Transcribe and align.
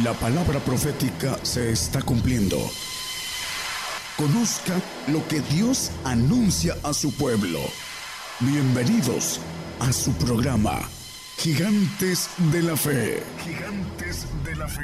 La 0.00 0.14
palabra 0.14 0.58
profética 0.58 1.38
se 1.44 1.70
está 1.70 2.00
cumpliendo. 2.00 2.56
Conozca 4.16 4.80
lo 5.08 5.28
que 5.28 5.40
Dios 5.40 5.90
anuncia 6.02 6.74
a 6.82 6.94
su 6.94 7.14
pueblo. 7.14 7.60
Bienvenidos 8.40 9.38
a 9.80 9.92
su 9.92 10.14
programa, 10.14 10.80
Gigantes 11.36 12.30
de 12.50 12.62
la 12.62 12.74
Fe. 12.74 13.22
Gigantes 13.44 14.26
de 14.42 14.56
la 14.56 14.66
Fe. 14.66 14.82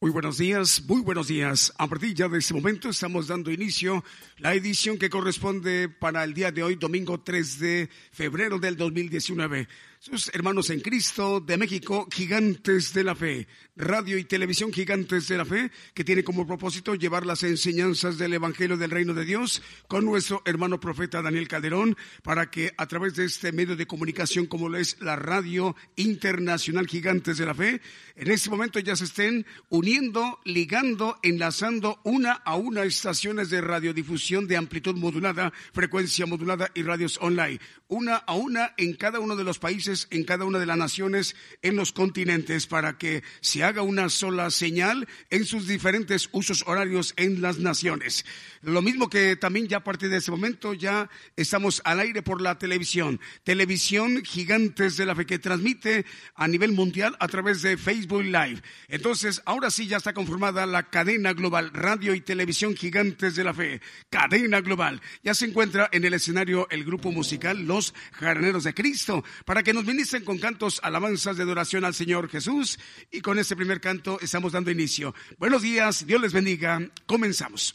Muy 0.00 0.12
buenos 0.12 0.38
días, 0.38 0.80
muy 0.86 1.02
buenos 1.02 1.26
días. 1.26 1.74
A 1.76 1.88
partir 1.88 2.14
ya 2.14 2.28
de 2.28 2.38
este 2.38 2.54
momento 2.54 2.88
estamos 2.88 3.26
dando 3.26 3.50
inicio 3.50 4.04
la 4.38 4.54
edición 4.54 4.96
que 4.96 5.10
corresponde 5.10 5.88
para 5.88 6.22
el 6.22 6.34
día 6.34 6.52
de 6.52 6.62
hoy, 6.62 6.76
domingo 6.76 7.20
3 7.20 7.58
de 7.58 7.90
febrero 8.12 8.60
del 8.60 8.76
2019 8.76 9.66
sus 10.00 10.34
hermanos 10.34 10.70
en 10.70 10.80
Cristo 10.80 11.40
de 11.40 11.58
México, 11.58 12.08
Gigantes 12.10 12.94
de 12.94 13.04
la 13.04 13.14
Fe, 13.14 13.46
radio 13.76 14.16
y 14.16 14.24
televisión 14.24 14.72
Gigantes 14.72 15.28
de 15.28 15.36
la 15.36 15.44
Fe, 15.44 15.70
que 15.92 16.04
tiene 16.04 16.24
como 16.24 16.46
propósito 16.46 16.94
llevar 16.94 17.26
las 17.26 17.42
enseñanzas 17.42 18.16
del 18.16 18.32
Evangelio 18.32 18.78
del 18.78 18.90
Reino 18.90 19.12
de 19.12 19.26
Dios 19.26 19.62
con 19.88 20.06
nuestro 20.06 20.40
hermano 20.46 20.80
profeta 20.80 21.20
Daniel 21.20 21.48
Calderón, 21.48 21.98
para 22.22 22.50
que 22.50 22.72
a 22.78 22.86
través 22.86 23.14
de 23.14 23.26
este 23.26 23.52
medio 23.52 23.76
de 23.76 23.86
comunicación 23.86 24.46
como 24.46 24.70
lo 24.70 24.78
es 24.78 24.96
la 25.02 25.16
radio 25.16 25.76
internacional 25.96 26.86
Gigantes 26.86 27.36
de 27.36 27.44
la 27.44 27.54
Fe, 27.54 27.82
en 28.16 28.30
este 28.30 28.48
momento 28.48 28.78
ya 28.78 28.96
se 28.96 29.04
estén 29.04 29.44
uniendo, 29.68 30.40
ligando, 30.44 31.18
enlazando 31.22 32.00
una 32.04 32.32
a 32.32 32.56
una 32.56 32.84
estaciones 32.84 33.50
de 33.50 33.60
radiodifusión 33.60 34.46
de 34.46 34.56
amplitud 34.56 34.96
modulada, 34.96 35.52
frecuencia 35.74 36.24
modulada 36.24 36.70
y 36.74 36.84
radios 36.84 37.18
online, 37.20 37.60
una 37.90 38.16
a 38.16 38.34
una 38.34 38.72
en 38.78 38.94
cada 38.94 39.20
uno 39.20 39.36
de 39.36 39.44
los 39.44 39.58
países 39.58 40.06
en 40.10 40.24
cada 40.24 40.44
una 40.44 40.58
de 40.58 40.66
las 40.66 40.78
naciones, 40.78 41.36
en 41.62 41.76
los 41.76 41.92
continentes, 41.92 42.66
para 42.66 42.96
que 42.96 43.22
se 43.40 43.62
haga 43.62 43.82
una 43.82 44.08
sola 44.08 44.50
señal 44.50 45.06
en 45.28 45.44
sus 45.44 45.66
diferentes 45.66 46.28
usos 46.32 46.64
horarios 46.66 47.12
en 47.16 47.42
las 47.42 47.58
naciones. 47.58 48.24
Lo 48.62 48.82
mismo 48.82 49.08
que 49.08 49.36
también 49.36 49.68
ya 49.68 49.78
a 49.78 49.84
partir 49.84 50.08
de 50.08 50.18
ese 50.18 50.30
momento 50.30 50.74
ya 50.74 51.10
estamos 51.36 51.82
al 51.84 52.00
aire 52.00 52.22
por 52.22 52.40
la 52.40 52.58
televisión. 52.58 53.20
Televisión 53.44 54.22
Gigantes 54.24 54.96
de 54.96 55.06
la 55.06 55.14
Fe 55.14 55.26
que 55.26 55.38
transmite 55.38 56.04
a 56.34 56.46
nivel 56.46 56.72
mundial 56.72 57.16
a 57.20 57.28
través 57.28 57.62
de 57.62 57.76
Facebook 57.76 58.22
Live. 58.24 58.62
Entonces, 58.88 59.42
ahora 59.44 59.70
sí 59.70 59.86
ya 59.86 59.96
está 59.96 60.12
conformada 60.12 60.66
la 60.66 60.90
cadena 60.90 61.32
global, 61.32 61.70
radio 61.72 62.14
y 62.14 62.20
televisión 62.20 62.76
Gigantes 62.76 63.34
de 63.34 63.44
la 63.44 63.54
Fe. 63.54 63.80
Cadena 64.10 64.60
global. 64.60 65.00
Ya 65.22 65.34
se 65.34 65.46
encuentra 65.46 65.88
en 65.92 66.04
el 66.04 66.14
escenario 66.14 66.68
el 66.70 66.84
grupo 66.84 67.10
musical 67.10 67.66
Jaraneros 68.12 68.64
de 68.64 68.74
Cristo 68.74 69.24
para 69.44 69.62
que 69.62 69.72
nos 69.72 69.84
ministren 69.84 70.24
con 70.24 70.38
cantos 70.38 70.80
alabanzas 70.82 71.36
de 71.36 71.42
adoración 71.42 71.84
al 71.84 71.94
Señor 71.94 72.28
Jesús. 72.28 72.78
Y 73.10 73.20
con 73.20 73.38
este 73.38 73.56
primer 73.56 73.80
canto 73.80 74.18
estamos 74.20 74.52
dando 74.52 74.70
inicio. 74.70 75.14
Buenos 75.38 75.62
días, 75.62 76.06
Dios 76.06 76.20
les 76.20 76.32
bendiga. 76.32 76.80
Comenzamos. 77.06 77.74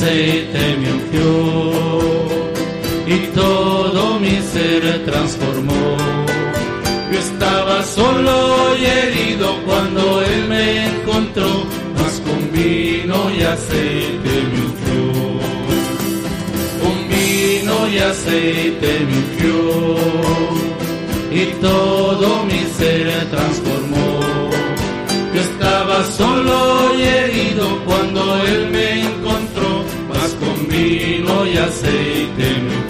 Aceite 0.00 0.76
me 0.80 0.92
ungió 0.94 1.98
y 3.06 3.18
todo 3.34 4.18
mi 4.18 4.40
ser 4.52 5.04
transformó. 5.04 5.96
Yo 7.12 7.18
estaba 7.18 7.82
solo 7.82 8.76
y 8.80 8.84
herido 8.86 9.62
cuando 9.66 10.22
él 10.22 10.48
me 10.48 10.86
encontró, 10.86 11.66
mas 11.98 12.22
con 12.24 12.50
vino 12.52 13.30
y 13.36 13.42
aceite 13.42 14.32
me 14.50 14.58
ungió. 14.68 15.04
Con 16.82 16.96
vino 17.10 17.88
y 17.92 17.98
aceite 17.98 19.00
me 19.06 19.16
ungió 19.22 19.96
y 21.30 21.44
todo 21.60 22.44
mi 22.46 22.60
ser 22.78 23.30
transformó. 23.30 24.20
Yo 25.34 25.40
estaba 25.42 26.04
solo 26.04 26.94
y 26.98 27.02
herido 27.02 27.84
cuando 27.84 28.38
él 28.46 28.68
me 28.70 28.99
y 31.52 31.56
aceite 31.58 32.48
me. 32.62 32.80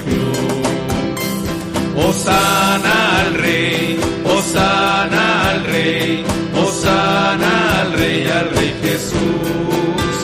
Osana 2.09 3.21
al 3.21 3.35
rey, 3.35 3.99
Osana 4.25 5.51
al 5.51 5.65
rey, 5.65 6.25
Osana 6.55 7.81
al 7.81 7.93
rey, 7.93 8.29
al 8.29 8.51
rey 8.51 8.75
Jesús. 8.83 10.15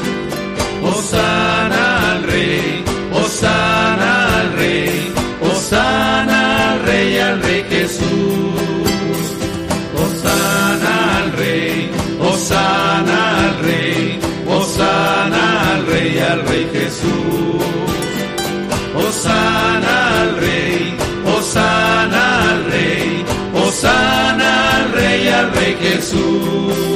Osana 0.82 2.12
al 2.12 2.22
rey, 2.24 2.84
Osana 3.12 4.40
al 4.40 4.52
rey, 4.54 5.12
Osana 5.42 6.72
al 6.72 6.82
rey, 6.86 7.18
al 7.18 7.42
rey 7.42 7.64
Jesús. 7.68 9.26
Osana 10.04 11.18
al 11.18 11.32
rey, 11.32 11.90
Osana 12.20 13.18
al 13.46 13.58
rey, 13.60 14.18
Osana 14.48 15.72
al 15.74 15.86
rey, 15.86 16.18
al 16.18 16.42
rey 16.48 16.68
Jesús. 16.72 17.25
Osana 19.26 20.20
al 20.20 20.36
rey, 20.36 20.96
Osana 21.36 22.50
al 22.50 22.64
rey, 22.66 23.24
Osana 23.54 24.76
al 24.76 24.92
rey, 24.92 25.28
al 25.28 25.52
rey 25.52 25.76
Jesús. 25.80 26.95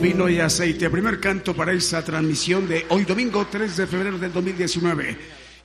Vino 0.00 0.30
y 0.30 0.40
aceite, 0.40 0.88
primer 0.88 1.20
canto 1.20 1.54
para 1.54 1.72
esa 1.72 2.02
transmisión 2.02 2.66
de 2.66 2.86
hoy 2.88 3.04
domingo 3.04 3.46
3 3.50 3.76
de 3.76 3.86
febrero 3.86 4.18
del 4.18 4.32
2019. 4.32 5.16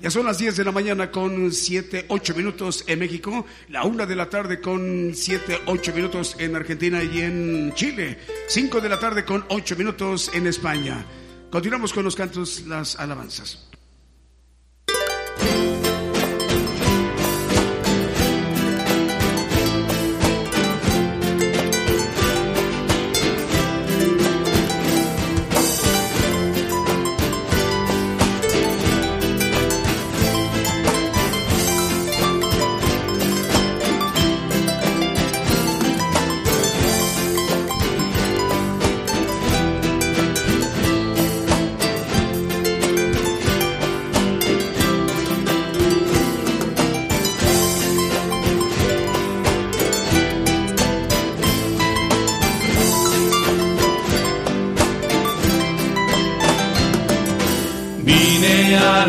Ya 0.02 0.12
son 0.12 0.26
las 0.26 0.38
10 0.38 0.58
de 0.58 0.66
la 0.66 0.74
mañana 0.74 1.10
con 1.10 1.54
7, 1.54 2.06
8 2.10 2.36
minutos 2.36 2.84
en 2.88 3.00
México, 3.00 3.46
la 3.70 3.86
1 3.86 4.06
de 4.06 4.16
la 4.16 4.30
tarde 4.30 4.60
con 4.60 5.12
7, 5.16 5.62
8 5.68 5.94
minutos 5.96 6.36
en 6.38 6.54
Argentina 6.56 7.02
y 7.02 7.22
en 7.22 7.74
Chile, 7.76 8.18
5 8.48 8.82
de 8.82 8.90
la 8.90 9.00
tarde 9.00 9.24
con 9.24 9.46
8 9.48 9.76
minutos 9.78 10.30
en 10.34 10.48
España. 10.48 11.06
Continuamos 11.50 11.94
con 11.94 12.04
los 12.04 12.16
cantos, 12.16 12.66
las 12.68 13.00
alabanzas. 13.00 13.70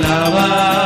alabar. 0.04 0.86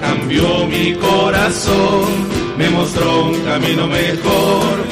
Cambió 0.00 0.66
mi 0.66 0.94
corazón, 0.94 2.06
me 2.56 2.70
mostró 2.70 3.26
un 3.26 3.40
camino 3.42 3.86
mejor. 3.88 4.86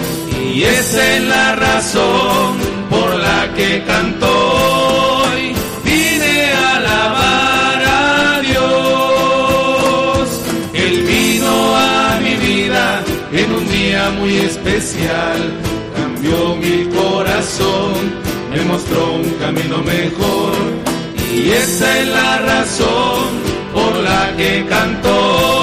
Y 0.52 0.62
esa 0.62 1.16
es 1.16 1.22
la 1.22 1.56
razón 1.56 2.58
por 2.90 3.14
la 3.14 3.50
que 3.54 3.82
canto 3.84 4.26
hoy. 4.26 5.54
Vine 5.84 6.52
a 6.52 6.76
alabar 6.76 7.82
a 7.86 8.40
Dios, 8.40 8.68
Él 10.74 11.02
vino 11.04 11.76
a 11.76 12.18
mi 12.22 12.34
vida 12.34 13.02
en 13.32 13.52
un 13.52 13.66
día 13.68 14.10
muy 14.18 14.36
especial, 14.36 15.50
cambió 15.96 16.56
mi 16.56 16.84
corazón, 16.94 17.94
me 18.50 18.60
mostró 18.64 19.14
un 19.14 19.30
camino 19.40 19.78
mejor. 19.78 20.52
Y 21.32 21.50
esa 21.50 21.98
es 21.98 22.08
la 22.08 22.38
razón 22.38 23.44
la 24.04 24.36
que 24.36 24.66
cantó 24.68 25.53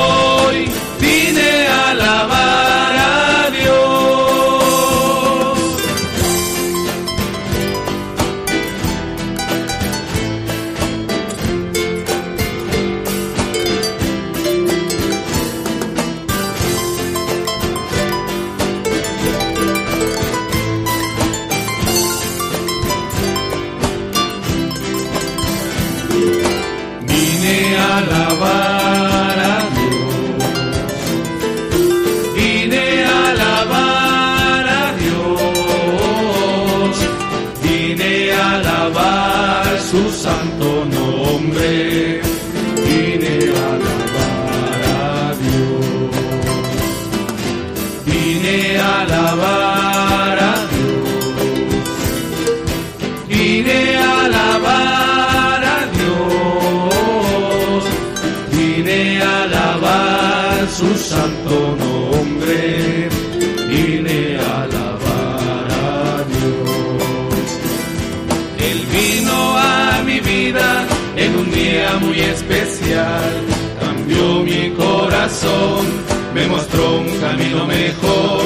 Cambió 72.91 74.43
mi 74.43 74.69
corazón, 74.71 75.85
me 76.33 76.45
mostró 76.47 76.99
un 76.99 77.07
camino 77.21 77.65
mejor. 77.65 78.43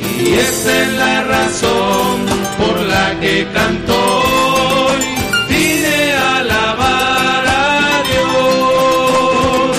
Y 0.00 0.32
esa 0.32 0.82
es 0.82 0.92
la 0.94 1.24
razón 1.24 2.24
por 2.56 2.80
la 2.80 3.20
que 3.20 3.46
canto. 3.52 4.22
Vine 5.46 6.12
a 6.14 6.36
alabar 6.38 7.44
a 7.46 8.02
Dios. 8.10 9.76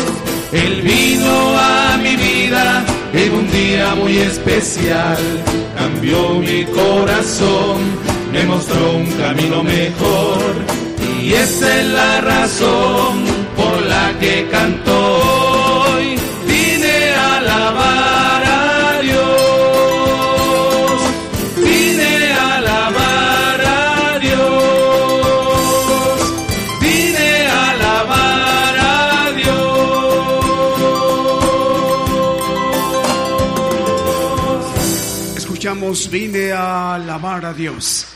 Él 0.51 0.81
vino 0.83 1.57
a 1.57 1.97
mi 1.97 2.15
vida 2.15 2.85
en 3.13 3.33
un 3.33 3.49
día 3.51 3.95
muy 3.95 4.17
especial. 4.19 5.17
Cambió 5.75 6.35
mi 6.35 6.65
corazón, 6.65 7.81
me 8.31 8.43
mostró 8.43 8.91
un 8.97 9.11
camino 9.13 9.63
mejor. 9.63 10.53
Y 11.19 11.33
esa 11.33 11.79
es 11.79 11.87
la 11.87 12.21
razón 12.21 13.42
que 14.23 14.47
canto 14.49 14.95
hoy. 14.95 16.15
Vine 16.47 17.11
a 17.11 17.37
alabar 17.39 18.43
a 18.45 19.01
Dios. 19.01 21.01
Vine 21.57 22.31
a 22.31 22.55
alabar 22.59 23.59
a 23.79 23.81
Dios. 24.25 26.17
Vine 26.79 27.31
a 27.57 27.59
alabar 27.73 28.75
a 28.93 28.95
Dios. 29.41 29.63
Escuchamos, 35.37 35.97
vine 36.09 36.53
a 36.53 36.95
alabar 36.95 37.45
a 37.45 37.53
Dios. 37.53 38.12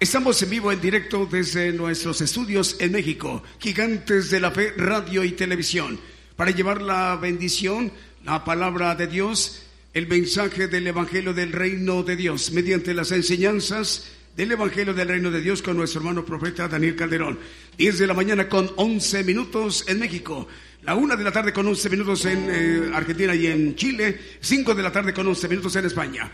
Estamos 0.00 0.40
en 0.42 0.48
vivo, 0.48 0.72
en 0.72 0.80
directo 0.80 1.28
desde 1.30 1.74
nuestros 1.74 2.22
estudios 2.22 2.74
en 2.80 2.92
México, 2.92 3.42
Gigantes 3.58 4.30
de 4.30 4.40
la 4.40 4.50
Fe, 4.50 4.72
Radio 4.74 5.22
y 5.24 5.32
Televisión, 5.32 6.00
para 6.36 6.52
llevar 6.52 6.80
la 6.80 7.16
bendición, 7.16 7.92
la 8.24 8.42
palabra 8.42 8.94
de 8.94 9.08
Dios, 9.08 9.60
el 9.92 10.06
mensaje 10.06 10.68
del 10.68 10.86
Evangelio 10.86 11.34
del 11.34 11.52
Reino 11.52 12.02
de 12.02 12.16
Dios, 12.16 12.50
mediante 12.52 12.94
las 12.94 13.12
enseñanzas 13.12 14.10
del 14.34 14.52
Evangelio 14.52 14.94
del 14.94 15.06
Reino 15.06 15.30
de 15.30 15.42
Dios 15.42 15.60
con 15.60 15.76
nuestro 15.76 16.00
hermano 16.00 16.24
profeta 16.24 16.66
Daniel 16.66 16.96
Calderón. 16.96 17.38
10 17.76 17.98
de 17.98 18.06
la 18.06 18.14
mañana 18.14 18.48
con 18.48 18.72
11 18.76 19.22
minutos 19.24 19.84
en 19.86 19.98
México. 19.98 20.48
La 20.82 20.94
una 20.94 21.14
de 21.14 21.24
la 21.24 21.32
tarde 21.32 21.52
con 21.52 21.66
11 21.66 21.90
minutos 21.90 22.24
en 22.24 22.48
eh, 22.48 22.90
Argentina 22.94 23.34
y 23.34 23.48
en 23.48 23.76
Chile. 23.76 24.18
5 24.40 24.74
de 24.74 24.82
la 24.82 24.92
tarde 24.92 25.12
con 25.12 25.26
11 25.26 25.46
minutos 25.46 25.76
en 25.76 25.84
España. 25.84 26.32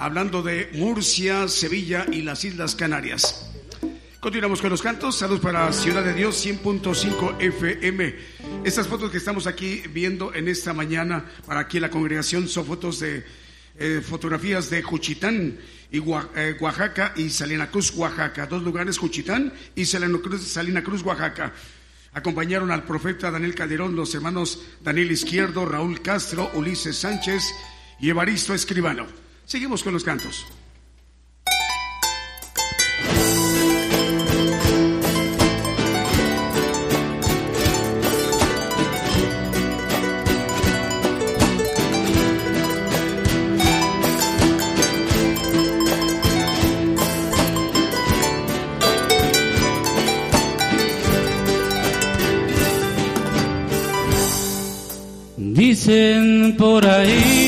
Hablando 0.00 0.42
de 0.44 0.70
Murcia, 0.74 1.48
Sevilla 1.48 2.06
y 2.12 2.22
las 2.22 2.44
Islas 2.44 2.76
Canarias. 2.76 3.50
Continuamos 4.20 4.60
con 4.60 4.70
los 4.70 4.80
cantos. 4.80 5.18
Saludos 5.18 5.40
para 5.40 5.72
Ciudad 5.72 6.04
de 6.04 6.14
Dios 6.14 6.46
100.5 6.46 7.40
FM. 7.40 8.14
Estas 8.64 8.86
fotos 8.86 9.10
que 9.10 9.18
estamos 9.18 9.48
aquí 9.48 9.82
viendo 9.92 10.32
en 10.32 10.46
esta 10.46 10.72
mañana 10.72 11.24
para 11.44 11.60
aquí 11.60 11.78
en 11.78 11.82
la 11.82 11.90
congregación 11.90 12.46
son 12.46 12.64
fotos 12.64 13.00
de 13.00 13.24
eh, 13.76 14.00
fotografías 14.00 14.70
de 14.70 14.82
Juchitán 14.82 15.58
y 15.90 15.98
eh, 15.98 16.56
Oaxaca 16.60 17.12
y 17.16 17.28
Salina 17.28 17.68
Cruz, 17.68 17.92
Oaxaca. 17.96 18.46
Dos 18.46 18.62
lugares, 18.62 18.98
Juchitán 18.98 19.52
y 19.74 19.84
Salina 19.84 20.16
Cruz, 20.18 20.46
Salina 20.46 20.84
Cruz, 20.84 21.02
Oaxaca. 21.02 21.52
Acompañaron 22.12 22.70
al 22.70 22.84
profeta 22.84 23.32
Daniel 23.32 23.56
Calderón 23.56 23.96
los 23.96 24.14
hermanos 24.14 24.62
Daniel 24.80 25.10
Izquierdo, 25.10 25.66
Raúl 25.66 26.02
Castro, 26.02 26.52
Ulises 26.54 26.98
Sánchez 26.98 27.42
y 27.98 28.10
Evaristo 28.10 28.54
Escribano. 28.54 29.27
Seguimos 29.48 29.82
con 29.82 29.94
los 29.94 30.04
cantos. 30.04 30.44
Dicen 55.38 56.54
por 56.58 56.86
ahí 56.86 57.47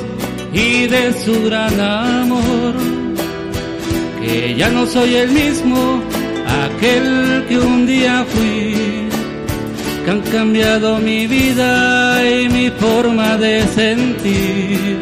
y 0.53 0.87
de 0.87 1.13
su 1.13 1.45
gran 1.45 1.79
amor, 1.79 2.73
que 4.21 4.55
ya 4.55 4.69
no 4.69 4.85
soy 4.85 5.15
el 5.15 5.31
mismo, 5.31 6.01
aquel 6.65 7.45
que 7.47 7.57
un 7.57 7.85
día 7.85 8.25
fui, 8.27 8.75
que 10.03 10.11
han 10.11 10.21
cambiado 10.21 10.99
mi 10.99 11.27
vida 11.27 12.21
y 12.29 12.49
mi 12.49 12.69
forma 12.71 13.37
de 13.37 13.65
sentir. 13.67 14.97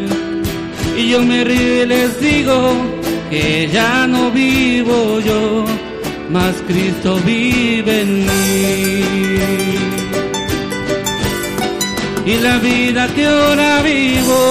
Y 0.98 1.10
yo 1.10 1.22
me 1.22 1.44
río 1.44 1.84
y 1.84 1.88
les 1.88 2.20
digo 2.20 2.74
que 3.30 3.70
ya 3.72 4.06
no 4.06 4.32
vivo 4.32 5.20
yo, 5.22 5.66
mas 6.30 6.56
Cristo 6.68 7.20
vive 7.26 8.02
en 8.02 8.26
mí 8.26 9.49
y 12.30 12.38
la 12.38 12.58
vida 12.60 13.08
que 13.16 13.26
ahora 13.26 13.82
vivo 13.82 14.42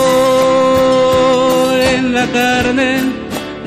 en 1.94 2.12
la 2.12 2.26
carne, 2.26 2.90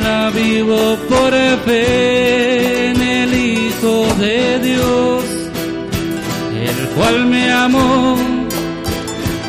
la 0.03 0.29
vivo 0.31 0.97
por 1.07 1.31
fe 1.65 2.89
en 2.89 3.01
el 3.01 3.33
Hijo 3.33 3.93
de 4.19 4.59
Dios, 4.59 5.23
el 6.69 6.79
cual 6.95 7.25
me 7.25 7.51
amó 7.51 8.17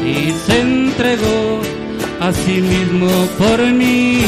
y 0.06 0.32
se 0.46 0.60
entregó 0.60 1.60
a 2.20 2.32
sí 2.32 2.60
mismo 2.60 3.10
por 3.38 3.58
mí. 3.80 4.22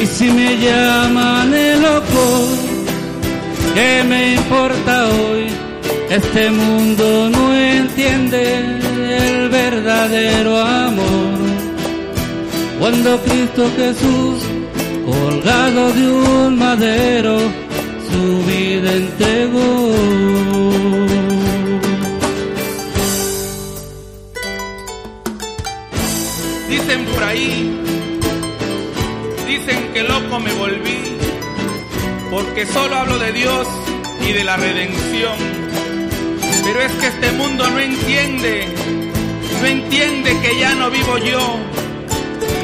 Y 0.00 0.06
si 0.06 0.30
me 0.30 0.56
llaman 0.58 1.52
el 1.52 1.82
loco, 1.82 2.24
¿qué 3.74 4.04
me 4.08 4.34
importa 4.34 5.08
hoy? 5.08 5.41
Este 6.12 6.50
mundo 6.50 7.30
no 7.30 7.56
entiende 7.56 8.56
el 9.16 9.48
verdadero 9.48 10.58
amor. 10.58 11.38
Cuando 12.78 13.18
Cristo 13.22 13.70
Jesús, 13.74 14.42
colgado 15.06 15.90
de 15.94 16.12
un 16.12 16.58
madero, 16.58 17.38
su 18.10 18.44
vida 18.44 18.92
entregó. 18.92 19.92
Dicen 26.68 27.06
por 27.06 27.24
ahí, 27.24 27.80
dicen 29.46 29.78
que 29.94 30.02
loco 30.02 30.40
me 30.40 30.52
volví, 30.52 31.16
porque 32.30 32.66
solo 32.66 32.96
hablo 32.96 33.18
de 33.18 33.32
Dios 33.32 33.66
y 34.28 34.32
de 34.34 34.44
la 34.44 34.58
redención 34.58 35.51
pero 36.72 36.86
es 36.86 36.92
que 36.92 37.06
este 37.06 37.32
mundo 37.32 37.68
no 37.68 37.78
entiende, 37.78 38.66
no 39.60 39.66
entiende 39.66 40.40
que 40.40 40.58
ya 40.58 40.74
no 40.74 40.90
vivo 40.90 41.18
yo, 41.18 41.58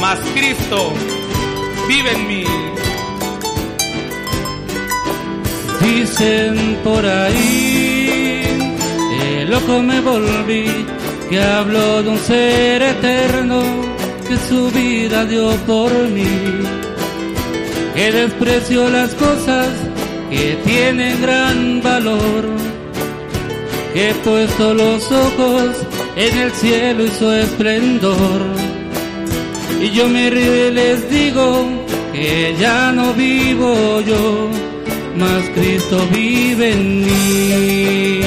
mas 0.00 0.18
Cristo 0.34 0.94
vive 1.86 2.12
en 2.12 2.26
mí. 2.26 2.44
Dicen 5.82 6.78
por 6.82 7.04
ahí, 7.04 8.42
que 9.10 9.44
loco 9.44 9.82
me 9.82 10.00
volví, 10.00 10.86
que 11.28 11.42
hablo 11.42 12.02
de 12.02 12.08
un 12.08 12.18
ser 12.18 12.82
eterno 12.82 13.60
que 14.26 14.38
su 14.38 14.70
vida 14.70 15.26
dio 15.26 15.50
por 15.66 15.92
mí, 16.08 16.62
que 17.94 18.12
desprecio 18.12 18.88
las 18.88 19.12
cosas 19.14 19.68
que 20.30 20.58
tienen 20.64 21.20
gran 21.20 21.82
valor 21.82 22.57
he 23.94 24.14
puesto 24.24 24.74
los 24.74 25.10
ojos 25.10 25.76
en 26.16 26.38
el 26.38 26.52
cielo 26.52 27.04
y 27.04 27.10
su 27.10 27.30
esplendor. 27.30 28.42
Y 29.80 29.90
yo 29.90 30.08
me 30.08 30.30
río 30.30 30.68
y 30.68 30.70
les 30.72 31.08
digo 31.10 31.68
que 32.12 32.54
ya 32.58 32.92
no 32.92 33.12
vivo 33.14 34.00
yo, 34.00 34.48
mas 35.16 35.44
Cristo 35.54 36.06
vive 36.12 36.72
en 36.72 37.04
mí. 37.04 38.20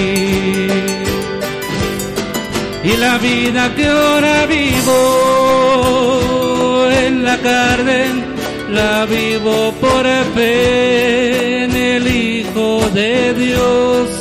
Y 2.83 2.97
la 2.97 3.17
vida 3.19 3.75
que 3.75 3.85
ahora 3.85 4.45
vivo 4.47 4.97
en 7.05 7.23
la 7.23 7.37
carne, 7.37 8.05
la 8.71 9.05
vivo 9.05 9.73
por 9.79 10.05
fe 10.33 11.65
en 11.65 11.75
el 11.75 12.07
Hijo 12.07 12.89
de 12.93 13.33
Dios 13.35 14.20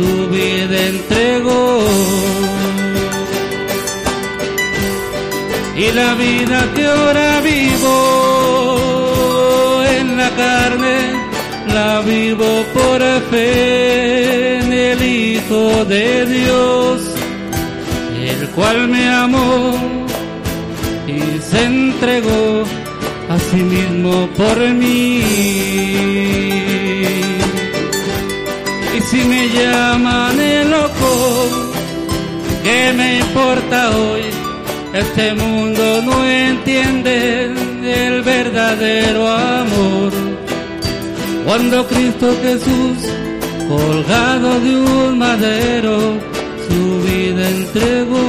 su 0.00 0.28
vida 0.28 0.76
entregó. 0.94 1.84
Y 5.76 5.92
la 5.92 6.14
vida 6.14 6.58
que 6.74 6.86
ahora 6.86 7.40
vivo 7.40 7.96
en 9.98 10.16
la 10.16 10.30
carne, 10.44 10.98
la 11.74 12.00
vivo 12.02 12.64
por 12.74 13.00
fe 13.30 14.58
en 14.58 14.72
el 14.72 15.02
Hijo 15.02 15.84
de 15.86 16.26
Dios, 16.26 17.00
el 18.32 18.48
cual 18.50 18.88
me 18.88 19.08
amó 19.08 19.74
y 21.06 21.20
se 21.50 21.64
entregó 21.64 22.64
sí 23.50 23.56
mismo 23.56 24.28
por 24.36 24.58
mí. 24.80 25.22
Si 29.10 29.24
me 29.24 29.48
llaman 29.48 30.38
el 30.38 30.70
loco, 30.70 31.48
¿qué 32.62 32.92
me 32.96 33.18
importa 33.18 33.90
hoy? 33.96 34.22
Este 34.94 35.34
mundo 35.34 36.02
no 36.02 36.24
entiende 36.28 37.46
el 37.82 38.22
verdadero 38.22 39.26
amor. 39.26 40.12
Cuando 41.44 41.88
Cristo 41.88 42.36
Jesús, 42.40 42.98
colgado 43.68 44.60
de 44.60 44.76
un 44.76 45.18
madero, 45.18 45.98
su 46.68 47.02
vida 47.02 47.48
entregó. 47.48 48.20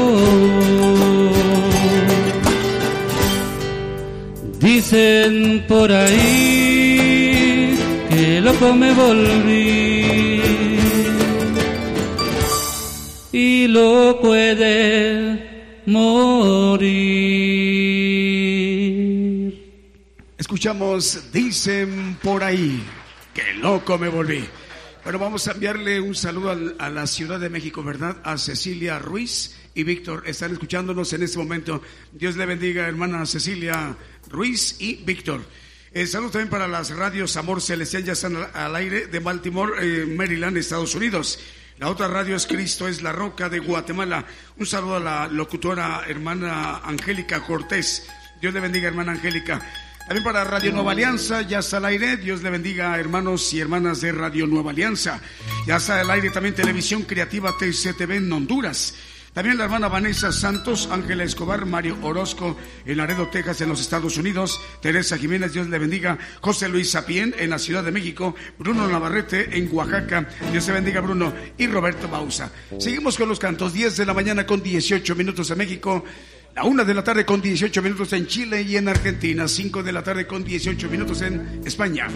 Dicen 4.59 5.63
por 5.67 5.91
ahí 5.91 7.77
que 8.09 8.41
loco 8.41 8.73
me 8.73 8.91
volví 8.93 10.00
y 13.31 13.67
lo 13.67 14.19
puede 14.21 15.83
morir. 15.85 16.91
Escuchamos, 20.37 21.31
dicen 21.31 22.17
por 22.21 22.43
ahí 22.43 22.83
que 23.33 23.53
loco 23.53 23.97
me 23.97 24.09
volví. 24.09 24.43
Bueno, 25.03 25.17
vamos 25.17 25.47
a 25.47 25.53
enviarle 25.53 25.99
un 25.99 26.13
saludo 26.13 26.75
a 26.77 26.89
la 26.89 27.07
Ciudad 27.07 27.39
de 27.39 27.49
México, 27.49 27.83
¿verdad? 27.83 28.17
A 28.23 28.37
Cecilia 28.37 28.99
Ruiz 28.99 29.55
y 29.73 29.83
Víctor 29.83 30.23
están 30.25 30.51
escuchándonos 30.51 31.11
en 31.13 31.23
este 31.23 31.39
momento. 31.39 31.81
Dios 32.11 32.35
le 32.35 32.45
bendiga, 32.45 32.87
hermana 32.87 33.25
Cecilia 33.25 33.95
Ruiz 34.29 34.75
y 34.79 34.97
Víctor. 35.03 35.41
Eh, 35.93 36.05
saludos 36.05 36.33
también 36.33 36.49
para 36.49 36.67
las 36.67 36.95
radios 36.95 37.35
Amor 37.35 37.61
Celestial, 37.61 38.03
ya 38.03 38.13
están 38.13 38.37
al 38.53 38.75
aire 38.75 39.07
de 39.07 39.19
Baltimore, 39.19 39.73
eh, 39.81 40.05
Maryland, 40.05 40.57
Estados 40.57 40.93
Unidos. 40.95 41.39
La 41.81 41.89
otra 41.89 42.07
radio 42.07 42.35
es 42.35 42.45
Cristo, 42.45 42.87
es 42.87 43.01
La 43.01 43.11
Roca 43.11 43.49
de 43.49 43.57
Guatemala. 43.57 44.23
Un 44.59 44.67
saludo 44.67 44.97
a 44.97 44.99
la 44.99 45.27
locutora 45.27 46.03
hermana 46.07 46.77
Angélica 46.83 47.39
Cortés. 47.41 48.07
Dios 48.39 48.53
le 48.53 48.59
bendiga, 48.59 48.87
hermana 48.87 49.13
Angélica. 49.13 49.59
También 50.01 50.23
para 50.23 50.43
Radio 50.43 50.71
Nueva 50.73 50.91
Alianza, 50.91 51.41
ya 51.41 51.57
está 51.57 51.77
al 51.77 51.85
aire. 51.85 52.17
Dios 52.17 52.43
le 52.43 52.51
bendiga, 52.51 52.99
hermanos 52.99 53.51
y 53.55 53.59
hermanas 53.61 53.99
de 53.99 54.11
Radio 54.11 54.45
Nueva 54.45 54.69
Alianza. 54.69 55.19
Ya 55.65 55.77
está 55.77 55.99
al 55.99 56.11
aire 56.11 56.29
también 56.29 56.53
Televisión 56.53 57.01
Creativa 57.01 57.57
TCTV 57.57 58.17
en 58.17 58.31
Honduras. 58.31 58.93
También 59.33 59.57
la 59.57 59.63
hermana 59.63 59.87
Vanessa 59.87 60.33
Santos, 60.33 60.89
Ángela 60.91 61.23
Escobar, 61.23 61.65
Mario 61.65 61.97
Orozco 62.01 62.57
en 62.85 62.97
Laredo, 62.97 63.29
Texas, 63.29 63.61
en 63.61 63.69
los 63.69 63.79
Estados 63.79 64.17
Unidos, 64.17 64.59
Teresa 64.81 65.17
Jiménez, 65.17 65.53
Dios 65.53 65.69
le 65.69 65.79
bendiga, 65.79 66.17
José 66.41 66.67
Luis 66.67 66.91
Sapien 66.91 67.33
en 67.37 67.49
la 67.49 67.57
Ciudad 67.57 67.81
de 67.81 67.91
México, 67.91 68.35
Bruno 68.59 68.87
Navarrete 68.89 69.57
en 69.57 69.69
Oaxaca, 69.71 70.27
Dios 70.51 70.65
te 70.65 70.73
bendiga 70.73 70.99
Bruno, 70.99 71.33
y 71.57 71.67
Roberto 71.67 72.09
Bausa. 72.09 72.51
Seguimos 72.77 73.17
con 73.17 73.29
los 73.29 73.39
cantos, 73.39 73.71
10 73.71 73.95
de 73.95 74.05
la 74.05 74.13
mañana 74.13 74.45
con 74.45 74.61
18 74.61 75.15
minutos 75.15 75.49
en 75.49 75.57
México. 75.57 76.03
La 76.53 76.65
una 76.65 76.83
de 76.83 76.93
la 76.93 77.03
tarde 77.03 77.25
con 77.25 77.41
18 77.41 77.81
minutos 77.81 78.11
en 78.11 78.27
Chile 78.27 78.61
y 78.63 78.75
en 78.75 78.89
Argentina, 78.89 79.47
5 79.47 79.81
de 79.81 79.91
la 79.93 80.03
tarde 80.03 80.27
con 80.27 80.43
18 80.43 80.89
minutos 80.89 81.21
en 81.21 81.61
España. 81.63 82.09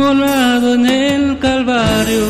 Inmolado 0.00 0.74
en 0.76 0.86
el 0.86 1.38
Calvario, 1.38 2.24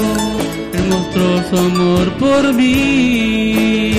Él 0.72 0.84
mostró 0.88 1.40
su 1.48 1.56
amor 1.56 2.12
por 2.14 2.52
mí. 2.52 3.94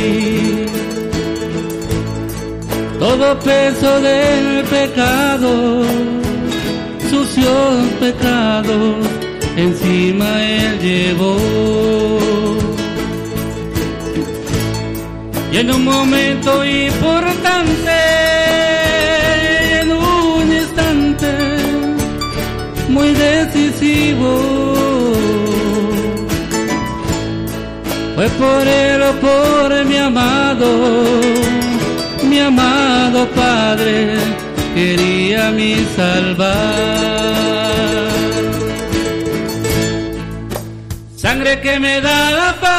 Todo 3.00 3.40
peso 3.40 4.02
del 4.02 4.66
pecado, 4.66 5.86
sucios 7.10 7.88
pecados, 8.02 9.08
encima 9.56 10.44
Él 10.44 10.80
llevó. 10.82 11.38
Y 15.54 15.58
en 15.58 15.72
un 15.72 15.86
momento 15.86 16.66
importante, 16.66 18.31
Fue 28.16 28.30
por 28.38 28.68
él 28.68 29.02
o 29.02 29.14
por 29.14 29.86
mi 29.86 29.98
amado, 29.98 30.68
mi 32.30 32.38
amado 32.38 33.28
Padre, 33.30 34.18
quería 34.76 35.50
mi 35.50 35.84
salvar. 35.96 36.54
Sangre 41.16 41.60
que 41.62 41.80
me 41.80 42.02
da 42.02 42.32
la 42.32 42.56
paz, 42.62 42.78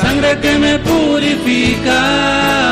sangre 0.00 0.38
que 0.40 0.58
me 0.58 0.78
purifica 0.78 2.71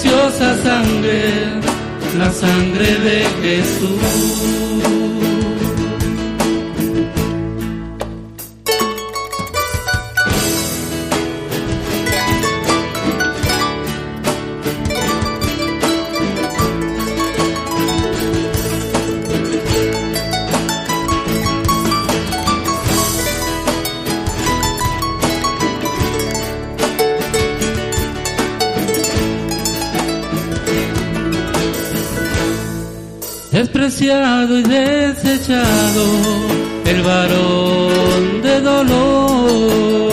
preciosa 0.00 0.56
sangre, 0.62 1.60
la 2.16 2.32
sangre 2.32 2.86
de 2.86 3.26
Jesús. 3.42 4.99
Despreciado 33.90 34.58
y 34.60 34.62
desechado, 34.62 36.04
el 36.86 37.02
varón 37.02 38.40
de 38.42 38.60
dolor. 38.60 40.10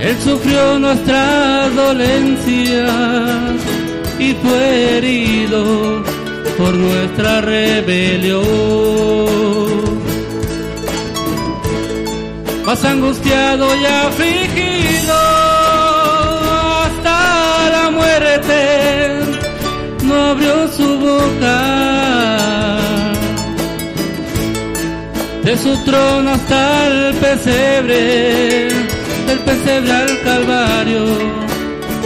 Él 0.00 0.16
sufrió 0.22 0.78
nuestra 0.78 1.70
dolencia 1.70 2.86
y 4.18 4.34
fue 4.34 4.98
herido 4.98 6.04
por 6.58 6.74
nuestra 6.74 7.40
rebelión. 7.40 8.44
Más 12.66 12.84
angustiado 12.84 13.66
y 13.74 13.86
afligido 13.86 14.87
su 20.76 20.98
boca. 20.98 21.58
De 25.44 25.56
su 25.56 25.76
trono 25.84 26.30
hasta 26.32 26.86
el 26.88 27.14
pesebre, 27.14 28.68
del 29.26 29.38
pesebre 29.46 29.92
al 29.92 30.22
Calvario 30.22 31.04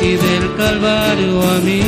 y 0.01 0.11
del 0.27 0.57
Calvario 0.57 1.43
a 1.43 1.59
mí. 1.61 1.83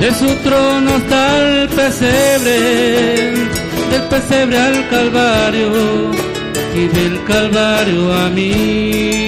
De 0.00 0.14
su 0.14 0.28
trono 0.44 0.94
hasta 0.94 1.20
el 1.38 1.68
pesebre, 1.68 2.58
del 3.90 4.02
pesebre 4.08 4.58
al 4.58 4.88
Calvario 4.88 5.70
y 6.74 6.86
del 6.96 7.24
Calvario 7.24 8.14
a 8.14 8.28
mí. 8.30 9.27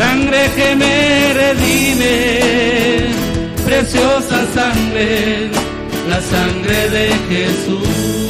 sangre 0.00 0.50
que 0.56 0.76
me 0.76 1.32
redime, 1.34 2.14
preciosa 3.64 4.38
sangre, 4.54 5.50
la 6.08 6.20
sangre 6.20 6.90
de 6.90 7.06
Jesús. 7.28 8.29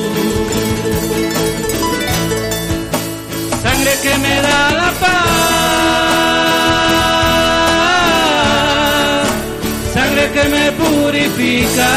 Que 10.91 10.97
me 10.97 11.01
purifica, 11.03 11.91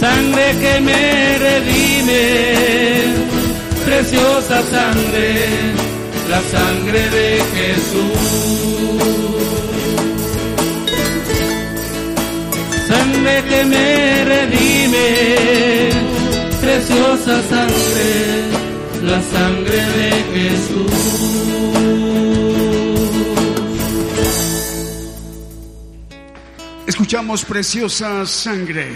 sangre 0.00 0.46
que 0.60 0.80
me 0.80 1.38
redime, 1.38 2.24
preciosa 3.84 4.62
sangre, 4.70 5.34
la 6.30 6.40
sangre 6.54 7.00
de 7.10 7.28
Jesús. 7.54 8.22
Sangre 12.88 13.34
que 13.48 13.64
me 13.64 14.24
redime, 14.24 15.08
preciosa 16.60 17.34
sangre, 17.48 18.10
la 19.02 19.20
sangre 19.22 19.80
de 19.96 20.10
Jesús. 20.34 21.34
Escuchamos 27.14 27.44
preciosa 27.44 28.26
sangre. 28.26 28.88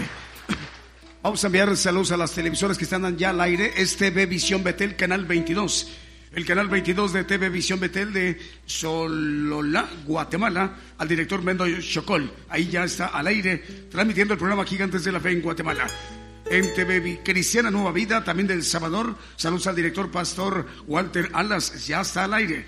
Vamos 1.23 1.41
a 1.41 1.47
enviar 1.47 1.77
saludos 1.77 2.11
a 2.11 2.17
las 2.17 2.33
televisoras 2.33 2.77
que 2.77 2.83
están 2.83 3.17
ya 3.17 3.29
al 3.29 3.39
aire. 3.39 3.71
Es 3.77 3.95
TV 3.95 4.25
Visión 4.25 4.61
Betel, 4.61 4.97
canal 4.97 5.23
22. 5.23 5.89
El 6.33 6.45
canal 6.45 6.67
22 6.67 7.13
de 7.13 7.23
TV 7.23 7.47
Visión 7.47 7.79
Betel 7.79 8.11
de 8.11 8.37
Sololá, 8.65 9.89
Guatemala, 10.05 10.75
al 10.97 11.07
director 11.07 11.41
Mendo 11.41 11.65
Chocol. 11.79 12.29
Ahí 12.49 12.67
ya 12.67 12.83
está 12.83 13.05
al 13.05 13.27
aire, 13.27 13.63
transmitiendo 13.89 14.33
el 14.33 14.37
programa 14.37 14.65
Gigantes 14.65 15.05
de 15.05 15.13
la 15.13 15.21
Fe 15.21 15.31
en 15.31 15.41
Guatemala. 15.41 15.87
En 16.51 16.73
TV 16.73 17.21
Cristiana 17.23 17.71
Nueva 17.71 17.93
Vida, 17.93 18.21
también 18.25 18.47
del 18.47 18.63
Salvador. 18.63 19.15
Saludos 19.37 19.67
al 19.67 19.77
director 19.77 20.11
Pastor 20.11 20.67
Walter 20.87 21.29
Alas, 21.31 21.87
ya 21.87 22.01
está 22.01 22.25
al 22.25 22.33
aire. 22.33 22.65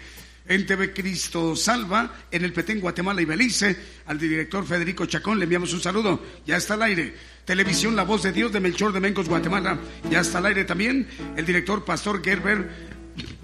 En 0.52 0.66
TV 0.66 0.92
Cristo 0.92 1.56
Salva, 1.56 2.14
en 2.30 2.44
el 2.44 2.52
Petén, 2.52 2.82
Guatemala 2.82 3.22
y 3.22 3.26
Belice, 3.26 3.74
al 4.08 4.20
director 4.20 4.66
Federico 4.66 5.06
Chacón 5.06 5.40
le 5.40 5.46
enviamos 5.46 5.72
un 5.72 5.80
saludo, 5.80 6.22
ya 6.46 6.58
está 6.58 6.74
al 6.74 6.82
aire. 6.82 7.14
Televisión 7.46 7.96
La 7.96 8.04
Voz 8.04 8.24
de 8.24 8.34
Dios 8.34 8.52
de 8.52 8.60
Melchor 8.60 8.92
de 8.92 9.00
Mencos, 9.00 9.30
Guatemala, 9.30 9.80
ya 10.10 10.20
está 10.20 10.40
al 10.40 10.48
aire 10.48 10.66
también. 10.66 11.08
El 11.38 11.46
director 11.46 11.86
Pastor 11.86 12.22
Gerber, 12.22 12.70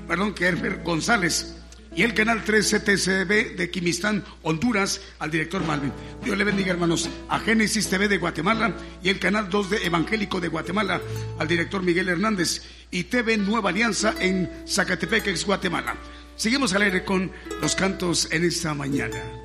perdón, 0.05 0.35
Gerber 0.35 0.83
González. 0.83 1.55
Y 1.95 2.03
el 2.03 2.13
canal 2.13 2.43
13 2.43 2.81
TCB 2.81 3.55
de 3.55 3.71
Quimistán, 3.71 4.25
Honduras, 4.43 4.99
al 5.19 5.31
director 5.31 5.63
Malvin. 5.63 5.93
Dios 6.25 6.37
le 6.37 6.43
bendiga, 6.43 6.73
hermanos. 6.73 7.09
A 7.29 7.39
Génesis 7.39 7.87
TV 7.87 8.09
de 8.09 8.17
Guatemala 8.17 8.75
y 9.01 9.07
el 9.07 9.17
canal 9.17 9.49
2 9.49 9.69
de 9.69 9.85
Evangélico 9.85 10.41
de 10.41 10.49
Guatemala, 10.49 11.01
al 11.39 11.47
director 11.47 11.81
Miguel 11.81 12.09
Hernández. 12.09 12.63
Y 12.91 13.05
TV 13.05 13.37
Nueva 13.37 13.69
Alianza 13.69 14.13
en 14.19 14.51
Zacatepec, 14.67 15.27
ex 15.27 15.45
Guatemala. 15.45 15.95
Seguimos 16.37 16.73
al 16.73 16.83
aire 16.83 17.03
con 17.03 17.31
los 17.61 17.75
cantos 17.75 18.31
en 18.31 18.45
esta 18.45 18.75
mañana. 18.75 19.36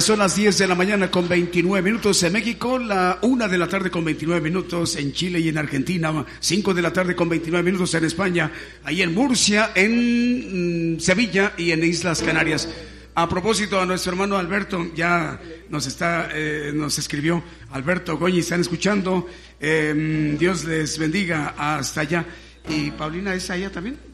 Son 0.00 0.18
las 0.18 0.34
10 0.34 0.56
de 0.56 0.66
la 0.66 0.74
mañana 0.74 1.10
con 1.10 1.28
29 1.28 1.82
minutos 1.82 2.22
en 2.22 2.32
México, 2.32 2.78
la 2.78 3.18
1 3.20 3.48
de 3.48 3.58
la 3.58 3.68
tarde 3.68 3.90
con 3.90 4.02
29 4.02 4.40
minutos 4.40 4.96
en 4.96 5.12
Chile 5.12 5.40
y 5.40 5.48
en 5.50 5.58
Argentina, 5.58 6.24
5 6.40 6.72
de 6.72 6.80
la 6.80 6.90
tarde 6.90 7.14
con 7.14 7.28
29 7.28 7.62
minutos 7.62 7.92
en 7.94 8.04
España, 8.04 8.50
ahí 8.82 9.02
en 9.02 9.12
Murcia, 9.12 9.72
en 9.74 10.94
mm, 10.96 11.00
Sevilla 11.00 11.52
y 11.58 11.72
en 11.72 11.84
Islas 11.84 12.22
Canarias. 12.22 12.66
A 13.14 13.28
propósito, 13.28 13.78
a 13.78 13.84
nuestro 13.84 14.12
hermano 14.12 14.38
Alberto, 14.38 14.90
ya 14.94 15.38
nos 15.68 15.86
está, 15.86 16.30
eh, 16.32 16.72
nos 16.74 16.98
escribió 16.98 17.42
Alberto 17.70 18.16
Goñi, 18.16 18.38
están 18.38 18.62
escuchando. 18.62 19.26
Em, 19.60 20.38
Dios 20.38 20.64
les 20.64 20.98
bendiga 20.98 21.54
hasta 21.58 22.00
allá. 22.00 22.24
¿Y 22.68 22.90
Paulina 22.92 23.34
es 23.34 23.50
allá 23.50 23.70
también? 23.70 24.09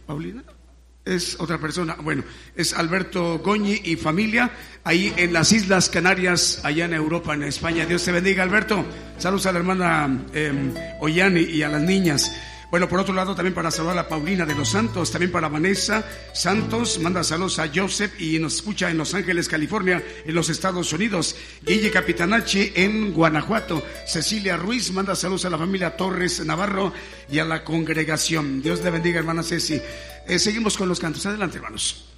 Es 1.16 1.40
otra 1.40 1.56
persona. 1.56 1.96
Bueno, 2.02 2.24
es 2.54 2.74
Alberto 2.74 3.38
Goñi 3.38 3.80
y 3.84 3.96
familia 3.96 4.50
ahí 4.84 5.14
en 5.16 5.32
las 5.32 5.50
Islas 5.50 5.88
Canarias, 5.88 6.60
allá 6.62 6.84
en 6.84 6.92
Europa, 6.92 7.32
en 7.32 7.42
España. 7.44 7.86
Dios 7.86 8.04
te 8.04 8.12
bendiga, 8.12 8.42
Alberto. 8.42 8.84
Saludos 9.16 9.46
a 9.46 9.52
la 9.52 9.60
hermana 9.60 10.26
eh, 10.34 10.52
Ollani 11.00 11.40
y 11.40 11.62
a 11.62 11.70
las 11.70 11.80
niñas. 11.80 12.30
Bueno, 12.70 12.88
por 12.88 12.98
otro 12.98 13.14
lado, 13.14 13.34
también 13.34 13.54
para 13.54 13.70
saludar 13.70 13.98
a 13.98 14.08
Paulina 14.08 14.44
de 14.44 14.54
los 14.54 14.70
Santos, 14.70 15.10
también 15.12 15.30
para 15.30 15.48
Vanessa 15.48 16.04
Santos, 16.34 16.98
manda 16.98 17.22
saludos 17.22 17.58
a 17.58 17.70
Joseph 17.72 18.20
y 18.20 18.38
nos 18.38 18.56
escucha 18.56 18.90
en 18.90 18.98
Los 18.98 19.14
Ángeles, 19.14 19.48
California, 19.48 20.02
en 20.24 20.34
los 20.34 20.48
Estados 20.48 20.92
Unidos. 20.92 21.36
Guille 21.62 21.90
Capitanache 21.90 22.72
en 22.74 23.12
Guanajuato. 23.12 23.82
Cecilia 24.06 24.56
Ruiz 24.56 24.90
manda 24.92 25.14
saludos 25.14 25.44
a 25.44 25.50
la 25.50 25.58
familia 25.58 25.96
Torres 25.96 26.44
Navarro 26.44 26.92
y 27.30 27.38
a 27.38 27.44
la 27.44 27.62
congregación. 27.62 28.62
Dios 28.62 28.82
le 28.82 28.90
bendiga, 28.90 29.20
hermana 29.20 29.42
Ceci. 29.42 29.80
Eh, 30.26 30.38
seguimos 30.38 30.76
con 30.76 30.88
los 30.88 30.98
cantos. 30.98 31.24
Adelante, 31.24 31.58
hermanos. 31.58 32.15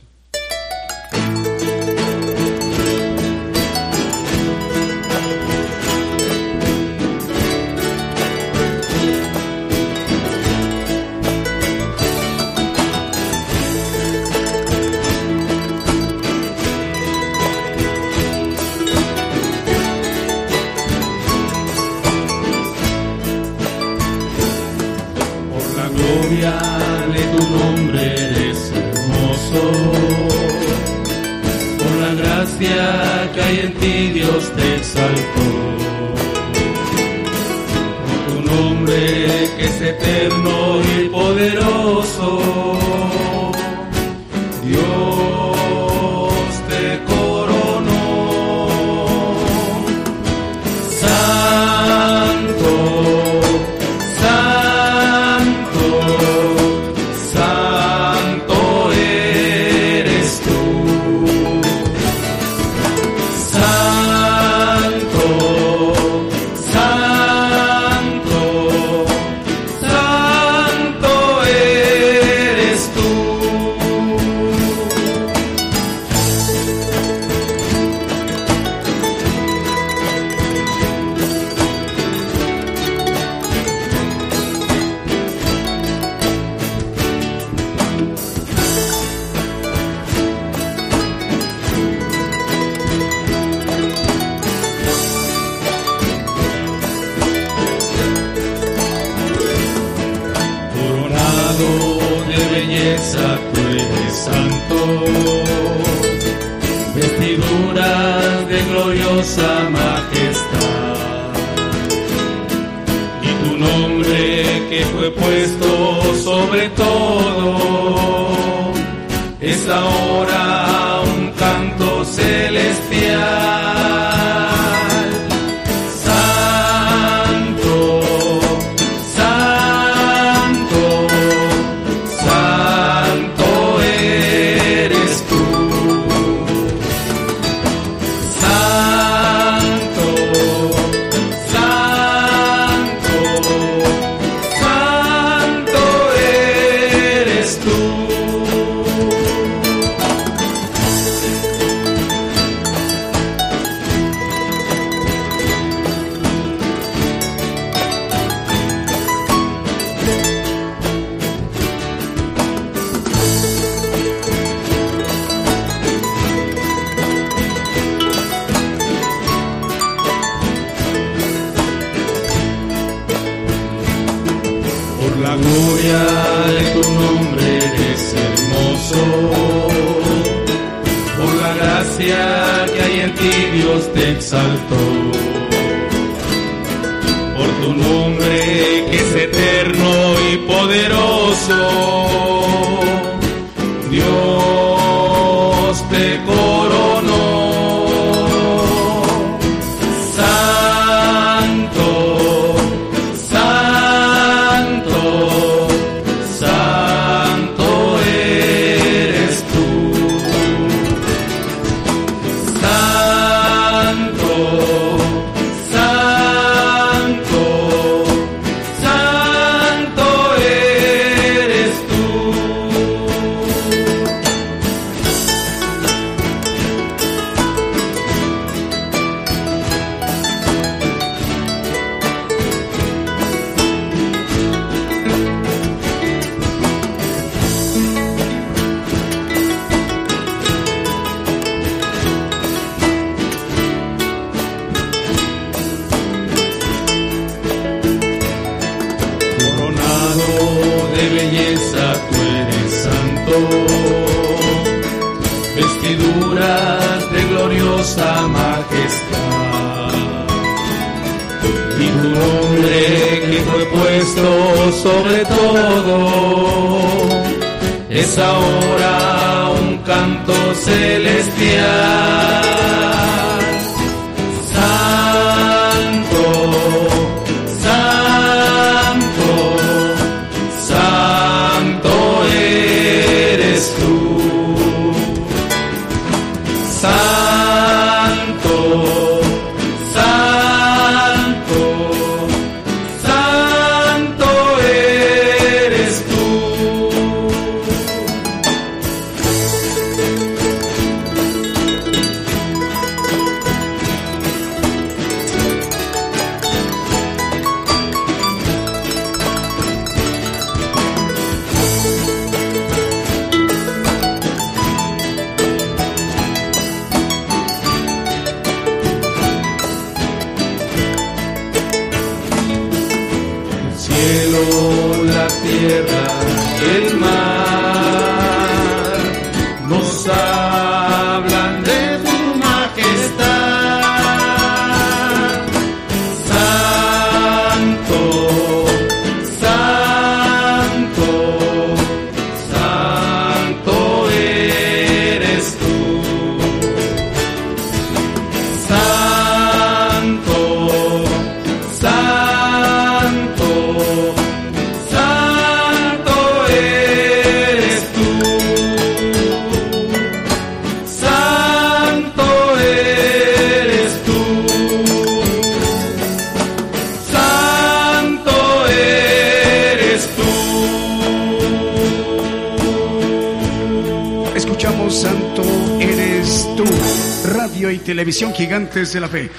De 378.74 379.00
la 379.00 379.08
Fe. 379.08 379.30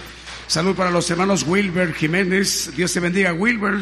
Salud 0.47 0.75
para 0.75 0.89
los 0.89 1.07
hermanos 1.11 1.45
Wilber 1.47 1.93
Jiménez. 1.93 2.71
Dios 2.75 2.91
te 2.91 2.99
bendiga, 2.99 3.32
Wilber. 3.32 3.77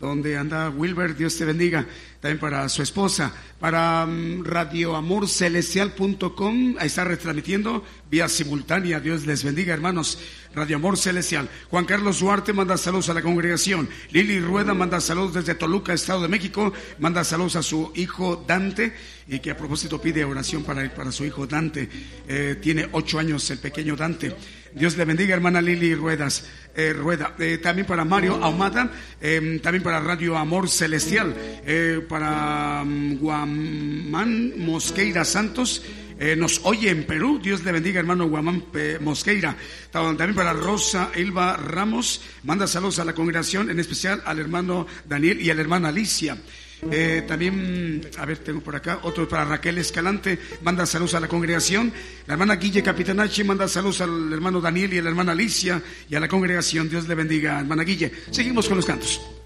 ¿Dónde 0.00 0.34
anda 0.36 0.70
Wilber? 0.70 1.14
Dios 1.14 1.36
te 1.36 1.44
bendiga. 1.44 1.86
También 2.20 2.40
para 2.40 2.66
su 2.70 2.82
esposa. 2.82 3.32
Para 3.60 4.06
um, 4.06 4.42
radioamorcelestial.com. 4.42 6.76
Ahí 6.78 6.86
está 6.86 7.04
retransmitiendo 7.04 7.84
vía 8.10 8.28
simultánea. 8.28 8.98
Dios 8.98 9.26
les 9.26 9.44
bendiga, 9.44 9.74
hermanos. 9.74 10.18
Radio 10.54 10.76
Amor 10.76 10.96
Celestial. 10.96 11.50
Juan 11.70 11.84
Carlos 11.84 12.20
Duarte 12.20 12.52
manda 12.52 12.78
saludos 12.78 13.10
a 13.10 13.14
la 13.14 13.22
congregación. 13.22 13.88
Lili 14.10 14.40
Rueda 14.40 14.74
manda 14.74 15.00
saludos 15.00 15.34
desde 15.34 15.54
Toluca, 15.54 15.92
Estado 15.92 16.22
de 16.22 16.28
México. 16.28 16.72
Manda 16.98 17.22
saludos 17.24 17.56
a 17.56 17.62
su 17.62 17.92
hijo 17.94 18.44
Dante 18.48 18.94
y 19.28 19.40
que 19.40 19.50
a 19.50 19.56
propósito 19.56 20.00
pide 20.00 20.24
oración 20.24 20.64
para, 20.64 20.92
para 20.94 21.12
su 21.12 21.24
hijo 21.24 21.46
Dante. 21.46 21.88
Eh, 22.26 22.56
tiene 22.60 22.88
ocho 22.92 23.18
años 23.18 23.48
el 23.50 23.58
pequeño 23.58 23.94
Dante. 23.94 24.34
Dios 24.74 24.96
le 24.96 25.04
bendiga, 25.04 25.34
hermana 25.34 25.60
Lili 25.60 25.94
Ruedas, 25.94 26.44
eh, 26.74 26.92
Rueda. 26.92 27.34
Eh, 27.38 27.58
también 27.58 27.86
para 27.86 28.04
Mario 28.04 28.42
Ahumada, 28.42 28.90
también 29.62 29.82
para 29.82 30.00
Radio 30.00 30.36
Amor 30.36 30.68
Celestial, 30.68 31.34
para 32.08 32.82
um, 32.82 33.18
Guamán 33.18 34.58
Mosqueira 34.58 35.24
Santos. 35.24 35.82
Eh, 36.20 36.34
nos 36.36 36.60
oye 36.64 36.90
en 36.90 37.04
Perú. 37.04 37.40
Dios 37.42 37.64
le 37.64 37.72
bendiga, 37.72 38.00
hermano 38.00 38.28
Guamán 38.28 38.64
Mosqueira. 39.00 39.56
También 39.90 40.34
para 40.34 40.52
Rosa 40.52 41.10
Elba 41.14 41.56
Ramos. 41.56 42.20
Manda 42.44 42.66
saludos 42.66 42.98
a 42.98 43.04
la 43.04 43.14
congregación, 43.14 43.70
en 43.70 43.80
especial 43.80 44.22
al 44.24 44.38
hermano 44.38 44.86
Daniel 45.08 45.40
y 45.40 45.50
a 45.50 45.54
la 45.54 45.60
hermana 45.60 45.88
Alicia. 45.88 46.36
Eh, 46.90 47.24
también, 47.26 48.08
a 48.18 48.24
ver, 48.24 48.38
tengo 48.38 48.60
por 48.60 48.76
acá 48.76 49.00
otro 49.02 49.28
para 49.28 49.44
Raquel 49.44 49.78
Escalante, 49.78 50.38
manda 50.62 50.86
saludos 50.86 51.14
a 51.14 51.20
la 51.20 51.28
congregación. 51.28 51.92
La 52.26 52.34
hermana 52.34 52.56
Guille 52.56 52.82
Capitanache 52.82 53.44
manda 53.44 53.68
saludos 53.68 54.00
al 54.00 54.32
hermano 54.32 54.60
Daniel 54.60 54.94
y 54.94 54.98
a 54.98 55.02
la 55.02 55.10
hermana 55.10 55.32
Alicia 55.32 55.82
y 56.08 56.14
a 56.14 56.20
la 56.20 56.28
congregación. 56.28 56.88
Dios 56.88 57.08
le 57.08 57.14
bendiga, 57.14 57.58
hermana 57.58 57.82
Guille. 57.82 58.12
Seguimos 58.30 58.68
con 58.68 58.76
los 58.76 58.86
cantos. 58.86 59.37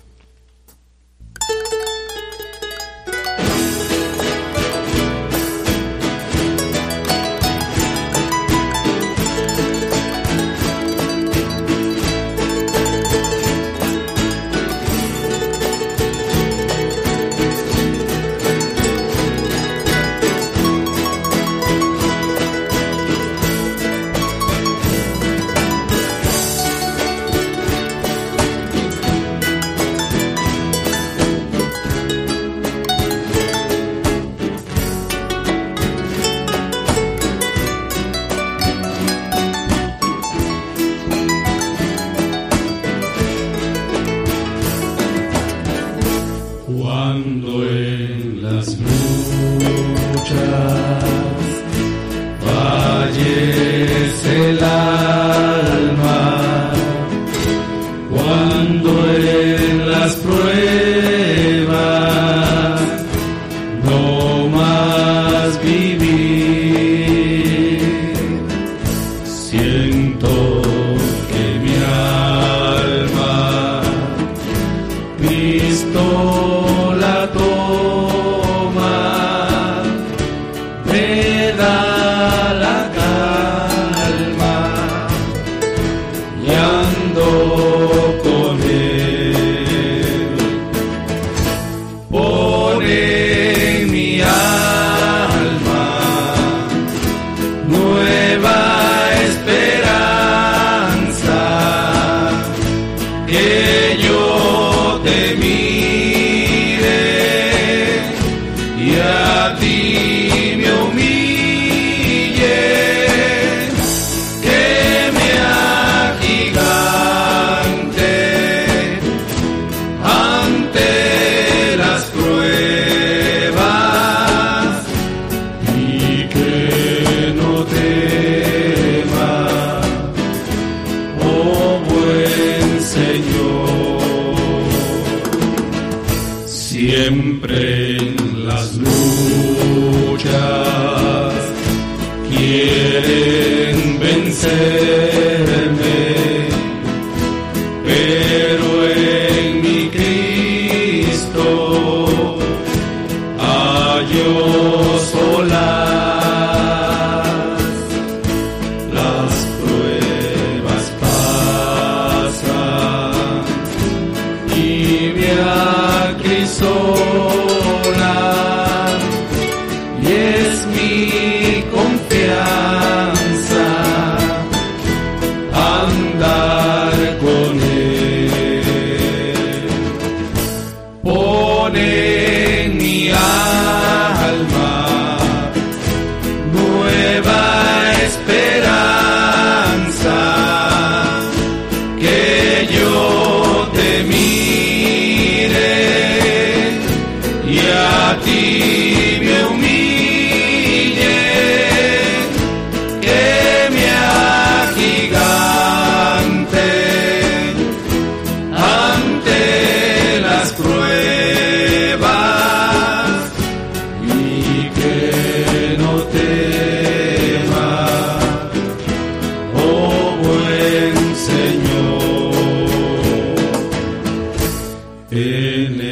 in 225.13 225.92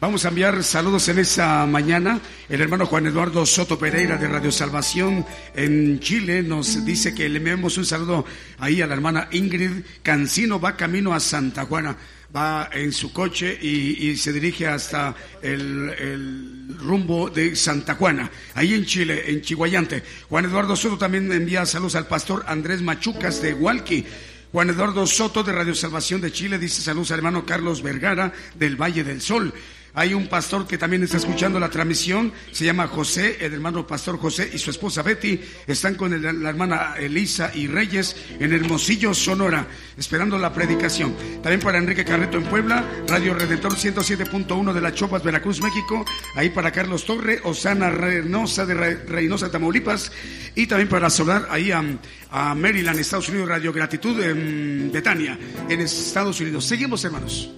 Vamos 0.00 0.24
a 0.24 0.28
enviar 0.28 0.64
saludos 0.64 1.08
en 1.08 1.20
esta 1.20 1.64
mañana. 1.64 2.20
El 2.48 2.60
hermano 2.60 2.86
Juan 2.86 3.06
Eduardo 3.06 3.46
Soto 3.46 3.78
Pereira 3.78 4.16
de 4.16 4.26
Radio 4.26 4.50
Salvación 4.50 5.24
en 5.54 6.00
Chile 6.00 6.42
nos 6.42 6.84
dice 6.84 7.14
que 7.14 7.28
le 7.28 7.38
enviamos 7.38 7.78
un 7.78 7.84
saludo 7.84 8.24
ahí 8.58 8.82
a 8.82 8.88
la 8.88 8.94
hermana 8.94 9.28
Ingrid 9.30 9.84
Cancino, 10.02 10.58
va 10.58 10.76
camino 10.76 11.14
a 11.14 11.20
Santa 11.20 11.66
Juana, 11.66 11.96
va 12.34 12.68
en 12.72 12.90
su 12.90 13.12
coche 13.12 13.56
y, 13.62 14.16
se 14.16 14.32
dirige 14.32 14.66
hasta 14.66 15.14
el, 15.40 15.94
el, 15.96 16.78
rumbo 16.78 17.30
de 17.30 17.54
Santa 17.54 17.94
Juana, 17.94 18.28
ahí 18.54 18.74
en 18.74 18.84
Chile, 18.84 19.30
en 19.30 19.40
Chihuayante. 19.40 20.02
Juan 20.28 20.46
Eduardo 20.46 20.74
Soto 20.74 20.98
también 20.98 21.30
envía 21.30 21.64
saludos 21.64 21.94
al 21.94 22.08
pastor 22.08 22.44
Andrés 22.48 22.82
Machucas 22.82 23.40
de 23.40 23.54
Hualqui. 23.54 24.04
Juan 24.50 24.70
Eduardo 24.70 25.06
Soto 25.06 25.42
de 25.42 25.52
Radio 25.52 25.74
Salvación 25.74 26.22
de 26.22 26.32
Chile 26.32 26.58
dice 26.58 26.80
saludos 26.80 27.10
al 27.10 27.18
hermano 27.18 27.44
Carlos 27.44 27.82
Vergara 27.82 28.32
del 28.54 28.80
Valle 28.80 29.04
del 29.04 29.20
Sol. 29.20 29.52
Hay 29.92 30.14
un 30.14 30.28
pastor 30.28 30.66
que 30.66 30.78
también 30.78 31.02
está 31.02 31.16
escuchando 31.16 31.58
la 31.58 31.70
transmisión, 31.70 32.32
se 32.52 32.64
llama 32.64 32.86
José, 32.86 33.38
el 33.40 33.54
hermano 33.54 33.86
pastor 33.86 34.18
José 34.18 34.48
y 34.52 34.58
su 34.58 34.70
esposa 34.70 35.02
Betty 35.02 35.40
están 35.66 35.96
con 35.96 36.22
la 36.22 36.48
hermana 36.48 36.94
Elisa 36.98 37.50
y 37.54 37.66
Reyes 37.66 38.14
en 38.38 38.52
Hermosillo, 38.52 39.12
Sonora, 39.12 39.66
esperando 39.96 40.38
la 40.38 40.52
predicación. 40.52 41.14
También 41.42 41.60
para 41.60 41.78
Enrique 41.78 42.04
Carreto 42.04 42.38
en 42.38 42.44
Puebla, 42.44 42.84
Radio 43.08 43.34
Redentor 43.34 43.74
107.1 43.74 44.72
de 44.72 44.80
la 44.80 44.94
Chopas, 44.94 45.24
Veracruz, 45.24 45.60
México. 45.60 46.04
Ahí 46.36 46.50
para 46.50 46.70
Carlos 46.70 47.04
Torre, 47.04 47.40
Osana 47.42 47.90
Reynosa 47.90 48.66
de 48.66 48.74
Reynosa, 48.74 49.50
Tamaulipas. 49.50 50.12
Y 50.58 50.66
también 50.66 50.88
para 50.88 51.08
solar 51.08 51.46
ahí 51.50 51.70
a, 51.70 51.84
a 52.32 52.52
Maryland, 52.52 52.98
Estados 52.98 53.28
Unidos, 53.28 53.48
Radio 53.48 53.72
Gratitud 53.72 54.20
en 54.20 54.90
Betania, 54.92 55.38
en 55.68 55.80
Estados 55.80 56.40
Unidos. 56.40 56.64
Seguimos, 56.64 57.04
hermanos. 57.04 57.48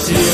Brasil. 0.00 0.29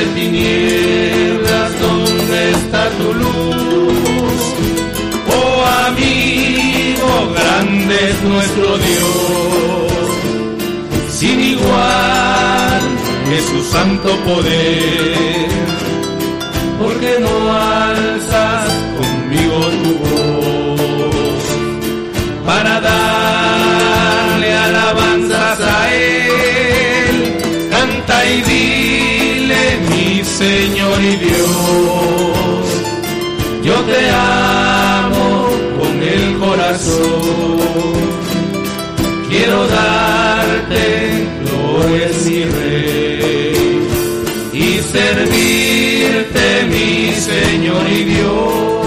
en 0.00 0.14
tinieblas, 0.14 1.80
¿dónde 1.80 2.50
está 2.50 2.88
tu 2.90 3.14
luz? 3.14 4.40
Oh 5.28 5.64
amigo, 5.88 7.32
grande 7.34 7.94
es 8.10 8.22
nuestro 8.22 8.78
Dios, 8.78 9.92
sin 11.10 11.40
igual 11.40 12.80
que 13.28 13.40
su 13.42 13.62
santo 13.70 14.16
poder, 14.20 15.48
porque 16.80 17.18
no 17.20 17.34
hay 17.52 17.91
Señor 30.62 31.02
y 31.02 31.16
Dios. 31.16 32.64
Yo 33.64 33.74
te 33.80 34.10
amo 34.10 35.48
con 35.76 35.94
el 36.00 36.38
corazón. 36.38 37.92
Quiero 39.28 39.66
darte 39.66 41.26
flores 41.42 42.26
mi 42.26 42.44
rey 42.44 43.88
y 44.52 44.78
servirte 44.94 46.46
mi 46.70 47.12
Señor 47.12 47.84
y 47.90 48.04
Dios. 48.04 48.81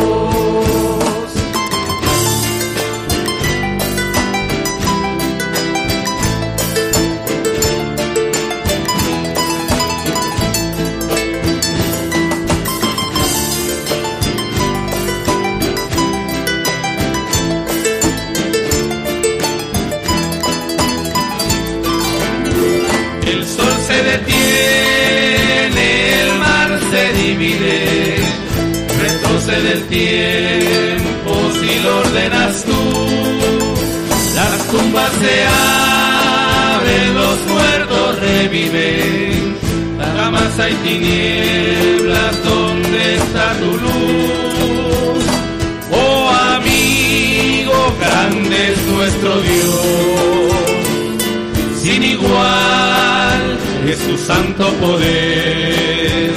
tumbas 34.96 35.12
se 35.14 35.46
abren, 36.76 37.14
los 37.16 37.38
muertos 37.48 38.20
reviven. 38.20 39.58
Nada 39.98 40.32
más 40.32 40.60
hay 40.60 40.74
tinieblas, 40.76 42.44
¿dónde 42.44 43.16
está 43.16 43.54
tu 43.60 43.78
luz? 43.78 45.24
Oh 45.92 46.30
amigo, 46.56 47.94
grande 48.00 48.72
es 48.72 48.82
nuestro 48.88 49.42
Dios, 49.42 50.52
sin 51.82 52.04
igual 52.04 53.58
es 53.88 53.98
su 54.00 54.18
santo 54.18 54.70
poder, 54.74 56.32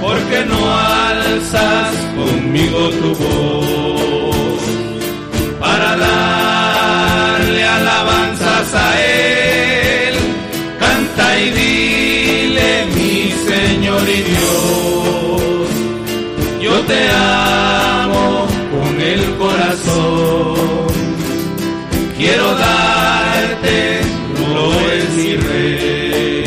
porque 0.00 0.44
no 0.46 0.74
alzas 0.74 1.94
conmigo 2.16 2.90
tu 2.90 3.14
voz. 3.14 3.87
Dios, 14.22 15.68
yo 16.60 16.80
te 16.82 17.08
amo 17.10 18.46
con 18.72 19.00
el 19.00 19.36
corazón. 19.36 20.88
Quiero 22.16 22.54
darte 22.54 23.98
es 24.92 25.10
mi 25.16 25.36
rey, 25.36 26.44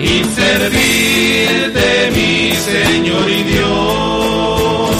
y 0.00 0.24
servirte, 0.34 2.10
mi 2.14 2.52
Señor 2.54 3.30
y 3.30 3.42
Dios, 3.44 4.90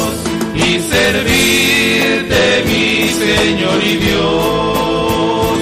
y 0.54 0.80
servirte, 0.92 2.64
mi 2.66 3.08
Señor 3.08 3.84
y 3.84 3.96
Dios, 3.96 5.58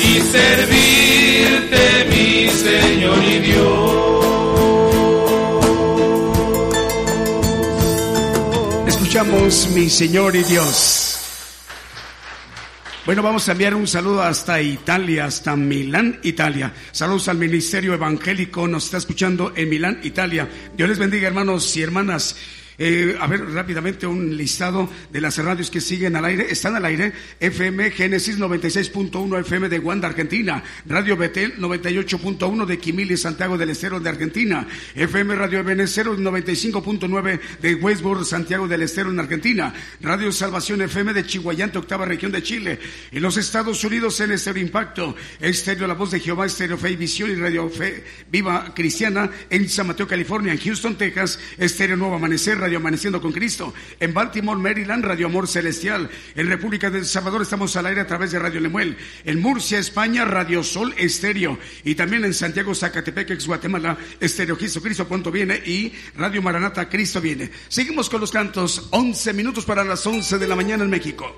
y 0.00 0.20
servirte, 0.32 1.82
mi 2.10 2.48
Señor 2.48 3.24
y 3.24 3.38
Dios. 3.40 4.07
Mi 9.74 9.90
Señor 9.90 10.36
y 10.36 10.42
Dios. 10.42 11.18
Bueno, 13.04 13.22
vamos 13.22 13.46
a 13.48 13.52
enviar 13.52 13.74
un 13.74 13.86
saludo 13.86 14.22
hasta 14.22 14.60
Italia, 14.62 15.26
hasta 15.26 15.54
Milán, 15.54 16.18
Italia. 16.22 16.72
Saludos 16.92 17.28
al 17.28 17.36
Ministerio 17.36 17.92
Evangélico, 17.92 18.66
nos 18.66 18.86
está 18.86 18.96
escuchando 18.96 19.52
en 19.54 19.68
Milán, 19.68 20.00
Italia. 20.02 20.48
Dios 20.74 20.88
les 20.88 20.98
bendiga, 20.98 21.28
hermanos 21.28 21.76
y 21.76 21.82
hermanas. 21.82 22.36
Eh, 22.80 23.16
a 23.20 23.26
ver 23.26 23.44
rápidamente 23.50 24.06
un 24.06 24.36
listado 24.36 24.88
de 25.10 25.20
las 25.20 25.36
radios 25.38 25.68
que 25.68 25.80
siguen 25.80 26.14
al 26.14 26.24
aire. 26.24 26.46
Están 26.50 26.76
al 26.76 26.84
aire 26.84 27.12
FM 27.40 27.90
Génesis 27.90 28.38
96.1 28.38 29.40
FM 29.40 29.68
de 29.68 29.78
Guanda, 29.78 30.06
Argentina. 30.06 30.62
Radio 30.86 31.16
Betel 31.16 31.56
98.1 31.58 32.66
de 32.66 32.78
Quimili, 32.78 33.16
Santiago 33.16 33.58
del 33.58 33.70
Estero 33.70 33.98
de 33.98 34.08
Argentina. 34.08 34.66
FM 34.94 35.34
Radio 35.34 35.58
Ebenecer 35.58 36.06
95.9 36.06 37.40
de 37.60 37.74
Westboro, 37.74 38.24
Santiago 38.24 38.68
del 38.68 38.82
Estero 38.82 39.10
en 39.10 39.18
Argentina. 39.18 39.74
Radio 40.00 40.30
Salvación 40.30 40.80
FM 40.82 41.12
de 41.14 41.26
Chihuayante, 41.26 41.78
octava 41.78 42.04
región 42.04 42.30
de 42.30 42.44
Chile. 42.44 42.78
En 43.10 43.22
los 43.22 43.36
Estados 43.36 43.82
Unidos 43.82 44.20
en 44.20 44.30
Estero 44.30 44.60
Impacto. 44.60 45.16
Estéreo 45.40 45.88
La 45.88 45.94
Voz 45.94 46.12
de 46.12 46.20
Jehová, 46.20 46.46
Estéreo 46.46 46.78
Fe 46.78 46.92
y 46.92 46.96
Visión 46.96 47.28
y 47.30 47.34
Radio 47.34 47.68
Fe 47.68 48.04
Viva 48.30 48.72
Cristiana 48.72 49.28
en 49.50 49.68
San 49.68 49.88
Mateo, 49.88 50.06
California. 50.06 50.52
En 50.52 50.60
Houston, 50.60 50.96
Texas, 50.96 51.40
Estéreo 51.58 51.96
Nuevo 51.96 52.14
Amanecer, 52.14 52.67
Radio 52.68 52.80
Amaneciendo 52.80 53.22
con 53.22 53.32
Cristo. 53.32 53.72
En 53.98 54.12
Baltimore, 54.12 54.60
Maryland, 54.60 55.02
Radio 55.02 55.28
Amor 55.28 55.48
Celestial. 55.48 56.10
En 56.34 56.48
República 56.48 56.90
del 56.90 57.06
Salvador 57.06 57.40
estamos 57.40 57.74
al 57.76 57.86
aire 57.86 58.02
a 58.02 58.06
través 58.06 58.30
de 58.30 58.38
Radio 58.38 58.60
Lemuel. 58.60 58.98
En 59.24 59.40
Murcia, 59.40 59.78
España, 59.78 60.26
Radio 60.26 60.62
Sol 60.62 60.94
Estéreo. 60.98 61.58
Y 61.82 61.94
también 61.94 62.26
en 62.26 62.34
Santiago, 62.34 62.74
Zacatepec, 62.74 63.30
ex 63.30 63.46
Guatemala, 63.46 63.96
Estéreo 64.20 64.58
Cristo 64.58 65.08
Punto 65.08 65.30
Viene 65.30 65.56
y 65.56 65.94
Radio 66.14 66.42
Maranata, 66.42 66.90
Cristo 66.90 67.22
Viene. 67.22 67.50
Seguimos 67.68 68.10
con 68.10 68.20
los 68.20 68.30
cantos. 68.30 68.88
11 68.90 69.32
minutos 69.32 69.64
para 69.64 69.82
las 69.82 70.06
11 70.06 70.36
de 70.36 70.46
la 70.46 70.54
mañana 70.54 70.84
en 70.84 70.90
México. 70.90 71.34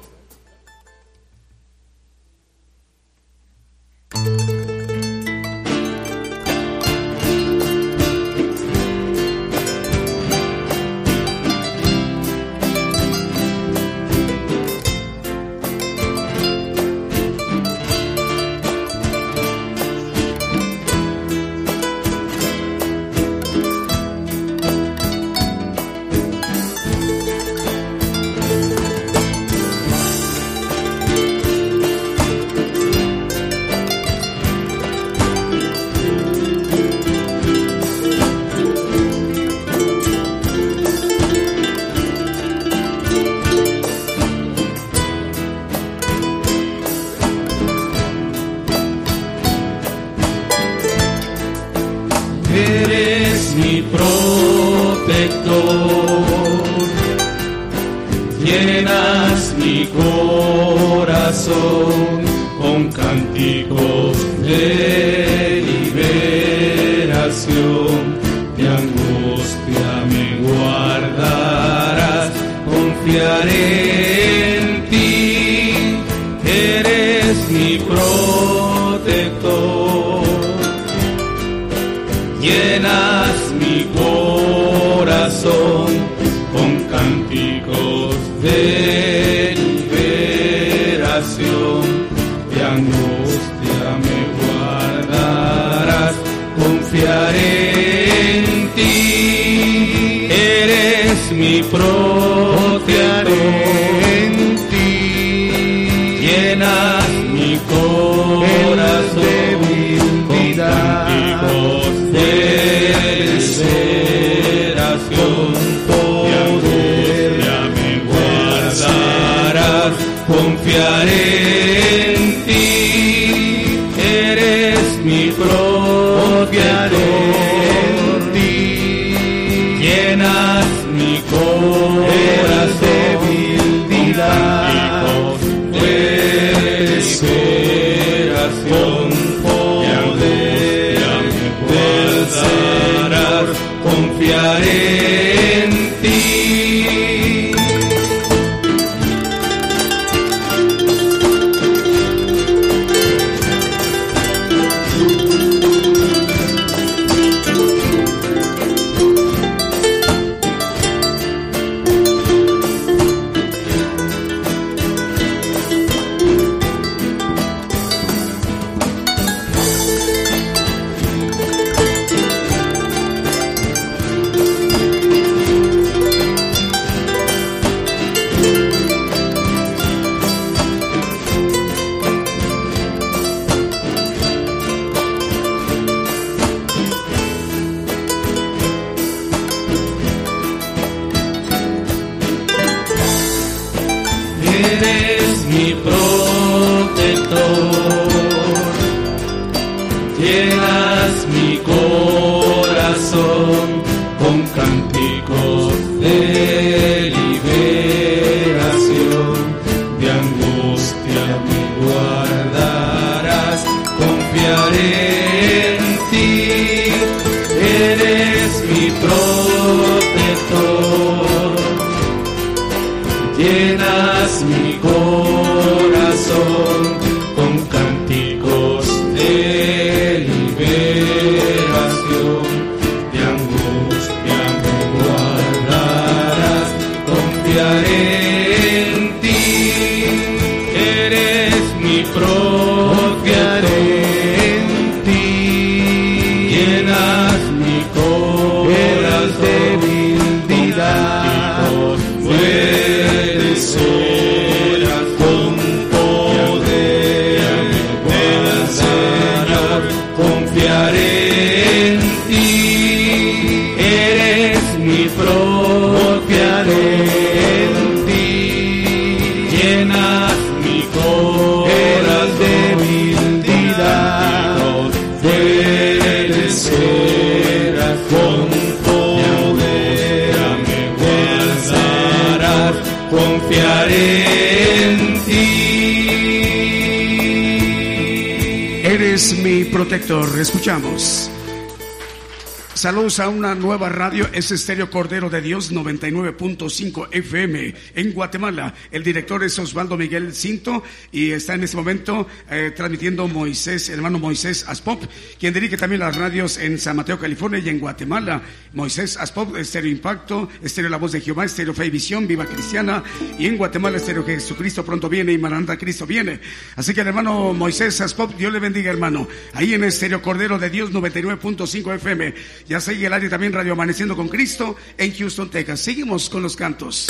A 293.19 293.29
una 293.29 293.57
nueva 293.57 293.89
radio, 293.89 294.29
es 294.33 294.53
Estéreo 294.53 294.89
Cordero 294.89 295.29
de 295.29 295.41
Dios 295.41 295.73
99.5 295.73 297.09
FM 297.11 297.75
en 297.97 298.13
Guatemala. 298.13 298.73
El 298.93 299.03
director 299.03 299.43
es 299.43 299.59
Osvaldo 299.59 299.97
Miguel 299.97 300.33
Cinto 300.33 300.85
y 301.11 301.33
está 301.33 301.55
en 301.55 301.65
este 301.65 301.77
momento 301.77 302.29
eh, 302.49 302.73
transmitiendo 302.75 303.27
Moisés, 303.27 303.89
hermano 303.89 304.21
Moisés 304.21 304.65
Aspop, 304.69 305.03
quien 305.41 305.53
dirige 305.53 305.77
también 305.77 306.01
las 306.01 306.15
radios 306.17 306.57
en 306.59 306.79
San 306.79 306.97
Mateo, 306.97 307.19
California 307.19 307.59
y 307.59 307.69
en 307.69 307.81
Guatemala. 307.81 308.43
Moisés 308.73 309.17
Aspop, 309.17 309.57
Estéreo 309.57 309.91
Impacto, 309.91 310.49
Estéreo 310.63 310.91
La 310.91 310.97
Voz 310.97 311.13
de 311.13 311.21
Jehová, 311.21 311.45
Estéreo 311.45 311.75
Fe 311.75 311.87
y 311.87 311.91
Visión, 311.91 312.27
Viva 312.27 312.47
Cristiana 312.47 313.03
y 313.39 313.47
en 313.47 313.57
Guatemala 313.57 313.97
Estéreo 313.97 314.25
Jesucristo 314.25 314.85
pronto 314.85 315.09
viene 315.09 315.33
y 315.33 315.39
Maranda 315.39 315.77
Cristo 315.77 316.07
viene. 316.07 316.41
Así 316.77 316.95
que 316.95 317.01
el 317.01 317.09
hermano 317.09 317.53
Moisés 317.53 318.01
Aspop, 318.01 318.35
Dios 318.37 318.53
le 318.53 318.61
bendiga 318.61 318.91
hermano. 318.91 319.27
Ahí 319.55 319.75
en 319.75 319.85
Estéreo 319.85 320.23
Cordero 320.23 320.59
de 320.59 320.71
Dios 320.71 320.93
99.5 320.93 321.95
FM. 321.97 322.35
Ya 322.69 322.81
sigue 322.81 323.07
el 323.07 323.13
área 323.13 323.29
también 323.29 323.53
Radio 323.53 323.73
Amaneciendo 323.73 324.17
con 324.17 324.29
Cristo 324.29 324.77
en 324.97 325.13
Houston, 325.15 325.51
Texas. 325.51 325.81
Seguimos 325.81 326.31
con 326.31 326.43
los 326.43 326.57
cantos. 326.57 327.09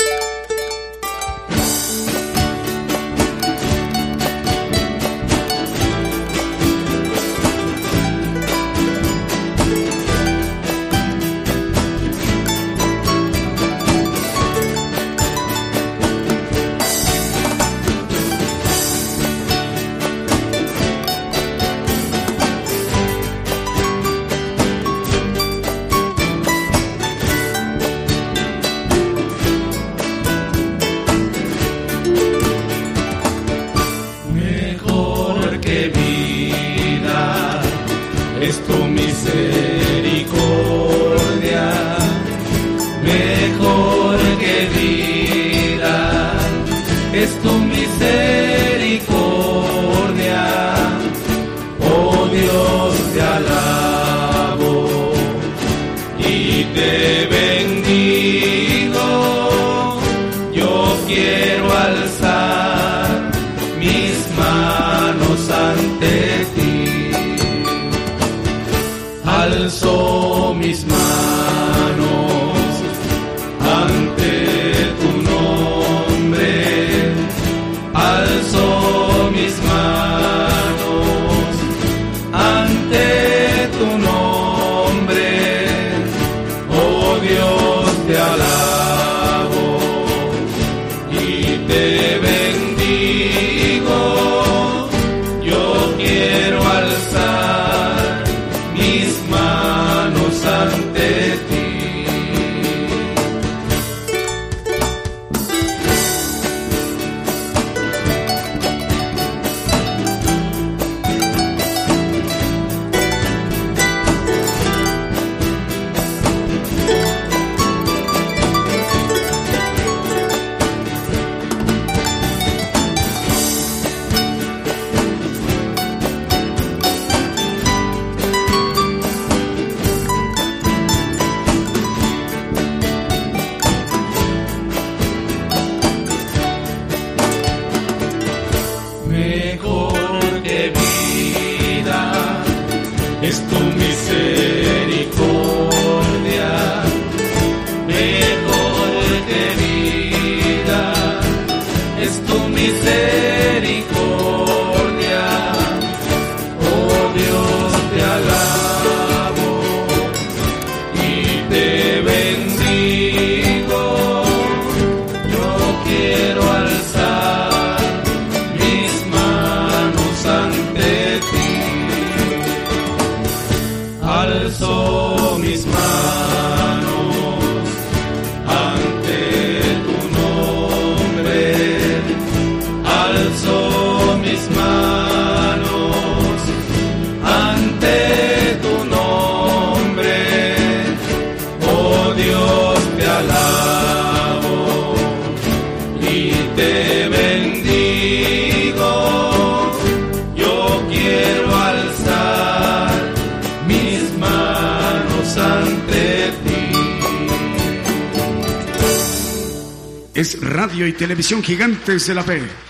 Televisión 211.01 211.41
Gigantes 211.41 212.05
de 212.05 212.13
la 212.13 212.21
Fe. 212.21 212.60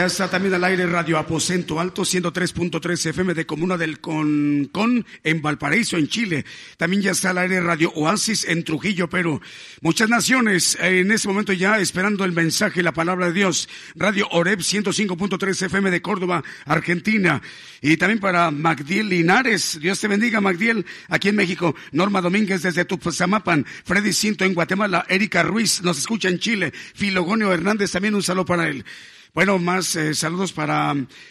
Ya 0.00 0.06
está 0.06 0.30
también 0.30 0.54
al 0.54 0.64
aire 0.64 0.86
Radio 0.86 1.18
Aposento 1.18 1.78
Alto, 1.78 2.04
103.3 2.04 3.10
FM 3.10 3.34
de 3.34 3.44
Comuna 3.44 3.76
del 3.76 4.00
Concón 4.00 5.04
en 5.22 5.42
Valparaíso, 5.42 5.98
en 5.98 6.08
Chile. 6.08 6.46
También 6.78 7.02
ya 7.02 7.10
está 7.10 7.28
al 7.28 7.36
aire 7.36 7.60
Radio 7.60 7.92
Oasis 7.94 8.46
en 8.48 8.64
Trujillo, 8.64 9.10
Perú. 9.10 9.42
Muchas 9.82 10.08
naciones 10.08 10.78
en 10.80 11.12
este 11.12 11.28
momento 11.28 11.52
ya 11.52 11.78
esperando 11.80 12.24
el 12.24 12.32
mensaje, 12.32 12.82
la 12.82 12.92
palabra 12.92 13.26
de 13.26 13.34
Dios. 13.34 13.68
Radio 13.94 14.26
Oreb 14.30 14.60
105.3 14.60 15.66
FM 15.66 15.90
de 15.90 16.00
Córdoba, 16.00 16.42
Argentina. 16.64 17.42
Y 17.82 17.98
también 17.98 18.20
para 18.20 18.50
Magdiel 18.50 19.10
Linares. 19.10 19.80
Dios 19.82 20.00
te 20.00 20.08
bendiga, 20.08 20.40
Magdiel, 20.40 20.86
aquí 21.10 21.28
en 21.28 21.36
México. 21.36 21.74
Norma 21.92 22.22
Domínguez 22.22 22.62
desde 22.62 22.86
Tupazamapan. 22.86 23.66
Freddy 23.84 24.14
Cinto 24.14 24.46
en 24.46 24.54
Guatemala. 24.54 25.04
Erika 25.10 25.42
Ruiz 25.42 25.82
nos 25.82 25.98
escucha 25.98 26.30
en 26.30 26.38
Chile. 26.38 26.72
Filogonio 26.94 27.52
Hernández 27.52 27.90
también 27.90 28.14
un 28.14 28.22
saludo 28.22 28.46
para 28.46 28.66
él. 28.66 28.82
Bueno, 29.32 29.60
más 29.60 29.94
eh, 29.94 30.12
saludos 30.14 30.52
para 30.52 30.90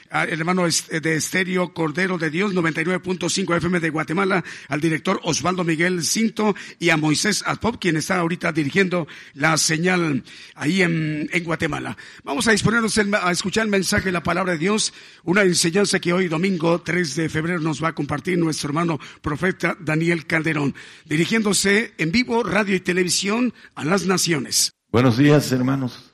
ah, 0.10 0.24
el 0.24 0.39
hermano 0.39 0.64
de 0.66 1.16
Estéreo 1.16 1.74
Cordero 1.74 2.18
de 2.18 2.30
Dios, 2.30 2.54
99.5 2.54 3.58
FM 3.58 3.82
de 3.82 3.89
Guatemala, 3.89 4.41
al 4.70 4.80
director 4.80 5.20
Osvaldo 5.24 5.66
Miguel 5.66 6.04
Cinto 6.06 6.56
y 6.80 6.91
a 6.91 6.97
Moisés 6.97 7.43
Adpop, 7.45 7.76
quien 7.78 7.97
está 7.97 8.18
ahorita 8.20 8.54
dirigiendo 8.54 9.06
la 9.34 9.58
señal 9.58 10.24
ahí 10.56 10.82
en, 10.82 11.30
en 11.34 11.43
Guatemala. 11.43 11.97
Vamos 12.24 12.47
a 12.47 12.52
disponernos 12.52 12.97
a 12.97 13.32
escuchar 13.32 13.66
el 13.66 13.72
mensaje 13.72 14.06
de 14.06 14.12
la 14.14 14.24
palabra 14.24 14.54
de 14.54 14.60
Dios, 14.60 14.93
una 15.26 15.41
enseñanza 15.41 16.00
que 16.00 16.14
hoy 16.14 16.30
domingo 16.30 16.80
3 16.80 17.16
de 17.18 17.28
febrero 17.28 17.60
nos 17.60 17.84
va 17.84 17.89
a 17.89 17.95
compartir 17.95 18.38
nuestro 18.38 18.70
hermano 18.70 18.97
profeta 19.22 19.76
Daniel 19.78 20.26
Calderón, 20.26 20.74
dirigiéndose 21.04 21.93
en 21.97 22.14
vivo, 22.14 22.43
radio 22.43 22.76
y 22.76 22.80
televisión 22.80 23.54
a 23.76 23.84
las 23.84 24.06
naciones. 24.06 24.72
Buenos 24.89 25.18
días, 25.18 25.52
hermanos 25.52 26.09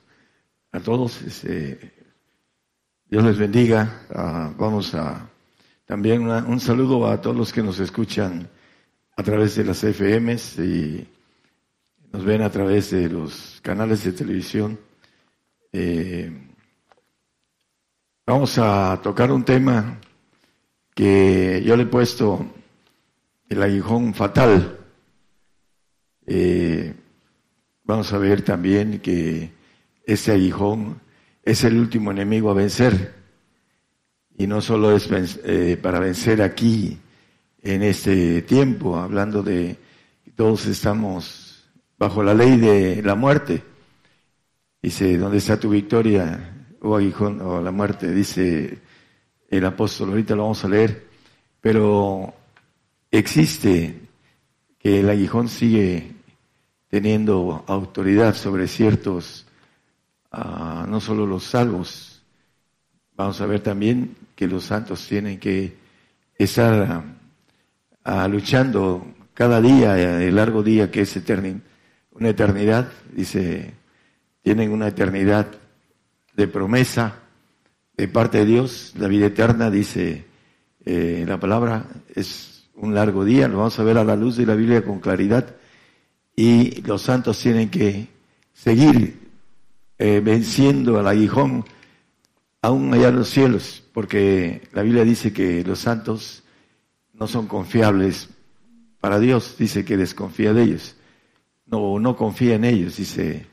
a 0.76 0.80
todos. 0.80 1.22
Este, 1.22 1.92
Dios 3.08 3.24
les 3.24 3.38
bendiga. 3.38 4.06
Ah, 4.14 4.52
vamos 4.58 4.94
a 4.94 5.30
también 5.86 6.28
un 6.28 6.60
saludo 6.60 7.06
a 7.06 7.20
todos 7.20 7.36
los 7.36 7.52
que 7.52 7.62
nos 7.62 7.78
escuchan 7.78 8.48
a 9.16 9.22
través 9.22 9.56
de 9.56 9.64
las 9.64 9.82
FMs 9.82 10.58
y 10.58 11.08
nos 12.12 12.24
ven 12.24 12.42
a 12.42 12.50
través 12.50 12.90
de 12.90 13.08
los 13.08 13.60
canales 13.62 14.04
de 14.04 14.12
televisión. 14.12 14.78
Eh, 15.72 16.30
vamos 18.26 18.58
a 18.58 19.00
tocar 19.02 19.32
un 19.32 19.44
tema 19.44 19.98
que 20.94 21.62
yo 21.64 21.76
le 21.76 21.84
he 21.84 21.86
puesto 21.86 22.44
el 23.48 23.62
aguijón 23.62 24.12
fatal. 24.12 24.78
Eh, 26.26 26.94
vamos 27.84 28.12
a 28.12 28.18
ver 28.18 28.42
también 28.42 29.00
que 29.00 29.56
ese 30.06 30.32
aguijón 30.32 31.00
es 31.42 31.64
el 31.64 31.76
último 31.78 32.12
enemigo 32.12 32.50
a 32.50 32.54
vencer. 32.54 33.14
Y 34.38 34.46
no 34.46 34.60
solo 34.62 34.94
es 34.94 35.08
eh, 35.44 35.78
para 35.82 35.98
vencer 35.98 36.40
aquí, 36.40 36.98
en 37.66 37.82
este 37.82 38.42
tiempo, 38.42 38.96
hablando 38.96 39.42
de 39.42 39.76
todos 40.36 40.66
estamos 40.66 41.68
bajo 41.98 42.22
la 42.22 42.32
ley 42.32 42.56
de 42.58 43.02
la 43.02 43.16
muerte. 43.16 43.62
Dice, 44.80 45.18
¿dónde 45.18 45.38
está 45.38 45.58
tu 45.58 45.70
victoria, 45.70 46.68
oh 46.82 46.96
aguijón, 46.96 47.40
o 47.40 47.60
la 47.60 47.72
muerte? 47.72 48.12
Dice 48.12 48.78
el 49.50 49.64
apóstol, 49.64 50.10
ahorita 50.10 50.36
lo 50.36 50.42
vamos 50.42 50.64
a 50.64 50.68
leer. 50.68 51.08
Pero 51.60 52.32
existe 53.10 54.00
que 54.78 55.00
el 55.00 55.10
aguijón 55.10 55.48
sigue 55.48 56.12
teniendo 56.88 57.64
autoridad 57.66 58.36
sobre 58.36 58.68
ciertos 58.68 59.45
no 60.32 61.00
solo 61.00 61.26
los 61.26 61.44
salvos, 61.44 62.22
vamos 63.16 63.40
a 63.40 63.46
ver 63.46 63.60
también 63.60 64.16
que 64.34 64.46
los 64.46 64.64
santos 64.64 65.06
tienen 65.06 65.38
que 65.38 65.76
estar 66.38 67.02
luchando 68.28 69.06
cada 69.34 69.60
día, 69.60 70.22
el 70.22 70.34
largo 70.34 70.62
día 70.62 70.90
que 70.90 71.02
es 71.02 71.20
una 72.12 72.28
eternidad, 72.28 72.90
dice, 73.12 73.74
tienen 74.42 74.70
una 74.70 74.88
eternidad 74.88 75.46
de 76.34 76.48
promesa 76.48 77.20
de 77.96 78.08
parte 78.08 78.38
de 78.38 78.46
Dios, 78.46 78.92
la 78.98 79.08
vida 79.08 79.26
eterna, 79.26 79.70
dice 79.70 80.24
eh, 80.84 81.24
la 81.26 81.40
palabra, 81.40 81.86
es 82.14 82.68
un 82.74 82.94
largo 82.94 83.24
día, 83.24 83.48
lo 83.48 83.58
vamos 83.58 83.78
a 83.78 83.82
ver 83.82 83.98
a 83.98 84.04
la 84.04 84.16
luz 84.16 84.36
de 84.36 84.46
la 84.46 84.54
Biblia 84.54 84.84
con 84.84 85.00
claridad, 85.00 85.56
y 86.34 86.82
los 86.82 87.02
santos 87.02 87.40
tienen 87.40 87.70
que 87.70 88.08
seguir 88.52 89.25
eh, 89.98 90.20
venciendo 90.20 90.98
al 90.98 91.06
aguijón 91.06 91.64
aún 92.62 92.92
allá 92.92 93.08
en 93.08 93.16
los 93.16 93.30
cielos, 93.30 93.82
porque 93.92 94.68
la 94.72 94.82
Biblia 94.82 95.04
dice 95.04 95.32
que 95.32 95.64
los 95.64 95.78
santos 95.78 96.42
no 97.12 97.26
son 97.26 97.46
confiables 97.46 98.28
para 99.00 99.20
Dios, 99.20 99.56
dice 99.58 99.84
que 99.84 99.96
desconfía 99.96 100.52
de 100.52 100.64
ellos, 100.64 100.96
no, 101.66 101.98
no 101.98 102.16
confía 102.16 102.56
en 102.56 102.64
ellos, 102.64 102.96
dice 102.96 103.46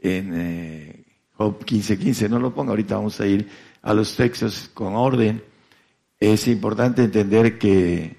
en 0.00 0.32
eh, 0.34 1.04
Job 1.32 1.64
15:15, 1.64 2.28
no 2.28 2.38
lo 2.38 2.54
ponga, 2.54 2.70
ahorita 2.70 2.96
vamos 2.96 3.20
a 3.20 3.26
ir 3.26 3.48
a 3.82 3.94
los 3.94 4.16
textos 4.16 4.70
con 4.72 4.94
orden. 4.94 5.42
Es 6.18 6.46
importante 6.46 7.02
entender 7.02 7.58
que 7.58 8.16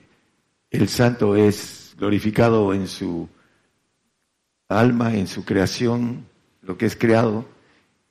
el 0.70 0.90
santo 0.90 1.36
es 1.36 1.96
glorificado 1.98 2.74
en 2.74 2.88
su 2.88 3.30
alma, 4.68 5.16
en 5.16 5.28
su 5.28 5.46
creación, 5.46 6.26
lo 6.62 6.78
que 6.78 6.86
es 6.86 6.96
creado, 6.96 7.46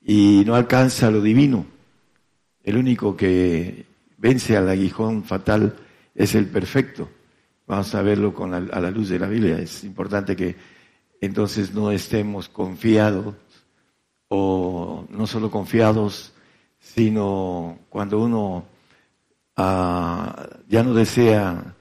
y 0.04 0.42
no 0.46 0.54
alcanza 0.54 1.10
lo 1.10 1.20
divino. 1.20 1.66
El 2.62 2.76
único 2.76 3.16
que 3.16 3.86
vence 4.18 4.56
al 4.56 4.68
aguijón 4.68 5.24
fatal 5.24 5.76
es 6.14 6.34
el 6.34 6.46
perfecto. 6.46 7.08
Vamos 7.66 7.94
a 7.94 8.02
verlo 8.02 8.34
con 8.34 8.54
a 8.54 8.60
la 8.60 8.90
luz 8.90 9.08
de 9.08 9.18
la 9.18 9.28
Biblia. 9.28 9.58
Es 9.58 9.84
importante 9.84 10.36
que 10.36 10.56
entonces 11.20 11.72
no 11.72 11.90
estemos 11.90 12.48
confiados 12.48 13.34
o 14.28 15.06
no 15.10 15.26
solo 15.26 15.50
confiados, 15.50 16.32
sino 16.78 17.78
cuando 17.88 18.20
uno 18.20 18.64
ah, 19.56 20.48
ya 20.68 20.82
no 20.82 20.94
desea 20.94 21.76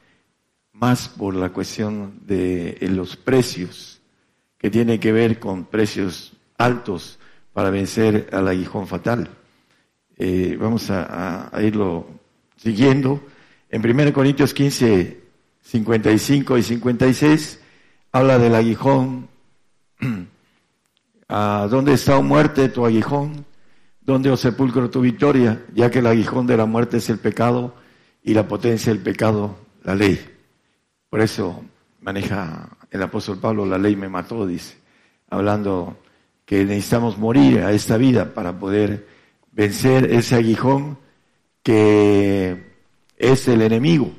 más 0.74 1.10
por 1.10 1.36
la 1.36 1.50
cuestión 1.50 2.20
de 2.26 2.78
los 2.92 3.16
precios, 3.16 4.02
que 4.58 4.70
tiene 4.70 5.00
que 5.00 5.12
ver 5.12 5.40
con 5.40 5.66
precios 5.66 6.34
altos 6.58 7.18
para 7.54 7.70
vencer 7.70 8.30
al 8.32 8.48
aguijón 8.48 8.88
fatal. 8.88 9.30
Eh, 10.18 10.58
vamos 10.60 10.90
a, 10.90 11.52
irlo 11.62 12.08
siguiendo. 12.56 13.22
En 13.70 13.86
1 13.86 14.14
Corintios 14.14 14.54
15, 14.54 15.22
55 15.62 16.58
y 16.58 16.64
56, 16.64 17.60
habla 18.12 18.38
del 18.38 18.56
aguijón. 18.56 19.28
¿A 21.28 21.68
dónde 21.70 21.94
está, 21.94 22.18
o 22.18 22.24
muerte, 22.24 22.70
tu 22.70 22.86
aguijón? 22.86 23.46
¿Dónde, 24.02 24.30
o 24.30 24.38
sepulcro, 24.38 24.90
tu 24.90 25.02
victoria? 25.02 25.64
Ya 25.74 25.90
que 25.90 26.00
el 26.00 26.08
aguijón 26.08 26.46
de 26.46 26.58
la 26.58 26.66
muerte 26.66 26.98
es 26.98 27.10
el 27.10 27.20
pecado 27.20 27.74
y 28.22 28.34
la 28.34 28.48
potencia 28.48 28.92
del 28.92 29.02
pecado, 29.02 29.56
la 29.84 29.96
ley. 29.96 30.20
Por 31.10 31.22
eso 31.22 31.64
maneja 32.02 32.70
el 32.90 33.02
apóstol 33.02 33.40
Pablo, 33.40 33.66
la 33.66 33.78
ley 33.78 33.96
me 33.96 34.10
mató, 34.10 34.46
dice, 34.46 34.78
hablando 35.30 35.98
que 36.52 36.66
necesitamos 36.66 37.18
morir 37.18 37.60
a 37.62 37.72
esta 37.72 37.96
vida 37.96 38.34
para 38.34 38.60
poder 38.60 39.08
vencer 39.54 40.12
ese 40.12 40.36
aguijón 40.36 40.98
que 41.64 42.62
es 43.16 43.48
el 43.48 43.62
enemigo. 43.62 44.12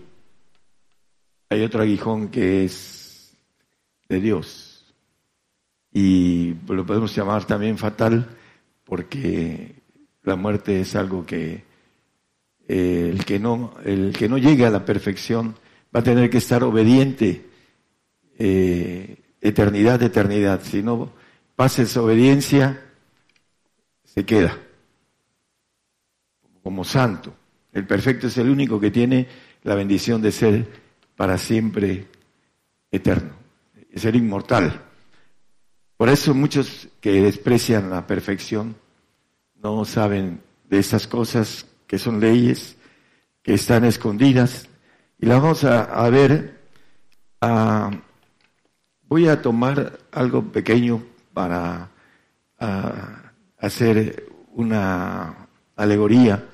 Hay 1.50 1.62
otro 1.62 1.82
aguijón 1.82 2.28
que 2.28 2.64
es 2.64 3.36
de 4.08 4.18
Dios 4.18 4.94
y 5.92 6.54
lo 6.68 6.86
podemos 6.86 7.14
llamar 7.14 7.44
también 7.44 7.76
fatal 7.76 8.26
porque 8.84 9.74
la 10.22 10.34
muerte 10.34 10.80
es 10.80 10.96
algo 10.96 11.26
que 11.26 11.64
eh, 12.66 13.10
el 13.12 13.26
que 13.26 13.38
no 13.38 13.74
el 13.84 14.16
que 14.16 14.30
no 14.30 14.38
llegue 14.38 14.64
a 14.64 14.70
la 14.70 14.86
perfección 14.86 15.54
va 15.94 16.00
a 16.00 16.02
tener 16.02 16.30
que 16.30 16.38
estar 16.38 16.64
obediente 16.64 17.44
eh, 18.38 19.18
eternidad 19.42 20.02
eternidad 20.02 20.62
si 20.62 20.82
no 20.82 21.20
pasa 21.62 21.82
esa 21.82 22.02
obediencia, 22.02 22.82
se 24.02 24.24
queda 24.24 24.58
como 26.60 26.82
santo. 26.82 27.32
El 27.72 27.86
perfecto 27.86 28.26
es 28.26 28.36
el 28.36 28.50
único 28.50 28.80
que 28.80 28.90
tiene 28.90 29.28
la 29.62 29.76
bendición 29.76 30.20
de 30.20 30.32
ser 30.32 30.66
para 31.14 31.38
siempre 31.38 32.08
eterno, 32.90 33.34
de 33.88 33.96
ser 33.96 34.16
inmortal. 34.16 34.86
Por 35.96 36.08
eso 36.08 36.34
muchos 36.34 36.88
que 37.00 37.22
desprecian 37.22 37.90
la 37.90 38.08
perfección 38.08 38.74
no 39.62 39.84
saben 39.84 40.40
de 40.68 40.80
esas 40.80 41.06
cosas 41.06 41.64
que 41.86 41.96
son 41.96 42.18
leyes, 42.18 42.76
que 43.40 43.54
están 43.54 43.84
escondidas. 43.84 44.68
Y 45.20 45.26
las 45.26 45.40
vamos 45.40 45.62
a, 45.62 46.10
ver. 46.10 46.60
Ah, 47.40 47.88
voy 49.02 49.28
a 49.28 49.40
tomar 49.40 50.00
algo 50.10 50.42
pequeño 50.50 51.11
para 51.32 51.90
ah, 52.60 53.32
hacer 53.58 54.26
una 54.54 55.48
alegoría. 55.76 56.48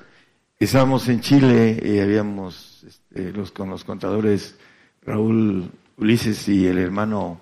Estábamos 0.57 1.07
en 1.07 1.21
Chile 1.21 1.79
y 1.83 1.99
habíamos 1.99 2.83
este, 2.83 3.31
los, 3.31 3.51
con 3.51 3.69
los 3.69 3.83
contadores 3.83 4.57
Raúl 5.01 5.71
Ulises 5.97 6.47
y 6.49 6.67
el 6.67 6.77
hermano 6.77 7.39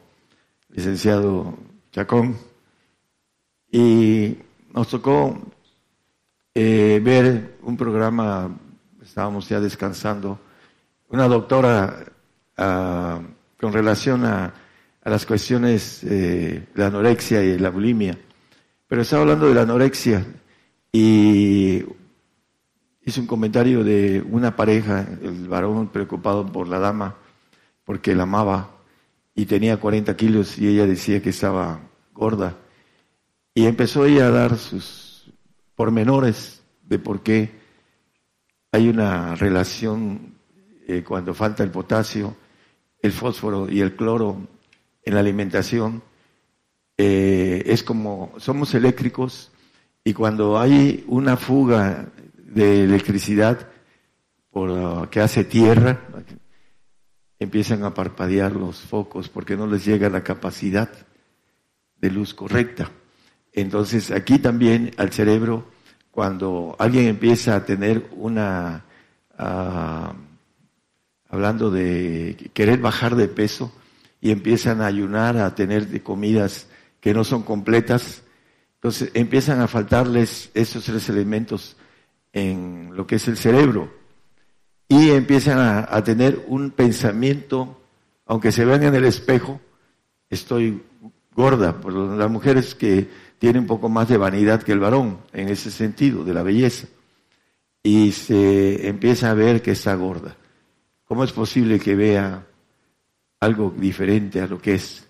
licenciado 0.69 1.57
Chacón 1.91 2.37
y 3.71 4.37
nos 4.73 4.87
tocó 4.89 5.37
eh, 6.53 7.01
ver 7.03 7.57
un 7.63 7.77
programa, 7.77 8.49
estábamos 9.01 9.49
ya 9.49 9.59
descansando, 9.59 10.39
una 11.09 11.27
doctora 11.27 12.05
ah, 12.57 13.19
con 13.59 13.73
relación 13.73 14.25
a 14.25 14.53
a 15.07 15.09
las 15.09 15.25
cuestiones 15.25 16.03
eh, 16.03 16.67
de 16.75 16.81
la 16.81 16.87
anorexia 16.87 17.41
y 17.41 17.57
la 17.57 17.69
bulimia. 17.69 18.17
Pero 18.89 19.03
estaba 19.03 19.21
hablando 19.21 19.47
de 19.47 19.53
la 19.53 19.61
anorexia 19.61 20.25
y 20.91 21.85
hizo 23.05 23.21
un 23.21 23.25
comentario 23.25 23.85
de 23.85 24.21
una 24.29 24.57
pareja, 24.57 25.07
el 25.23 25.47
varón 25.47 25.87
preocupado 25.87 26.51
por 26.51 26.67
la 26.67 26.79
dama, 26.79 27.15
porque 27.85 28.15
la 28.15 28.23
amaba 28.23 28.71
y 29.33 29.45
tenía 29.45 29.79
40 29.79 30.13
kilos 30.17 30.57
y 30.57 30.67
ella 30.67 30.85
decía 30.85 31.21
que 31.21 31.29
estaba 31.29 31.79
gorda. 32.13 32.57
Y 33.53 33.65
empezó 33.65 34.05
ella 34.05 34.27
a 34.27 34.31
dar 34.31 34.57
sus 34.57 35.31
pormenores 35.77 36.63
de 36.83 36.99
por 36.99 37.23
qué 37.23 37.51
hay 38.73 38.89
una 38.89 39.35
relación 39.35 40.33
eh, 40.85 41.01
cuando 41.07 41.33
falta 41.33 41.63
el 41.63 41.71
potasio, 41.71 42.35
el 43.01 43.13
fósforo 43.13 43.71
y 43.71 43.79
el 43.79 43.95
cloro 43.95 44.56
en 45.07 45.13
la 45.13 45.21
alimentación. 45.21 46.03
Eh, 46.97 47.63
es 47.65 47.81
como, 47.81 48.33
somos 48.37 48.73
eléctricos 48.75 49.51
y 50.03 50.13
cuando 50.13 50.59
hay 50.59 51.05
una 51.07 51.37
fuga 51.37 52.09
de 52.37 52.83
electricidad 52.83 53.67
por, 54.51 55.09
que 55.09 55.21
hace 55.21 55.45
tierra, 55.45 56.01
empiezan 57.39 57.83
a 57.83 57.93
parpadear 57.93 58.53
los 58.53 58.81
focos 58.81 59.29
porque 59.29 59.55
no 59.55 59.67
les 59.67 59.85
llega 59.85 60.09
la 60.09 60.23
capacidad 60.23 60.89
de 61.97 62.11
luz 62.11 62.33
correcta. 62.33 62.91
Entonces 63.53 64.11
aquí 64.11 64.39
también 64.39 64.91
al 64.97 65.13
cerebro, 65.13 65.67
cuando 66.11 66.75
alguien 66.79 67.05
empieza 67.05 67.55
a 67.55 67.63
tener 67.63 68.09
una, 68.11 68.83
ah, 69.37 70.13
hablando 71.29 71.71
de 71.71 72.51
querer 72.53 72.79
bajar 72.79 73.15
de 73.15 73.27
peso 73.29 73.71
y 74.21 74.31
empiezan 74.31 74.81
a 74.81 74.87
ayunar, 74.87 75.37
a 75.37 75.53
tener 75.55 76.01
comidas 76.03 76.67
que 76.99 77.13
no 77.13 77.23
son 77.23 77.43
completas, 77.43 78.23
entonces 78.75 79.11
empiezan 79.13 79.59
a 79.61 79.67
faltarles 79.67 80.51
esos 80.53 80.83
tres 80.85 81.09
elementos 81.09 81.77
en 82.33 82.91
lo 82.93 83.07
que 83.07 83.15
es 83.15 83.27
el 83.27 83.37
cerebro. 83.37 83.91
Y 84.87 85.09
empiezan 85.09 85.59
a, 85.59 86.03
tener 86.03 86.45
un 86.47 86.71
pensamiento, 86.71 87.81
aunque 88.25 88.51
se 88.51 88.63
vean 88.63 88.83
en 88.83 88.95
el 88.95 89.05
espejo, 89.05 89.59
estoy 90.29 90.81
gorda, 91.35 91.81
por 91.81 91.91
las 91.93 92.31
mujeres 92.31 92.73
que 92.73 93.09
tienen 93.37 93.63
un 93.63 93.67
poco 93.67 93.89
más 93.89 94.07
de 94.07 94.17
vanidad 94.17 94.63
que 94.63 94.71
el 94.71 94.79
varón, 94.79 95.19
en 95.33 95.49
ese 95.49 95.71
sentido, 95.71 96.23
de 96.23 96.33
la 96.33 96.43
belleza, 96.43 96.87
y 97.83 98.11
se 98.13 98.87
empieza 98.87 99.29
a 99.29 99.33
ver 99.33 99.61
que 99.61 99.71
está 99.71 99.93
gorda. 99.95 100.37
¿Cómo 101.05 101.23
es 101.23 101.31
posible 101.33 101.79
que 101.79 101.95
vea 101.95 102.45
algo 103.39 103.73
diferente 103.75 104.41
a 104.41 104.47
lo 104.47 104.59
que 104.59 104.75
es? 104.75 105.07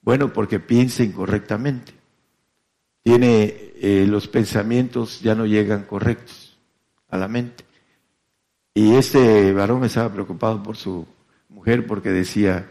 Bueno, 0.00 0.32
porque 0.32 0.60
piensa 0.60 1.02
incorrectamente. 1.02 1.92
Tiene 3.02 3.72
eh, 3.76 4.06
los 4.08 4.28
pensamientos 4.28 5.20
ya 5.20 5.34
no 5.34 5.46
llegan 5.46 5.84
correctos 5.84 6.56
a 7.08 7.16
la 7.16 7.28
mente. 7.28 7.64
Y 8.74 8.94
este 8.94 9.52
varón 9.52 9.84
estaba 9.84 10.12
preocupado 10.12 10.62
por 10.62 10.76
su 10.76 11.06
mujer 11.48 11.86
porque 11.86 12.10
decía 12.10 12.68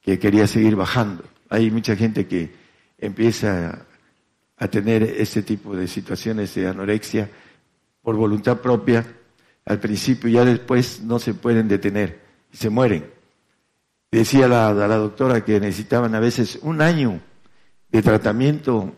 que 0.00 0.18
quería 0.18 0.46
seguir 0.46 0.76
bajando. 0.76 1.24
Hay 1.48 1.70
mucha 1.70 1.96
gente 1.96 2.26
que 2.26 2.50
empieza 2.98 3.86
a 4.56 4.68
tener 4.68 5.02
este 5.02 5.42
tipo 5.42 5.76
de 5.76 5.86
situaciones 5.88 6.54
de 6.54 6.68
anorexia 6.68 7.30
por 8.02 8.16
voluntad 8.16 8.60
propia 8.60 9.04
al 9.64 9.80
principio, 9.80 10.28
y 10.28 10.34
ya 10.34 10.44
después 10.44 11.00
no 11.02 11.18
se 11.18 11.34
pueden 11.34 11.68
detener 11.68 12.20
y 12.52 12.56
se 12.56 12.68
mueren. 12.70 13.13
Decía 14.14 14.46
la, 14.46 14.72
la 14.72 14.94
doctora 14.94 15.44
que 15.44 15.58
necesitaban 15.58 16.14
a 16.14 16.20
veces 16.20 16.60
un 16.62 16.80
año 16.80 17.20
de 17.90 18.00
tratamiento 18.00 18.94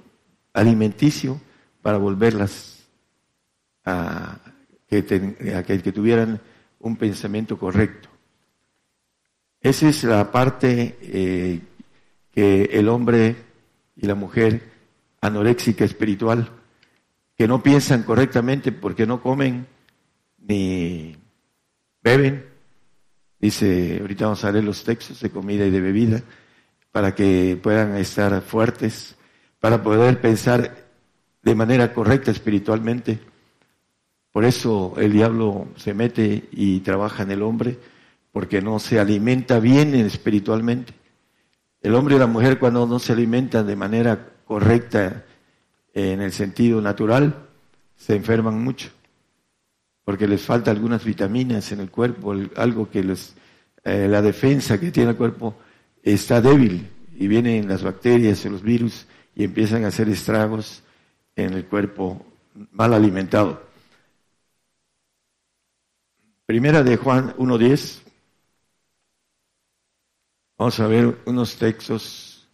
alimenticio 0.53 1.41
para 1.81 1.97
volverlas 1.97 2.87
a 3.87 4.37
que, 4.87 5.07
que, 5.07 5.93
tuvieran 5.93 6.39
un 6.81 6.97
pensamiento 6.97 7.59
correcto. 7.59 8.11
Esa 9.59 9.89
es 9.89 10.05
la 10.05 10.31
parte 10.31 10.99
eh, 11.01 11.61
que 12.31 12.65
el 12.65 12.87
hombre 12.87 13.37
y 13.97 14.07
la 14.07 14.15
mujer 14.15 14.71
anoréxica 15.23 15.87
espiritual, 15.87 16.51
que 17.39 17.49
no 17.49 17.63
piensan 17.63 18.03
correctamente 18.03 18.71
porque 18.71 19.07
no 19.07 19.23
comen 19.23 19.67
ni 20.47 21.17
beben. 22.03 22.56
Dice, 23.39 23.99
ahorita 24.01 24.25
vamos 24.25 24.45
a 24.45 24.53
leer 24.53 24.65
los 24.65 24.83
textos 24.85 25.21
de 25.21 25.31
comida 25.31 25.67
y 25.67 25.71
de 25.71 25.81
bebida, 25.81 26.23
para 26.93 27.15
que 27.15 27.59
puedan 27.63 27.97
estar 27.97 28.41
fuertes, 28.43 29.17
para 29.61 29.83
poder 29.83 30.21
pensar 30.21 30.87
de 31.43 31.55
manera 31.55 31.93
correcta 31.93 32.31
espiritualmente 32.31 33.21
por 34.37 34.45
eso 34.45 34.93
el 34.99 35.15
diablo 35.15 35.69
se 35.77 35.95
mete 35.95 36.51
y 36.53 36.81
trabaja 36.81 37.23
en 37.23 37.31
el 37.31 37.41
hombre, 37.41 37.79
porque 38.33 38.61
no 38.61 38.79
se 38.79 39.01
alimenta 39.01 39.61
bien 39.61 39.95
espiritualmente. 39.95 40.93
El 41.81 41.95
hombre 41.95 42.17
y 42.17 42.19
la 42.19 42.27
mujer 42.27 42.59
cuando 42.59 42.87
no 42.87 42.99
se 42.99 43.15
alimentan 43.15 43.67
de 43.67 43.77
manera 43.77 44.29
correcta 44.45 45.25
en 45.95 46.21
el 46.21 46.33
sentido 46.33 46.83
natural, 46.83 47.47
se 47.97 48.15
enferman 48.15 48.63
mucho, 48.63 48.91
porque 50.07 50.29
les 50.29 50.41
falta 50.41 50.71
algunas 50.71 51.05
vitaminas 51.05 51.73
en 51.73 51.81
el 51.81 51.91
cuerpo, 51.91 52.33
algo 52.55 52.89
que 52.89 53.03
les, 53.03 53.35
eh, 53.83 54.07
la 54.09 54.23
defensa 54.23 54.79
que 54.79 54.93
tiene 54.93 55.11
el 55.11 55.17
cuerpo 55.17 55.57
está 56.01 56.41
débil 56.41 56.89
y 57.19 57.27
vienen 57.27 57.67
las 57.67 57.83
bacterias 57.83 58.45
y 58.45 58.49
los 58.49 58.63
virus 58.63 59.05
y 59.35 59.43
empiezan 59.43 59.85
a 59.85 59.89
hacer 59.89 60.09
estragos 60.09 60.85
en 61.35 61.55
el 61.55 61.65
cuerpo 61.65 62.25
mal 62.71 62.95
alimentado. 62.95 63.61
Primera 66.47 66.85
de 66.85 66.97
Juan 66.99 67.35
1.10. 67.37 68.03
Vamos 70.57 70.79
a 70.79 70.87
ver 70.87 71.19
unos 71.27 71.57
textos. 71.57 72.49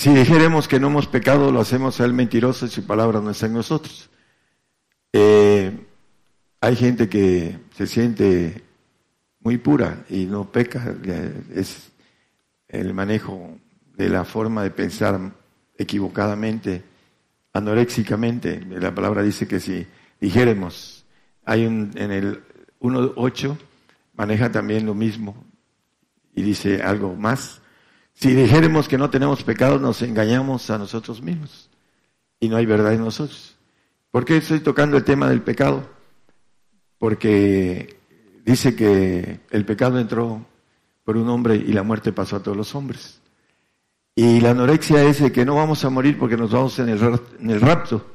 Si 0.00 0.12
dijéramos 0.12 0.66
que 0.66 0.80
no 0.80 0.88
hemos 0.88 1.06
pecado, 1.06 1.52
lo 1.52 1.60
hacemos 1.60 2.00
a 2.00 2.04
él 2.04 2.14
mentiroso 2.14 2.66
y 2.66 2.70
su 2.70 2.84
palabra 2.84 3.20
no 3.20 3.30
está 3.30 3.46
en 3.46 3.52
nosotros. 3.52 4.10
Eh, 5.16 5.70
hay 6.60 6.74
gente 6.74 7.08
que 7.08 7.56
se 7.76 7.86
siente 7.86 8.64
muy 9.38 9.58
pura 9.58 10.04
y 10.10 10.26
no 10.26 10.50
peca. 10.50 10.92
Es 11.54 11.92
el 12.66 12.92
manejo 12.94 13.56
de 13.96 14.08
la 14.08 14.24
forma 14.24 14.64
de 14.64 14.72
pensar 14.72 15.20
equivocadamente, 15.78 16.82
anoréxicamente. 17.52 18.60
La 18.68 18.92
palabra 18.92 19.22
dice 19.22 19.46
que 19.46 19.60
si 19.60 19.86
dijéramos 20.20 21.06
hay 21.44 21.64
un, 21.64 21.92
en 21.94 22.10
el 22.10 22.42
1.8 22.80 23.56
maneja 24.14 24.50
también 24.50 24.84
lo 24.84 24.94
mismo 24.94 25.44
y 26.34 26.42
dice 26.42 26.82
algo 26.82 27.14
más. 27.14 27.60
Si 28.14 28.34
dijéramos 28.34 28.88
que 28.88 28.98
no 28.98 29.10
tenemos 29.10 29.44
pecado, 29.44 29.78
nos 29.78 30.02
engañamos 30.02 30.70
a 30.70 30.78
nosotros 30.78 31.22
mismos 31.22 31.70
y 32.40 32.48
no 32.48 32.56
hay 32.56 32.66
verdad 32.66 32.94
en 32.94 33.00
nosotros. 33.04 33.53
¿Por 34.14 34.24
qué 34.24 34.36
estoy 34.36 34.60
tocando 34.60 34.96
el 34.96 35.02
tema 35.02 35.28
del 35.28 35.42
pecado? 35.42 35.90
Porque 36.98 37.98
dice 38.44 38.76
que 38.76 39.40
el 39.50 39.64
pecado 39.64 39.98
entró 39.98 40.46
por 41.02 41.16
un 41.16 41.28
hombre 41.28 41.56
y 41.56 41.72
la 41.72 41.82
muerte 41.82 42.12
pasó 42.12 42.36
a 42.36 42.40
todos 42.40 42.56
los 42.56 42.76
hombres. 42.76 43.20
Y 44.14 44.38
la 44.38 44.50
anorexia 44.50 45.02
es 45.02 45.32
que 45.32 45.44
no 45.44 45.56
vamos 45.56 45.84
a 45.84 45.90
morir 45.90 46.16
porque 46.16 46.36
nos 46.36 46.52
vamos 46.52 46.78
en 46.78 46.90
el, 46.90 47.20
en 47.40 47.50
el 47.50 47.60
rapto. 47.60 48.06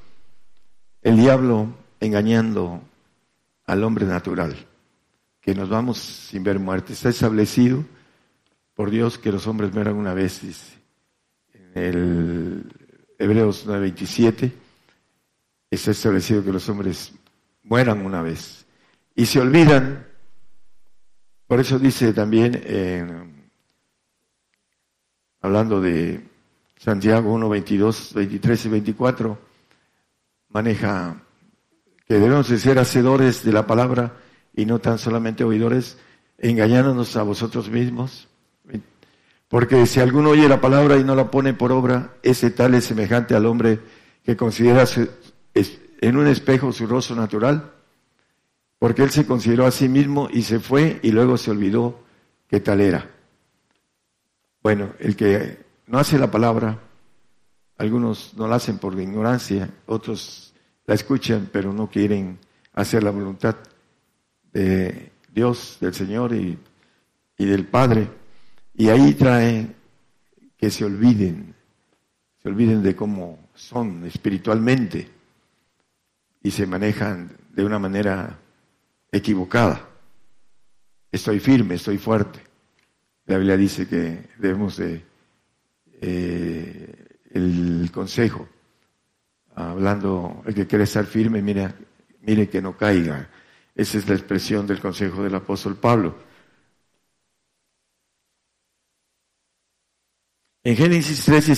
El 1.01 1.17
diablo 1.17 1.67
engañando 1.99 2.81
al 3.65 3.83
hombre 3.83 4.05
natural, 4.05 4.55
que 5.41 5.53
nos 5.53 5.67
vamos 5.67 5.97
sin 5.97 6.45
ver 6.45 6.59
muerte. 6.59 6.93
Está 6.93 7.09
establecido 7.09 7.83
por 8.73 8.89
Dios 8.89 9.17
que 9.17 9.33
los 9.33 9.45
hombres 9.47 9.73
mueran 9.73 9.97
una 9.97 10.13
vez, 10.13 10.43
dice. 10.43 10.77
En 11.53 11.83
el 11.83 12.63
Hebreos 13.17 13.67
9:27 13.67 14.68
está 15.69 15.91
establecido 15.91 16.43
que 16.43 16.51
los 16.51 16.67
hombres 16.69 17.11
mueran 17.63 18.05
una 18.05 18.21
vez. 18.21 18.65
Y 19.15 19.25
se 19.25 19.39
olvidan, 19.39 20.07
por 21.47 21.59
eso 21.59 21.77
dice 21.77 22.13
también, 22.13 23.43
hablando 25.41 25.81
de 25.81 26.25
Santiago 26.77 27.33
1, 27.33 27.49
22, 27.49 28.13
23 28.13 28.65
y 28.65 28.69
24, 28.69 29.39
maneja 30.49 31.21
que 32.07 32.13
debemos 32.15 32.49
de 32.49 32.57
ser 32.57 32.79
hacedores 32.79 33.43
de 33.43 33.51
la 33.51 33.67
palabra 33.67 34.15
y 34.55 34.65
no 34.65 34.79
tan 34.79 34.97
solamente 34.97 35.43
oidores, 35.43 35.97
engañándonos 36.37 37.15
a 37.15 37.23
vosotros 37.23 37.69
mismos. 37.69 38.27
Porque 39.47 39.85
si 39.85 39.99
alguno 39.99 40.29
oye 40.29 40.47
la 40.47 40.61
palabra 40.61 40.97
y 40.97 41.03
no 41.03 41.15
la 41.15 41.31
pone 41.31 41.53
por 41.53 41.71
obra, 41.71 42.15
ese 42.23 42.51
tal 42.51 42.75
es 42.75 42.85
semejante 42.85 43.35
al 43.35 43.45
hombre 43.45 43.79
que 44.23 44.37
considera 44.37 44.85
en 46.01 46.17
un 46.17 46.27
espejo 46.27 46.71
su 46.71 46.87
rostro 46.87 47.15
natural, 47.15 47.71
porque 48.77 49.03
él 49.03 49.09
se 49.09 49.25
consideró 49.25 49.65
a 49.65 49.71
sí 49.71 49.89
mismo 49.89 50.29
y 50.31 50.43
se 50.43 50.59
fue 50.59 50.99
y 51.03 51.11
luego 51.11 51.37
se 51.37 51.51
olvidó 51.51 52.03
que 52.47 52.59
tal 52.59 52.81
era. 52.81 53.09
Bueno, 54.63 54.93
el 54.99 55.15
que 55.15 55.59
no 55.87 55.99
hace 55.99 56.17
la 56.17 56.31
palabra, 56.31 56.79
algunos 57.77 58.33
no 58.35 58.47
la 58.47 58.55
hacen 58.55 58.77
por 58.77 58.99
ignorancia, 58.99 59.69
otros 59.85 60.53
la 60.85 60.95
escuchan, 60.95 61.49
pero 61.51 61.73
no 61.73 61.89
quieren 61.89 62.39
hacer 62.73 63.03
la 63.03 63.11
voluntad 63.11 63.55
de 64.51 65.11
Dios, 65.31 65.77
del 65.79 65.93
Señor 65.93 66.33
y, 66.33 66.57
y 67.37 67.45
del 67.45 67.67
Padre. 67.67 68.07
Y 68.73 68.89
ahí 68.89 69.13
trae 69.13 69.67
que 70.57 70.69
se 70.71 70.85
olviden, 70.85 71.53
se 72.41 72.49
olviden 72.49 72.81
de 72.81 72.95
cómo 72.95 73.49
son 73.53 74.05
espiritualmente 74.05 75.18
y 76.41 76.51
se 76.51 76.65
manejan 76.65 77.37
de 77.51 77.65
una 77.65 77.79
manera 77.79 78.39
equivocada. 79.11 79.87
Estoy 81.11 81.39
firme, 81.39 81.75
estoy 81.75 81.97
fuerte. 81.97 82.39
La 83.25 83.37
Biblia 83.37 83.57
dice 83.57 83.87
que 83.87 84.29
debemos 84.37 84.77
de 84.77 85.03
eh, 86.01 87.19
el 87.31 87.89
consejo, 87.91 88.47
hablando, 89.55 90.41
el 90.45 90.55
que 90.55 90.67
quiere 90.67 90.85
estar 90.85 91.05
firme, 91.05 91.41
mire, 91.41 91.73
mire 92.21 92.49
que 92.49 92.61
no 92.61 92.77
caiga. 92.77 93.29
Esa 93.75 93.97
es 93.97 94.07
la 94.07 94.15
expresión 94.15 94.65
del 94.65 94.79
consejo 94.79 95.23
del 95.23 95.35
apóstol 95.35 95.75
Pablo. 95.75 96.17
En 100.63 100.75
Génesis 100.75 101.23
3, 101.25 101.49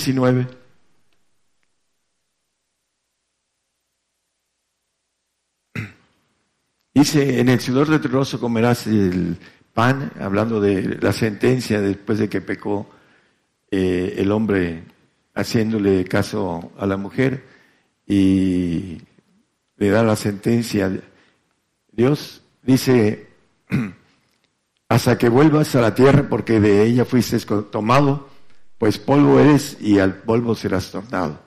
Dice, 6.94 7.40
en 7.40 7.48
el 7.48 7.62
sudor 7.62 7.90
de 7.90 8.00
tu 8.00 8.10
rostro 8.10 8.40
comerás 8.40 8.86
el 8.86 9.38
pan, 9.74 10.12
hablando 10.20 10.60
de 10.60 10.98
la 11.00 11.14
sentencia 11.14 11.80
después 11.80 12.20
de 12.20 12.28
que 12.28 12.42
pecó 12.42 12.90
eh, 13.70 14.16
el 14.18 14.30
hombre 14.32 14.84
haciéndole 15.34 16.04
caso 16.04 16.74
a 16.78 16.86
la 16.86 16.98
mujer 16.98 17.46
y 18.06 19.02
le 19.78 19.90
da 19.90 20.04
la 20.04 20.18
sentencia. 20.18 20.92
Dios 21.94 22.42
dice, 22.62 23.30
hasta 24.90 25.18
que 25.18 25.30
vuelvas 25.30 25.74
a 25.76 25.82
la 25.82 25.96
tierra 25.96 26.28
porque 26.28 26.60
de 26.60 26.84
ella 26.84 27.06
fuiste 27.06 27.40
tomado, 27.72 28.28
pues 28.78 28.98
polvo 28.98 29.40
eres 29.40 29.78
y 29.80 30.00
al 30.00 30.16
polvo 30.16 30.56
serás 30.56 30.92
tornado. 30.92 31.40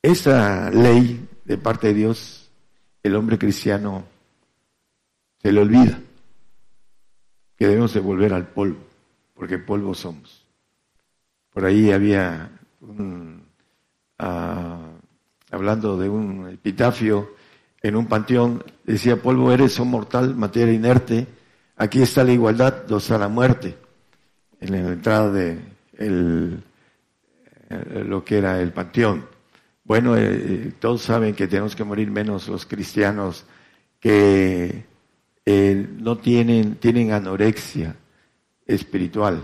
Esa 0.00 0.70
ley 0.70 1.28
de 1.44 1.58
parte 1.58 1.88
de 1.88 1.94
Dios, 1.94 2.50
el 3.02 3.16
hombre 3.16 3.38
cristiano 3.38 4.13
se 5.44 5.52
le 5.52 5.60
olvida 5.60 6.00
que 7.54 7.66
debemos 7.66 7.92
de 7.92 8.00
volver 8.00 8.32
al 8.32 8.46
polvo, 8.48 8.78
porque 9.34 9.58
polvo 9.58 9.92
somos. 9.92 10.46
Por 11.52 11.66
ahí 11.66 11.92
había 11.92 12.50
un, 12.80 13.42
ah, 14.18 14.88
hablando 15.50 15.98
de 15.98 16.08
un 16.08 16.48
epitafio 16.48 17.34
en 17.82 17.94
un 17.94 18.06
panteón, 18.06 18.64
decía, 18.84 19.20
polvo 19.20 19.52
eres, 19.52 19.78
oh 19.78 19.84
mortal, 19.84 20.34
materia 20.34 20.72
inerte, 20.72 21.26
aquí 21.76 22.00
está 22.00 22.24
la 22.24 22.32
igualdad, 22.32 22.86
donde 22.86 23.02
está 23.02 23.18
la 23.18 23.28
muerte, 23.28 23.76
en 24.60 24.72
la 24.72 24.78
entrada 24.94 25.30
de 25.30 25.58
eh, 25.98 26.58
lo 28.06 28.24
que 28.24 28.38
era 28.38 28.62
el 28.62 28.72
panteón. 28.72 29.26
Bueno, 29.84 30.16
eh, 30.16 30.72
todos 30.78 31.02
saben 31.02 31.34
que 31.34 31.48
tenemos 31.48 31.76
que 31.76 31.84
morir 31.84 32.10
menos 32.10 32.48
los 32.48 32.64
cristianos 32.64 33.44
que 34.00 34.93
eh, 35.46 35.86
no 35.98 36.18
tienen, 36.18 36.76
tienen 36.76 37.12
anorexia 37.12 37.96
espiritual, 38.66 39.42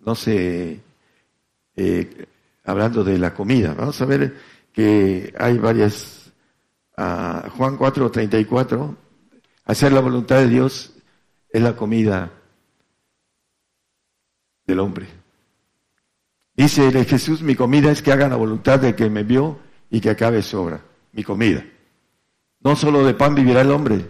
no 0.00 0.14
se 0.14 0.80
eh, 1.76 2.26
hablando 2.64 3.02
de 3.04 3.18
la 3.18 3.34
comida. 3.34 3.74
Vamos 3.74 4.00
a 4.00 4.06
ver 4.06 4.36
que 4.72 5.32
hay 5.38 5.58
varias, 5.58 6.32
uh, 6.96 7.48
Juan 7.50 7.76
4, 7.76 8.10
34, 8.10 8.96
hacer 9.64 9.92
la 9.92 10.00
voluntad 10.00 10.36
de 10.36 10.48
Dios 10.48 10.94
es 11.50 11.62
la 11.62 11.76
comida 11.76 12.30
del 14.66 14.80
hombre. 14.80 15.06
Dice 16.54 17.04
Jesús, 17.04 17.42
mi 17.42 17.54
comida 17.54 17.90
es 17.90 18.02
que 18.02 18.12
hagan 18.12 18.30
la 18.30 18.36
voluntad 18.36 18.78
de 18.78 18.94
que 18.94 19.08
me 19.08 19.22
vio 19.22 19.58
y 19.90 20.00
que 20.00 20.10
acabe 20.10 20.42
sobra, 20.42 20.82
mi 21.12 21.24
comida. 21.24 21.64
No 22.60 22.76
solo 22.76 23.04
de 23.04 23.14
pan 23.14 23.34
vivirá 23.34 23.62
el 23.62 23.70
hombre, 23.70 24.06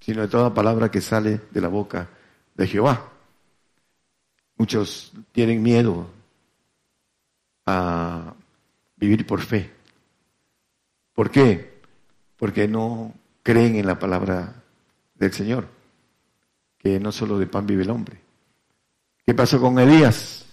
sino 0.00 0.22
de 0.22 0.28
toda 0.28 0.54
palabra 0.54 0.90
que 0.90 1.00
sale 1.00 1.40
de 1.50 1.60
la 1.60 1.68
boca 1.68 2.08
de 2.54 2.66
Jehová. 2.66 3.08
Muchos 4.56 5.12
tienen 5.32 5.62
miedo 5.62 6.10
a 7.66 8.34
vivir 8.96 9.26
por 9.26 9.40
fe. 9.40 9.70
¿Por 11.14 11.30
qué? 11.30 11.80
Porque 12.36 12.66
no 12.66 13.14
creen 13.42 13.76
en 13.76 13.86
la 13.86 13.98
palabra 13.98 14.62
del 15.14 15.32
Señor, 15.32 15.68
que 16.78 16.98
no 16.98 17.12
solo 17.12 17.38
de 17.38 17.46
pan 17.46 17.66
vive 17.66 17.82
el 17.82 17.90
hombre. 17.90 18.20
¿Qué 19.24 19.34
pasó 19.34 19.60
con 19.60 19.78
Elías? 19.78 20.46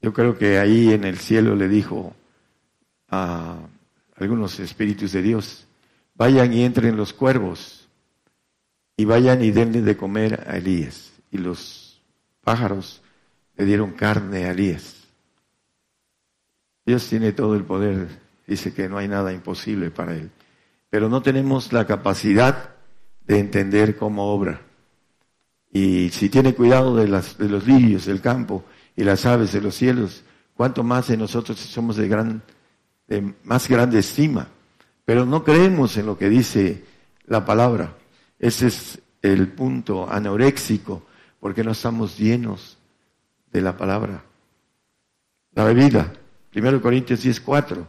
Yo 0.00 0.12
creo 0.12 0.36
que 0.36 0.58
ahí 0.58 0.92
en 0.92 1.04
el 1.04 1.18
cielo 1.18 1.54
le 1.54 1.68
dijo 1.68 2.14
a 3.08 3.56
algunos 4.16 4.58
espíritus 4.58 5.12
de 5.12 5.22
Dios, 5.22 5.66
vayan 6.14 6.52
y 6.52 6.64
entren 6.64 6.96
los 6.96 7.12
cuervos 7.12 7.88
y 8.96 9.04
vayan 9.04 9.42
y 9.42 9.50
denle 9.50 9.82
de 9.82 9.96
comer 9.96 10.44
a 10.46 10.56
Elías. 10.56 11.12
Y 11.30 11.38
los 11.38 12.02
pájaros 12.42 13.02
le 13.56 13.64
dieron 13.64 13.92
carne 13.92 14.44
a 14.44 14.50
Elías. 14.52 15.08
Dios 16.84 17.06
tiene 17.08 17.32
todo 17.32 17.54
el 17.54 17.64
poder, 17.64 18.08
dice 18.46 18.74
que 18.74 18.88
no 18.88 18.98
hay 18.98 19.08
nada 19.08 19.32
imposible 19.32 19.90
para 19.90 20.14
Él. 20.14 20.30
Pero 20.90 21.08
no 21.08 21.22
tenemos 21.22 21.72
la 21.72 21.86
capacidad 21.86 22.70
de 23.26 23.38
entender 23.38 23.96
cómo 23.96 24.32
obra. 24.32 24.60
Y 25.72 26.10
si 26.10 26.28
tiene 26.28 26.54
cuidado 26.54 26.94
de, 26.96 27.08
las, 27.08 27.38
de 27.38 27.48
los 27.48 27.66
lirios 27.66 28.04
del 28.04 28.20
campo 28.20 28.64
y 28.94 29.04
las 29.04 29.24
aves 29.24 29.52
de 29.52 29.62
los 29.62 29.74
cielos, 29.74 30.22
cuánto 30.54 30.82
más 30.82 31.08
de 31.08 31.16
nosotros 31.16 31.58
somos 31.58 31.96
de, 31.96 32.08
gran, 32.08 32.42
de 33.06 33.34
más 33.44 33.68
grande 33.68 34.00
estima. 34.00 34.48
Pero 35.04 35.26
no 35.26 35.42
creemos 35.42 35.96
en 35.96 36.06
lo 36.06 36.16
que 36.16 36.28
dice 36.28 36.84
la 37.26 37.44
palabra. 37.44 37.96
Ese 38.38 38.68
es 38.68 39.00
el 39.20 39.48
punto 39.48 40.10
anoréxico, 40.10 41.04
porque 41.40 41.64
no 41.64 41.72
estamos 41.72 42.18
llenos 42.18 42.78
de 43.52 43.60
la 43.60 43.76
palabra. 43.76 44.24
La 45.54 45.64
bebida, 45.64 46.12
Primero 46.50 46.80
Corintios 46.82 47.24
10.4, 47.24 47.86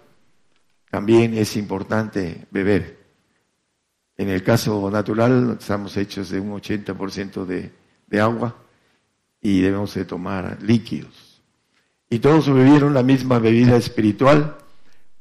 también 0.89 1.33
es 1.37 1.57
importante 1.57 2.45
beber. 2.51 2.99
En 4.15 4.29
el 4.29 4.43
caso 4.43 4.89
natural 4.91 5.57
estamos 5.59 5.97
hechos 5.97 6.29
de 6.29 6.39
un 6.39 6.51
80% 6.51 7.45
de, 7.45 7.71
de 8.07 8.21
agua 8.21 8.55
y 9.41 9.61
debemos 9.61 9.93
de 9.95 10.05
tomar 10.05 10.57
líquidos. 10.61 11.41
Y 12.09 12.19
todos 12.19 12.47
bebieron 12.53 12.93
la 12.93 13.03
misma 13.03 13.39
bebida 13.39 13.75
espiritual 13.75 14.57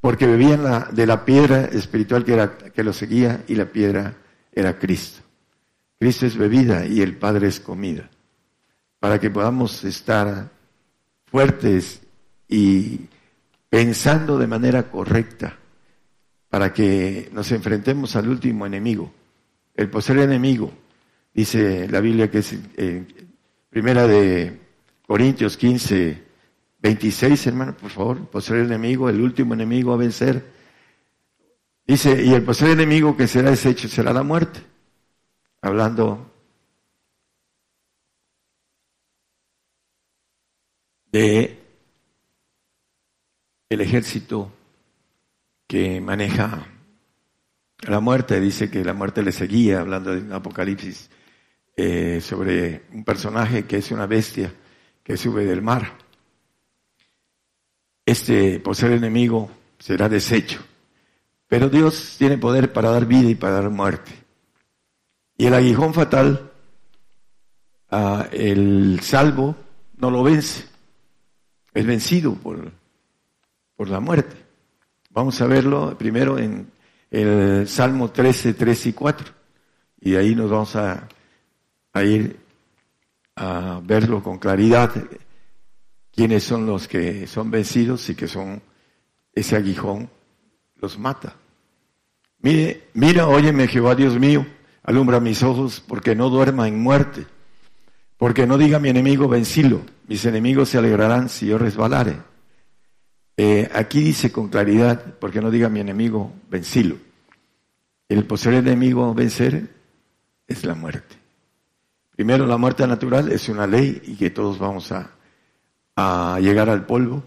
porque 0.03 0.27
bebían 0.27 0.89
de 0.91 1.07
la 1.07 1.25
piedra 1.25 1.67
espiritual 1.67 2.25
que, 2.25 2.33
era, 2.33 2.59
que 2.59 2.83
lo 2.83 2.93
seguía 2.93 3.45
y 3.47 3.55
la 3.55 3.67
piedra 3.67 4.17
era 4.53 4.77
Cristo. 4.77 5.23
Cristo 5.97 6.27
es 6.27 6.37
bebida 6.37 6.85
y 6.85 7.01
el 7.03 7.17
Padre 7.17 7.47
es 7.47 7.61
comida. 7.61 8.11
Para 8.99 9.21
que 9.21 9.31
podamos 9.31 9.85
estar 9.85 10.51
fuertes 11.27 12.03
y 12.49 13.07
pensando 13.71 14.39
de 14.39 14.49
manera 14.49 14.91
correcta 14.91 15.57
para 16.51 16.73
que 16.73 17.31
nos 17.33 17.53
enfrentemos 17.53 18.17
al 18.17 18.29
último 18.29 18.67
enemigo, 18.67 19.13
el 19.77 19.89
poseer 19.89 20.19
enemigo. 20.19 20.73
Dice 21.33 21.87
la 21.89 22.01
Biblia 22.01 22.29
que 22.29 22.39
es 22.39 22.59
eh, 22.77 23.05
primera 23.71 24.09
de 24.09 24.59
Corintios 25.07 25.57
15, 25.57 26.32
26, 26.83 27.47
hermano, 27.47 27.77
por 27.77 27.91
favor, 27.91 28.29
poseer 28.29 28.65
enemigo, 28.65 29.09
el 29.09 29.21
último 29.21 29.55
enemigo 29.55 29.93
a 29.93 29.97
vencer. 29.97 30.45
Dice, 31.87 32.25
y 32.25 32.35
el 32.35 32.43
poseer 32.43 32.73
enemigo 32.73 33.17
que 33.17 33.29
será 33.29 33.51
deshecho 33.51 33.89
será 33.89 34.13
la 34.13 34.25
muerte. 34.25 34.61
Hablando 35.61 36.33
de 41.13 41.59
el 43.69 43.81
ejército 43.81 44.53
que 45.69 46.01
maneja 46.01 46.67
la 47.83 48.01
muerte, 48.01 48.41
dice 48.41 48.71
que 48.71 48.85
la 48.85 48.93
muerte 48.93 49.23
le 49.23 49.31
seguía, 49.31 49.81
hablando 49.81 50.11
de 50.11 50.21
un 50.21 50.33
apocalipsis 50.33 51.11
eh, 51.77 52.21
sobre 52.21 52.87
un 52.93 53.05
personaje 53.05 53.67
que 53.67 53.77
es 53.77 53.93
una 53.93 54.07
bestia 54.07 54.53
que 55.05 55.17
sube 55.17 55.45
del 55.45 55.63
mar. 55.63 56.02
Este, 58.05 58.61
por 58.61 58.77
ser 58.77 58.93
enemigo, 58.93 59.51
será 59.79 60.09
deshecho. 60.09 60.61
Pero 61.49 61.69
Dios 61.69 62.17
tiene 62.19 62.39
poder 62.39 62.73
para 62.73 62.91
dar 62.91 63.07
vida 63.07 63.29
y 63.29 63.35
para 63.35 63.55
dar 63.55 63.71
muerte. 63.71 64.13
Y 65.37 65.47
el 65.47 65.55
aguijón 65.55 65.95
fatal, 65.95 66.51
ah, 67.91 68.27
el 68.33 69.01
salvo 69.03 69.57
no 69.97 70.11
lo 70.11 70.23
vence. 70.23 70.67
Es 71.75 71.87
vencido 71.87 72.35
por 72.35 72.73
por 73.83 73.89
la 73.89 73.99
muerte. 73.99 74.37
Vamos 75.11 75.41
a 75.41 75.47
verlo 75.47 75.99
primero 75.99 76.39
en 76.39 76.71
el 77.11 77.67
Salmo 77.67 78.13
13, 78.13 78.55
3 78.55 78.87
y 78.87 78.93
4. 78.93 79.33
Y 80.03 80.15
ahí 80.15 80.37
nos 80.37 80.49
vamos 80.49 80.77
a, 80.77 81.09
a 81.93 82.03
ir 82.05 82.39
a 83.35 83.81
verlo 83.83 84.23
con 84.23 84.39
claridad, 84.39 84.93
quiénes 86.15 86.45
son 86.45 86.67
los 86.67 86.89
que 86.89 87.27
son 87.27 87.51
vencidos 87.51 88.09
y 88.11 88.15
que 88.15 88.29
son 88.29 88.63
ese 89.35 89.57
aguijón 89.57 90.11
los 90.77 90.99
mata. 90.99 91.37
Mire, 92.41 92.89
mira, 92.95 93.29
óyeme 93.29 93.69
Jehová 93.69 93.95
Dios 93.95 94.19
mío, 94.19 94.47
alumbra 94.83 95.21
mis 95.21 95.43
ojos 95.43 95.83
porque 95.87 96.15
no 96.15 96.29
duerma 96.29 96.69
en 96.69 96.81
muerte, 96.81 97.27
porque 98.19 98.47
no 98.47 98.59
diga 98.59 98.79
mi 98.79 98.89
enemigo 98.89 99.29
vencilo, 99.29 99.83
mis 100.09 100.25
enemigos 100.27 100.69
se 100.69 100.79
alegrarán 100.79 101.29
si 101.29 101.47
yo 101.47 101.59
resbalare. 101.59 102.17
Eh, 103.37 103.71
aquí 103.73 104.01
dice 104.01 104.31
con 104.31 104.49
claridad, 104.49 105.15
porque 105.19 105.41
no 105.41 105.51
diga 105.51 105.69
mi 105.69 105.81
enemigo 105.81 106.33
vencilo. 106.51 106.97
El 108.09 108.27
poseer 108.27 108.57
enemigo 108.57 109.15
vencer 109.15 109.69
es 110.47 110.65
la 110.65 110.75
muerte. 110.75 111.17
Primero, 112.15 112.47
la 112.47 112.59
muerte 112.59 112.87
natural 112.87 113.33
es 113.33 113.49
una 113.49 113.67
ley 113.67 114.03
y 114.05 114.17
que 114.17 114.31
todos 114.31 114.59
vamos 114.59 114.93
a, 114.93 115.13
a 115.97 116.39
llegar 116.41 116.69
al 116.71 116.87
polvo. 116.87 117.23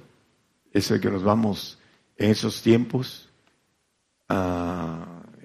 Eso 0.72 0.94
de 0.94 1.00
que 1.00 1.10
nos 1.10 1.24
vamos 1.24 1.80
en 2.18 2.32
esos 2.32 2.62
tiempos 2.62 3.30
en 4.28 4.36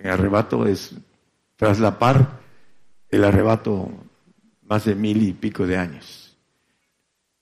arrebato 0.08 0.66
es 0.66 0.94
tras 1.56 1.78
la 1.78 1.98
par 1.98 2.40
el 3.10 3.24
arrebato 3.24 3.90
más 4.62 4.84
de 4.84 4.94
mil 4.94 5.22
y 5.22 5.32
pico 5.32 5.66
de 5.66 5.76
años. 5.76 6.36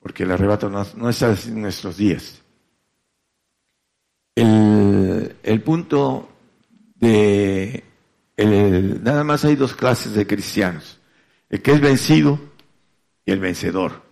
Porque 0.00 0.24
el 0.24 0.30
arrebato 0.32 0.68
no, 0.68 0.84
no 0.96 1.09
está 1.09 1.34
en 1.46 1.62
nuestros 1.62 1.96
días. 1.96 2.42
El, 4.34 5.36
el 5.42 5.62
punto 5.62 6.28
de 6.94 7.84
el, 8.36 9.02
nada 9.02 9.24
más 9.24 9.44
hay 9.44 9.56
dos 9.56 9.74
clases 9.74 10.14
de 10.14 10.26
cristianos 10.26 10.98
el 11.48 11.62
que 11.62 11.72
es 11.72 11.80
vencido 11.80 12.38
y 13.24 13.32
el 13.32 13.40
vencedor. 13.40 14.02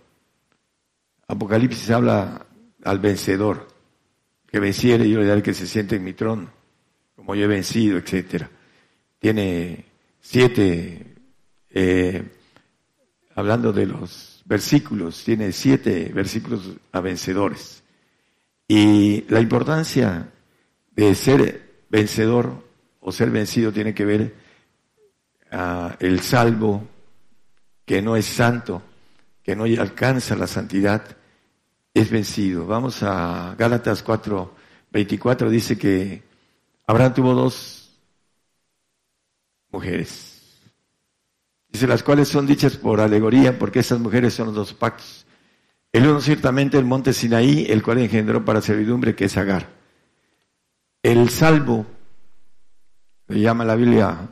Apocalipsis 1.27 1.89
habla 1.91 2.45
al 2.83 2.99
vencedor, 2.99 3.67
que 4.47 4.59
venciere 4.59 5.09
yo 5.09 5.19
le 5.19 5.25
daré 5.25 5.43
que 5.43 5.53
se 5.53 5.67
siente 5.67 5.97
en 5.97 6.03
mi 6.05 6.13
trono, 6.13 6.49
como 7.15 7.35
yo 7.35 7.43
he 7.43 7.47
vencido, 7.47 7.97
etcétera. 7.97 8.49
Tiene 9.19 9.85
siete, 10.21 11.15
eh, 11.69 12.23
hablando 13.35 13.73
de 13.73 13.87
los 13.87 14.41
versículos, 14.45 15.23
tiene 15.25 15.51
siete 15.51 16.11
versículos 16.13 16.61
a 16.93 17.01
vencedores. 17.01 17.83
Y 18.65 19.25
la 19.29 19.41
importancia 19.41 20.29
de 20.95 21.13
ser 21.13 21.83
vencedor 21.89 22.63
o 23.01 23.11
ser 23.11 23.31
vencido 23.31 23.73
tiene 23.73 23.93
que 23.93 24.05
ver 24.05 24.35
ah, 25.51 25.95
el 25.99 26.21
salvo 26.21 26.87
que 27.85 28.01
no 28.01 28.15
es 28.15 28.25
santo, 28.25 28.81
que 29.43 29.55
no 29.55 29.65
alcanza 29.65 30.35
la 30.35 30.47
santidad, 30.47 31.16
es 31.99 32.09
vencido. 32.11 32.65
Vamos 32.65 33.01
a 33.01 33.55
Gálatas 33.57 34.03
4, 34.03 34.53
24, 34.91 35.49
dice 35.49 35.77
que 35.77 36.23
Abraham 36.85 37.13
tuvo 37.13 37.33
dos 37.33 37.89
mujeres. 39.71 40.61
Dice, 41.69 41.87
las 41.87 42.03
cuales 42.03 42.27
son 42.27 42.47
dichas 42.47 42.77
por 42.77 43.01
alegoría, 43.01 43.57
porque 43.57 43.79
esas 43.79 43.99
mujeres 43.99 44.33
son 44.33 44.47
los 44.47 44.55
dos 44.55 44.73
pactos. 44.73 45.25
El 45.91 46.07
uno 46.07 46.21
ciertamente 46.21 46.77
el 46.77 46.85
monte 46.85 47.13
Sinaí, 47.13 47.65
el 47.69 47.81
cual 47.81 47.99
engendró 47.99 48.45
para 48.45 48.61
servidumbre, 48.61 49.15
que 49.15 49.25
es 49.25 49.37
Agar. 49.37 49.67
El 51.01 51.29
salvo, 51.29 51.85
le 53.27 53.39
llama 53.39 53.65
la 53.65 53.75
Biblia 53.75 54.29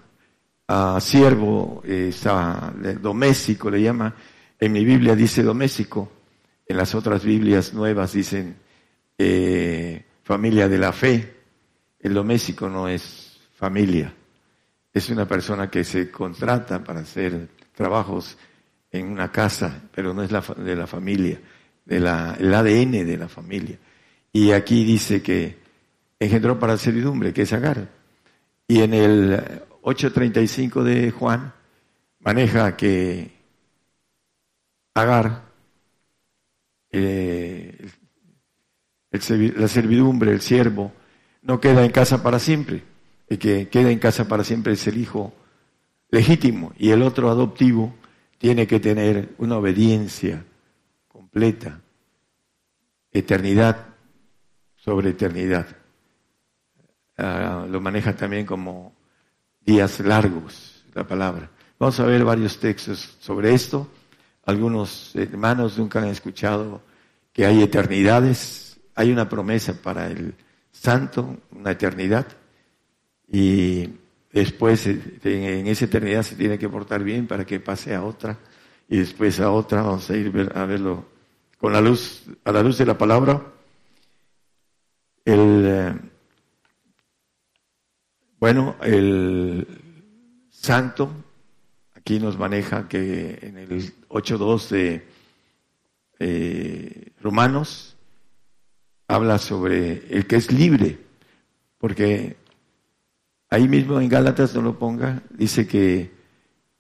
a 0.68 1.00
siervo, 1.00 1.84
a 2.26 2.74
doméstico, 3.02 3.70
le 3.70 3.82
llama, 3.82 4.16
en 4.60 4.72
mi 4.72 4.86
Biblia 4.86 5.16
dice 5.16 5.44
doméstico, 5.44 6.12
en 6.68 6.78
las 6.78 6.96
otras 6.96 7.24
Biblias 7.24 7.74
nuevas 7.74 8.14
dicen 8.14 8.58
eh, 9.18 10.04
familia 10.24 10.68
de 10.68 10.78
la 10.78 10.92
fe. 10.92 11.36
El 12.00 12.14
doméstico 12.14 12.70
no 12.70 12.88
es 12.88 13.40
familia, 13.56 14.14
es 14.94 15.10
una 15.10 15.28
persona 15.28 15.70
que 15.70 15.84
se 15.84 16.12
contrata 16.12 16.84
para 16.84 17.02
hacer 17.02 17.50
trabajos 17.74 18.38
en 18.92 19.08
una 19.08 19.32
casa, 19.32 19.82
pero 19.94 20.14
no 20.14 20.24
es 20.24 20.32
la, 20.32 20.42
de 20.42 20.76
la 20.76 20.88
familia, 20.88 21.40
de 21.84 22.00
la, 22.00 22.36
el 22.40 22.54
ADN 22.54 23.06
de 23.06 23.18
la 23.18 23.28
familia. 23.28 23.78
Y 24.32 24.52
aquí 24.52 24.84
dice 24.84 25.22
que 25.22 25.58
engendró 26.20 26.60
para 26.60 26.78
servidumbre, 26.78 27.34
que 27.34 27.44
es 27.44 27.54
Agar. 27.54 27.90
Y 28.68 28.82
en 28.82 28.94
el 28.94 29.64
8.35 29.82 30.84
de 30.84 31.12
Juan 31.12 31.54
maneja 32.20 32.76
que 32.76 33.32
Agar, 34.94 35.45
eh, 36.98 37.90
la 39.12 39.68
servidumbre, 39.68 40.32
el 40.32 40.42
siervo, 40.42 40.92
no 41.42 41.60
queda 41.60 41.86
en 41.86 41.92
casa 41.92 42.24
para 42.24 42.40
siempre. 42.40 42.84
El 43.28 43.40
que 43.40 43.70
queda 43.70 43.92
en 43.92 44.00
casa 44.00 44.28
para 44.28 44.44
siempre 44.44 44.74
es 44.74 44.88
el 44.88 44.98
hijo 44.98 45.34
legítimo 46.10 46.74
y 46.78 46.92
el 46.92 47.02
otro 47.02 47.30
adoptivo 47.30 47.94
tiene 48.38 48.68
que 48.68 48.80
tener 48.80 49.34
una 49.38 49.58
obediencia 49.58 50.46
completa, 51.08 51.82
eternidad 53.12 53.88
sobre 54.76 55.10
eternidad. 55.10 55.68
Ah, 57.18 57.66
lo 57.70 57.82
maneja 57.82 58.16
también 58.16 58.46
como 58.46 58.94
días 59.62 60.00
largos, 60.00 60.86
la 60.94 61.08
palabra. 61.08 61.50
Vamos 61.80 62.00
a 62.00 62.06
ver 62.06 62.24
varios 62.24 62.60
textos 62.60 63.18
sobre 63.20 63.54
esto. 63.54 63.90
Algunos 64.46 65.16
hermanos 65.16 65.78
nunca 65.78 66.00
han 66.00 66.08
escuchado 66.08 66.82
que 67.34 67.46
hay 67.46 67.64
eternidades, 67.64 68.80
hay 68.94 69.12
una 69.12 69.28
promesa 69.28 69.74
para 69.82 70.08
el 70.08 70.36
santo, 70.72 71.38
una 71.52 71.72
eternidad, 71.72 72.28
y 73.28 73.90
después 74.32 74.86
eh, 74.86 75.20
en 75.24 75.68
esa 75.68 75.86
eternidad 75.86 76.22
se 76.22 76.36
tiene 76.36 76.60
que 76.60 76.70
portar 76.70 77.04
bien 77.04 77.26
para 77.26 77.46
que 77.46 77.60
pase 77.60 77.96
a 77.96 78.04
otra, 78.04 78.38
y 78.88 78.98
después 78.98 79.40
a 79.40 79.52
otra, 79.52 79.82
vamos 79.82 80.10
a 80.12 80.16
ir 80.16 80.52
a 80.54 80.66
verlo 80.66 81.06
con 81.58 81.74
la 81.74 81.82
luz, 81.82 82.24
a 82.44 82.52
la 82.52 82.62
luz 82.62 82.78
de 82.78 82.86
la 82.86 82.98
palabra. 82.98 83.42
El, 85.26 85.64
eh, 85.66 85.96
bueno, 88.40 88.76
el 88.84 89.68
santo, 90.52 91.25
aquí 92.06 92.20
nos 92.20 92.38
maneja 92.38 92.88
que 92.88 93.40
en 93.42 93.58
el 93.58 93.68
8.2 94.10 94.70
de 94.70 95.08
eh, 96.20 97.12
Romanos 97.20 97.98
habla 99.08 99.40
sobre 99.40 100.04
el 100.16 100.28
que 100.28 100.36
es 100.36 100.52
libre, 100.52 101.00
porque 101.80 102.38
ahí 103.50 103.68
mismo 103.68 104.00
en 104.00 104.08
Gálatas 104.08 104.54
no 104.54 104.62
lo 104.62 104.78
ponga, 104.78 105.24
dice 105.32 105.66
que 105.66 106.12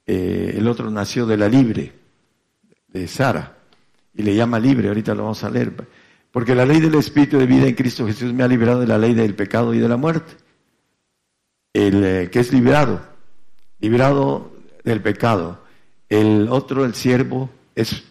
eh, 0.06 0.53
el 0.57 0.68
otro 0.68 0.91
nació 0.91 1.26
de 1.26 1.38
la 1.38 1.49
libre, 1.49 1.91
de 2.89 3.07
Sara, 3.07 3.57
y 4.14 4.22
le 4.22 4.35
llama 4.35 4.60
libre, 4.60 4.89
ahorita 4.89 5.15
lo 5.15 5.23
vamos 5.23 5.43
a 5.43 5.49
leer, 5.49 5.73
porque 6.31 6.53
la 6.53 6.68
ley 6.68 6.80
del 6.80 6.93
Espíritu 6.93 7.39
de 7.39 7.47
vida 7.47 7.65
en 7.65 7.73
Cristo 7.73 8.06
Jesús 8.06 8.31
me 8.31 8.43
ha 8.43 8.47
liberado 8.47 8.81
de 8.81 8.88
la 8.88 8.99
ley 8.99 9.15
del 9.15 9.34
pecado 9.34 9.73
y 9.73 9.80
de 9.80 9.89
la 9.89 9.97
muerte. 9.97 10.34
El 11.73 12.03
eh, 12.06 12.30
que 12.30 12.41
es 12.41 12.53
liberado, 12.53 13.02
liberado 13.80 14.55
del 14.86 15.02
pecado. 15.02 15.60
El 16.07 16.48
otro, 16.49 16.86
el 16.86 16.95
siervo, 16.95 17.49
es 17.76 18.03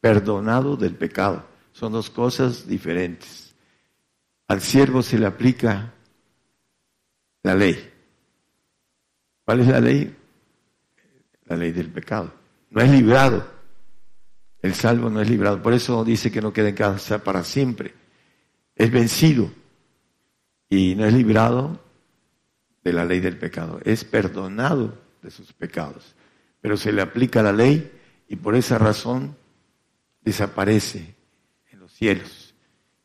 perdonado 0.00 0.76
del 0.76 0.94
pecado. 0.94 1.46
Son 1.72 1.92
dos 1.92 2.10
cosas 2.10 2.66
diferentes. 2.66 3.54
Al 4.48 4.60
siervo 4.60 5.02
se 5.02 5.18
le 5.18 5.26
aplica 5.26 5.94
la 7.42 7.54
ley. 7.54 7.90
¿Cuál 9.44 9.60
es 9.60 9.68
la 9.68 9.80
ley? 9.80 10.16
La 11.46 11.56
ley 11.56 11.72
del 11.72 11.90
pecado. 11.90 12.32
No 12.70 12.82
es 12.82 12.90
librado. 12.90 13.46
El 14.60 14.74
salvo 14.74 15.08
no 15.08 15.22
es 15.22 15.30
librado. 15.30 15.62
Por 15.62 15.72
eso 15.72 16.04
dice 16.04 16.30
que 16.30 16.42
no 16.42 16.52
queda 16.52 16.68
en 16.68 16.74
casa 16.74 17.22
para 17.22 17.44
siempre. 17.44 17.94
Es 18.74 18.90
vencido 18.90 19.50
y 20.68 20.94
no 20.94 21.06
es 21.06 21.14
librado 21.14 21.80
de 22.84 22.92
la 22.92 23.04
ley 23.04 23.20
del 23.20 23.38
pecado, 23.38 23.80
es 23.84 24.04
perdonado 24.04 24.98
de 25.22 25.30
sus 25.30 25.52
pecados, 25.52 26.14
pero 26.60 26.76
se 26.76 26.92
le 26.92 27.02
aplica 27.02 27.42
la 27.42 27.52
ley 27.52 27.90
y 28.28 28.36
por 28.36 28.54
esa 28.54 28.78
razón 28.78 29.36
desaparece 30.22 31.14
en 31.70 31.80
los 31.80 31.92
cielos. 31.92 32.54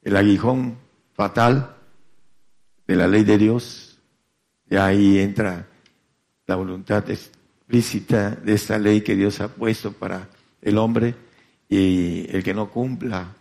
El 0.01 0.17
aguijón 0.17 0.77
fatal 1.13 1.77
de 2.87 2.95
la 2.95 3.07
ley 3.07 3.23
de 3.23 3.37
Dios, 3.37 3.99
ya 4.69 4.85
ahí 4.85 5.19
entra 5.19 5.67
la 6.45 6.55
voluntad 6.55 7.09
explícita 7.09 8.31
de 8.31 8.53
esta 8.53 8.77
ley 8.77 9.01
que 9.01 9.15
Dios 9.15 9.39
ha 9.39 9.47
puesto 9.47 9.93
para 9.93 10.29
el 10.61 10.77
hombre 10.77 11.15
y 11.69 12.25
el 12.35 12.43
que 12.43 12.53
no 12.53 12.69
cumpla 12.69 13.35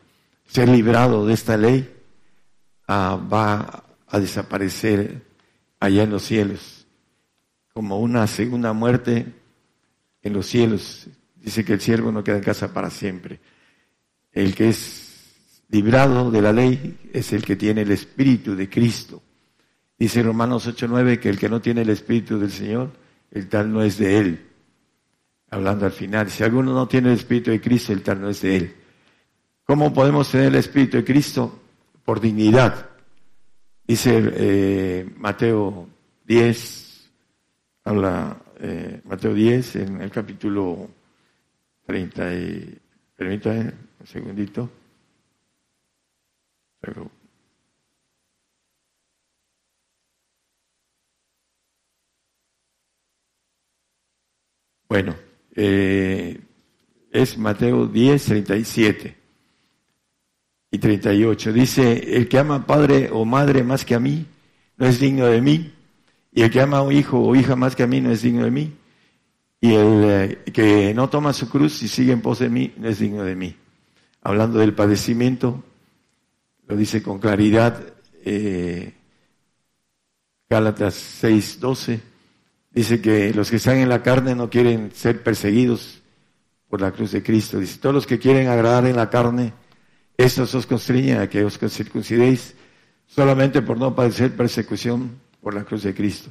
ser 0.46 0.68
librado 0.68 1.26
de 1.26 1.34
esta 1.34 1.56
ley 1.56 1.90
ah, 2.86 3.18
va 3.32 3.84
a 4.06 4.20
desaparecer 4.20 5.22
allá 5.80 6.02
en 6.02 6.10
los 6.10 6.22
cielos, 6.22 6.81
como 7.72 7.98
una 8.00 8.26
segunda 8.26 8.72
muerte 8.72 9.26
en 10.22 10.32
los 10.32 10.46
cielos. 10.46 11.08
Dice 11.36 11.64
que 11.64 11.72
el 11.74 11.80
siervo 11.80 12.12
no 12.12 12.22
queda 12.22 12.36
en 12.36 12.42
casa 12.42 12.72
para 12.72 12.90
siempre. 12.90 13.40
El 14.32 14.54
que 14.54 14.68
es 14.68 15.64
librado 15.68 16.30
de 16.30 16.42
la 16.42 16.52
ley 16.52 17.10
es 17.12 17.32
el 17.32 17.44
que 17.44 17.56
tiene 17.56 17.82
el 17.82 17.90
Espíritu 17.90 18.54
de 18.54 18.68
Cristo. 18.68 19.22
Dice 19.98 20.22
Romanos 20.22 20.66
8:9 20.66 21.18
que 21.18 21.28
el 21.28 21.38
que 21.38 21.48
no 21.48 21.60
tiene 21.60 21.82
el 21.82 21.90
Espíritu 21.90 22.38
del 22.38 22.50
Señor, 22.50 22.92
el 23.30 23.48
tal 23.48 23.72
no 23.72 23.82
es 23.82 23.98
de 23.98 24.18
él. 24.18 24.46
Hablando 25.50 25.86
al 25.86 25.92
final, 25.92 26.30
si 26.30 26.42
alguno 26.42 26.72
no 26.72 26.88
tiene 26.88 27.08
el 27.08 27.14
Espíritu 27.14 27.50
de 27.50 27.60
Cristo, 27.60 27.92
el 27.92 28.02
tal 28.02 28.20
no 28.20 28.28
es 28.28 28.40
de 28.42 28.56
él. 28.56 28.74
¿Cómo 29.64 29.92
podemos 29.92 30.30
tener 30.30 30.48
el 30.48 30.56
Espíritu 30.56 30.96
de 30.98 31.04
Cristo? 31.04 31.60
Por 32.04 32.20
dignidad. 32.20 32.90
Dice 33.86 34.32
eh, 34.34 35.10
Mateo 35.18 35.88
10, 36.24 36.81
habla 37.84 38.42
eh, 38.60 39.00
Mateo 39.04 39.34
10 39.34 39.76
en 39.76 40.00
el 40.02 40.10
capítulo 40.10 40.88
30 41.86 42.34
y, 42.34 42.78
permítame 43.16 43.72
un 44.00 44.06
segundito. 44.06 44.70
Bueno, 54.88 55.14
eh, 55.54 56.38
es 57.10 57.38
Mateo 57.38 57.86
10, 57.86 58.24
37 58.24 59.16
y 60.70 60.78
38. 60.78 61.52
Dice, 61.52 62.16
el 62.16 62.28
que 62.28 62.38
ama 62.38 62.66
padre 62.66 63.08
o 63.10 63.24
madre 63.24 63.62
más 63.62 63.84
que 63.84 63.94
a 63.94 64.00
mí, 64.00 64.26
no 64.76 64.86
es 64.86 65.00
digno 65.00 65.26
de 65.26 65.40
mí. 65.40 65.72
Y 66.32 66.42
el 66.42 66.50
que 66.50 66.60
ama 66.60 66.78
a 66.78 66.82
un 66.82 66.92
hijo 66.92 67.20
o 67.20 67.36
hija 67.36 67.56
más 67.56 67.76
que 67.76 67.82
a 67.82 67.86
mí, 67.86 68.00
no 68.00 68.10
es 68.10 68.22
digno 68.22 68.44
de 68.44 68.50
mí. 68.50 68.72
Y 69.60 69.74
el 69.74 70.04
eh, 70.04 70.42
que 70.52 70.94
no 70.94 71.08
toma 71.08 71.32
su 71.32 71.48
cruz 71.48 71.82
y 71.82 71.88
sigue 71.88 72.12
en 72.12 72.22
pos 72.22 72.38
de 72.38 72.48
mí, 72.48 72.72
no 72.78 72.88
es 72.88 72.98
digno 72.98 73.22
de 73.22 73.36
mí. 73.36 73.54
Hablando 74.22 74.58
del 74.58 74.74
padecimiento, 74.74 75.62
lo 76.66 76.76
dice 76.76 77.02
con 77.02 77.18
claridad 77.18 77.80
eh, 78.24 78.94
Gálatas 80.48 80.94
6, 80.94 81.60
12. 81.60 82.00
Dice 82.72 83.00
que 83.02 83.34
los 83.34 83.50
que 83.50 83.56
están 83.56 83.76
en 83.76 83.88
la 83.88 84.02
carne 84.02 84.34
no 84.34 84.48
quieren 84.48 84.90
ser 84.94 85.22
perseguidos 85.22 86.02
por 86.68 86.80
la 86.80 86.92
cruz 86.92 87.12
de 87.12 87.22
Cristo. 87.22 87.58
Dice, 87.58 87.78
todos 87.78 87.94
los 87.94 88.06
que 88.06 88.18
quieren 88.18 88.48
agradar 88.48 88.86
en 88.86 88.96
la 88.96 89.10
carne, 89.10 89.52
estos 90.16 90.54
os 90.54 90.66
constriñen 90.66 91.20
a 91.20 91.28
que 91.28 91.44
os 91.44 91.58
circuncidéis 91.68 92.54
solamente 93.06 93.60
por 93.60 93.76
no 93.76 93.94
padecer 93.94 94.34
persecución 94.34 95.20
por 95.42 95.54
la 95.54 95.64
cruz 95.64 95.82
de 95.82 95.94
Cristo. 95.94 96.30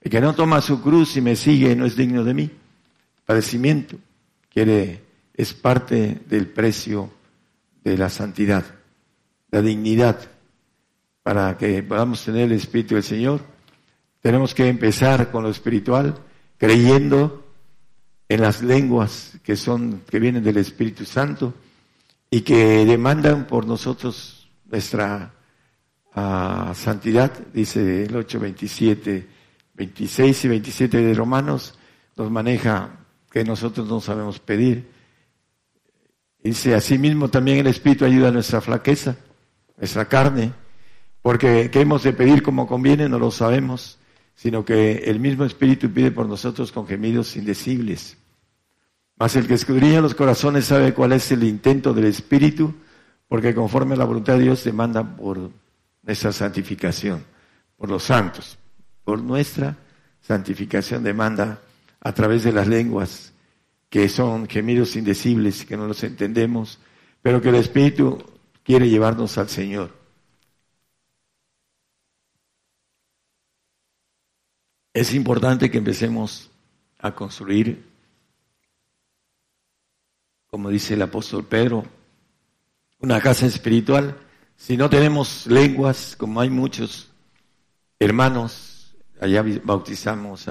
El 0.00 0.10
que 0.10 0.20
no 0.20 0.34
toma 0.34 0.60
su 0.60 0.80
cruz 0.80 1.16
y 1.16 1.20
me 1.20 1.34
sigue 1.34 1.74
no 1.74 1.86
es 1.86 1.96
digno 1.96 2.22
de 2.22 2.34
mí. 2.34 2.50
Padecimiento 3.24 3.96
quiere, 4.48 5.02
es 5.34 5.54
parte 5.54 6.20
del 6.28 6.46
precio 6.48 7.10
de 7.82 7.96
la 7.96 8.10
santidad, 8.10 8.64
la 9.50 9.62
dignidad. 9.62 10.18
Para 11.22 11.56
que 11.56 11.82
podamos 11.82 12.24
tener 12.24 12.44
el 12.44 12.52
Espíritu 12.52 12.94
del 12.94 13.04
Señor, 13.04 13.40
tenemos 14.20 14.54
que 14.54 14.68
empezar 14.68 15.30
con 15.30 15.42
lo 15.42 15.50
espiritual, 15.50 16.18
creyendo 16.56 17.46
en 18.28 18.40
las 18.40 18.62
lenguas 18.62 19.38
que 19.42 19.56
son, 19.56 20.02
que 20.08 20.18
vienen 20.18 20.42
del 20.42 20.58
Espíritu 20.58 21.04
Santo, 21.04 21.54
y 22.30 22.42
que 22.42 22.84
demandan 22.84 23.46
por 23.46 23.66
nosotros 23.66 24.48
nuestra 24.70 25.34
uh, 26.14 26.74
santidad, 26.74 27.32
dice 27.52 28.04
el 28.04 28.16
8, 28.16 28.40
27, 28.40 29.28
26 29.74 30.44
y 30.44 30.48
27 30.48 30.96
de 30.98 31.14
Romanos, 31.14 31.78
nos 32.16 32.30
maneja 32.30 32.90
que 33.30 33.44
nosotros 33.44 33.88
no 33.88 34.00
sabemos 34.00 34.38
pedir. 34.38 34.90
Dice, 36.42 36.74
asimismo 36.74 37.28
también 37.28 37.58
el 37.58 37.66
Espíritu 37.66 38.04
ayuda 38.04 38.28
a 38.28 38.32
nuestra 38.32 38.60
flaqueza, 38.60 39.16
nuestra 39.76 40.06
carne, 40.06 40.52
porque 41.22 41.70
qué 41.70 41.82
hemos 41.82 42.02
de 42.02 42.12
pedir 42.12 42.42
como 42.42 42.66
conviene 42.66 43.08
no 43.08 43.18
lo 43.18 43.30
sabemos, 43.30 43.98
sino 44.34 44.64
que 44.64 44.92
el 45.04 45.20
mismo 45.20 45.44
Espíritu 45.44 45.90
pide 45.90 46.10
por 46.10 46.26
nosotros 46.26 46.72
con 46.72 46.86
gemidos 46.86 47.36
indecibles. 47.36 48.16
Mas 49.18 49.36
el 49.36 49.46
que 49.46 49.54
escudriña 49.54 50.00
los 50.00 50.14
corazones 50.14 50.64
sabe 50.64 50.94
cuál 50.94 51.12
es 51.12 51.30
el 51.30 51.44
intento 51.44 51.92
del 51.92 52.06
Espíritu, 52.06 52.74
porque 53.28 53.54
conforme 53.54 53.94
a 53.94 53.98
la 53.98 54.06
voluntad 54.06 54.38
de 54.38 54.44
Dios 54.44 54.64
demanda 54.64 55.04
por 55.16 55.50
nuestra 56.10 56.32
santificación, 56.32 57.24
por 57.76 57.88
los 57.88 58.02
santos, 58.02 58.58
por 59.04 59.22
nuestra 59.22 59.76
santificación 60.20 61.04
demanda 61.04 61.62
a 62.00 62.12
través 62.12 62.42
de 62.42 62.52
las 62.52 62.66
lenguas, 62.66 63.32
que 63.88 64.08
son 64.08 64.48
gemidos 64.48 64.96
indecibles, 64.96 65.64
que 65.64 65.76
no 65.76 65.86
los 65.86 66.02
entendemos, 66.02 66.80
pero 67.22 67.40
que 67.40 67.50
el 67.50 67.54
Espíritu 67.54 68.18
quiere 68.64 68.88
llevarnos 68.88 69.38
al 69.38 69.48
Señor. 69.48 69.96
Es 74.92 75.14
importante 75.14 75.70
que 75.70 75.78
empecemos 75.78 76.50
a 76.98 77.14
construir 77.14 77.88
como 80.48 80.70
dice 80.70 80.94
el 80.94 81.02
apóstol 81.02 81.46
Pedro, 81.46 81.84
una 82.98 83.20
casa 83.20 83.46
espiritual. 83.46 84.16
Si 84.60 84.76
no 84.76 84.90
tenemos 84.90 85.46
lenguas, 85.46 86.14
como 86.18 86.38
hay 86.38 86.50
muchos 86.50 87.10
hermanos, 87.98 88.94
allá 89.18 89.42
bautizamos 89.64 90.46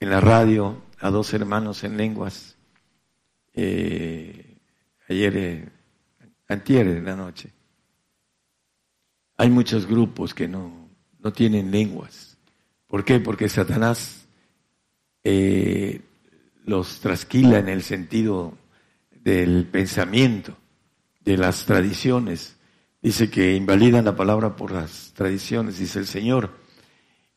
en 0.00 0.10
la 0.10 0.18
radio 0.18 0.82
a 0.98 1.10
dos 1.10 1.34
hermanos 1.34 1.84
en 1.84 1.98
lenguas, 1.98 2.56
eh, 3.52 4.56
ayer, 5.10 5.36
eh, 5.36 5.68
antier 6.48 6.88
en 6.88 7.04
la 7.04 7.16
noche. 7.16 7.50
Hay 9.36 9.50
muchos 9.50 9.84
grupos 9.84 10.32
que 10.32 10.48
no, 10.48 10.88
no 11.18 11.30
tienen 11.30 11.70
lenguas. 11.70 12.38
¿Por 12.86 13.04
qué? 13.04 13.20
Porque 13.20 13.50
Satanás 13.50 14.26
eh, 15.22 16.00
los 16.64 16.98
trasquila 17.00 17.58
en 17.58 17.68
el 17.68 17.82
sentido 17.82 18.56
del 19.10 19.66
pensamiento, 19.66 20.56
de 21.20 21.36
las 21.36 21.66
tradiciones. 21.66 22.57
Dice 23.00 23.30
que 23.30 23.54
invalidan 23.54 24.04
la 24.04 24.16
palabra 24.16 24.56
por 24.56 24.72
las 24.72 25.12
tradiciones, 25.14 25.78
dice 25.78 26.00
el 26.00 26.06
Señor. 26.06 26.50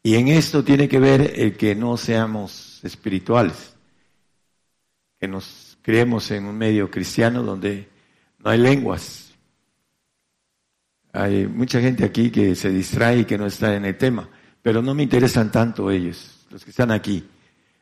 Y 0.03 0.15
en 0.15 0.27
esto 0.27 0.63
tiene 0.63 0.89
que 0.89 0.99
ver 0.99 1.33
el 1.35 1.55
que 1.55 1.75
no 1.75 1.97
seamos 1.97 2.79
espirituales, 2.83 3.75
que 5.19 5.27
nos 5.27 5.77
creemos 5.83 6.31
en 6.31 6.45
un 6.45 6.57
medio 6.57 6.89
cristiano 6.89 7.43
donde 7.43 7.87
no 8.39 8.49
hay 8.49 8.57
lenguas. 8.57 9.33
Hay 11.13 11.45
mucha 11.45 11.79
gente 11.79 12.03
aquí 12.03 12.31
que 12.31 12.55
se 12.55 12.69
distrae 12.69 13.19
y 13.19 13.25
que 13.25 13.37
no 13.37 13.45
está 13.45 13.75
en 13.75 13.85
el 13.85 13.97
tema, 13.97 14.27
pero 14.63 14.81
no 14.81 14.95
me 14.95 15.03
interesan 15.03 15.51
tanto 15.51 15.91
ellos, 15.91 16.47
los 16.49 16.63
que 16.63 16.71
están 16.71 16.89
aquí. 16.89 17.27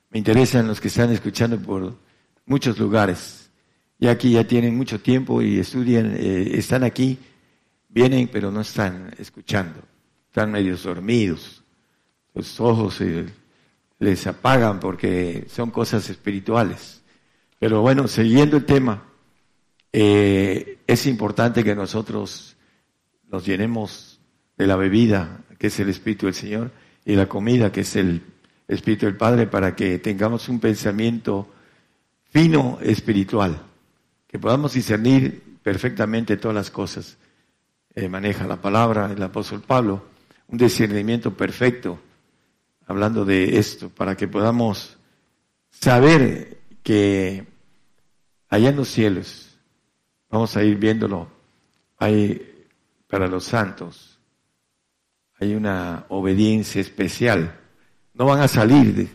Me 0.09 0.17
interesan 0.17 0.67
los 0.67 0.81
que 0.81 0.89
están 0.89 1.11
escuchando 1.11 1.57
por 1.57 1.95
muchos 2.45 2.77
lugares, 2.77 3.49
y 3.99 4.07
aquí 4.07 4.31
ya 4.31 4.45
tienen 4.45 4.75
mucho 4.75 4.99
tiempo 4.99 5.41
y 5.41 5.59
estudian, 5.59 6.15
eh, 6.17 6.51
están 6.55 6.83
aquí, 6.83 7.19
vienen 7.89 8.29
pero 8.31 8.51
no 8.51 8.61
están 8.61 9.13
escuchando, 9.17 9.81
están 10.27 10.51
medio 10.51 10.77
dormidos, 10.77 11.63
los 12.33 12.59
ojos 12.59 13.01
les 13.99 14.27
apagan 14.27 14.79
porque 14.79 15.45
son 15.49 15.71
cosas 15.71 16.09
espirituales. 16.09 17.01
Pero 17.59 17.81
bueno, 17.81 18.07
siguiendo 18.07 18.55
el 18.57 18.65
tema, 18.65 19.03
eh, 19.91 20.79
es 20.87 21.05
importante 21.07 21.63
que 21.63 21.75
nosotros 21.75 22.55
nos 23.29 23.45
llenemos 23.45 24.19
de 24.57 24.67
la 24.67 24.75
bebida, 24.75 25.41
que 25.57 25.67
es 25.67 25.79
el 25.79 25.89
Espíritu 25.89 26.27
del 26.27 26.35
Señor, 26.35 26.71
y 27.03 27.15
la 27.15 27.27
comida, 27.27 27.71
que 27.71 27.81
es 27.81 27.95
el 27.95 28.21
Espíritu 28.67 29.07
del 29.07 29.17
Padre, 29.17 29.47
para 29.47 29.75
que 29.75 29.99
tengamos 29.99 30.47
un 30.47 30.59
pensamiento 30.59 31.49
fino 32.31 32.77
espiritual 32.81 33.59
que 34.27 34.37
podamos 34.37 34.73
discernir 34.73 35.41
perfectamente 35.63 36.37
todas 36.37 36.55
las 36.55 36.69
cosas. 36.69 37.17
Eh, 37.99 38.07
maneja 38.07 38.47
la 38.47 38.55
palabra 38.55 39.11
el 39.11 39.21
apóstol 39.21 39.59
Pablo, 39.59 40.01
un 40.47 40.57
discernimiento 40.57 41.35
perfecto, 41.35 41.99
hablando 42.87 43.25
de 43.25 43.59
esto, 43.59 43.89
para 43.89 44.15
que 44.15 44.25
podamos 44.25 44.95
saber 45.69 46.59
que 46.81 47.45
allá 48.47 48.69
en 48.69 48.77
los 48.77 48.87
cielos, 48.87 49.59
vamos 50.29 50.55
a 50.55 50.63
ir 50.63 50.77
viéndolo, 50.77 51.27
hay 51.97 52.65
para 53.09 53.27
los 53.27 53.43
santos, 53.43 54.17
hay 55.37 55.53
una 55.53 56.05
obediencia 56.07 56.79
especial. 56.79 57.59
No 58.13 58.23
van 58.23 58.39
a 58.39 58.47
salir, 58.47 59.13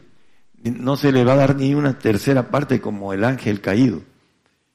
no 0.63 0.99
se 0.99 1.11
le 1.11 1.25
va 1.25 1.33
a 1.33 1.37
dar 1.37 1.57
ni 1.57 1.75
una 1.75 1.99
tercera 1.99 2.51
parte 2.51 2.83
como 2.83 3.15
el 3.15 3.25
ángel 3.25 3.63
caído 3.63 4.03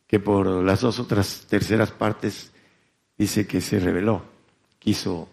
que 0.07 0.19
por 0.19 0.47
las 0.47 0.81
dos 0.81 0.97
otras 0.97 1.45
terceras 1.47 1.91
partes 1.91 2.51
dice 3.19 3.45
que 3.45 3.61
se 3.61 3.79
reveló, 3.79 4.23
quiso 4.79 5.29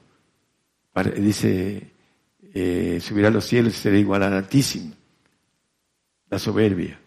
dice, 1.04 1.90
eh, 2.54 2.98
subirá 3.00 3.28
a 3.28 3.30
los 3.30 3.44
cielos 3.44 3.74
y 3.74 3.76
será 3.76 3.98
igual 3.98 4.22
al 4.22 4.32
Altísimo. 4.32 4.94
La 6.28 6.38
soberbia. 6.38 6.98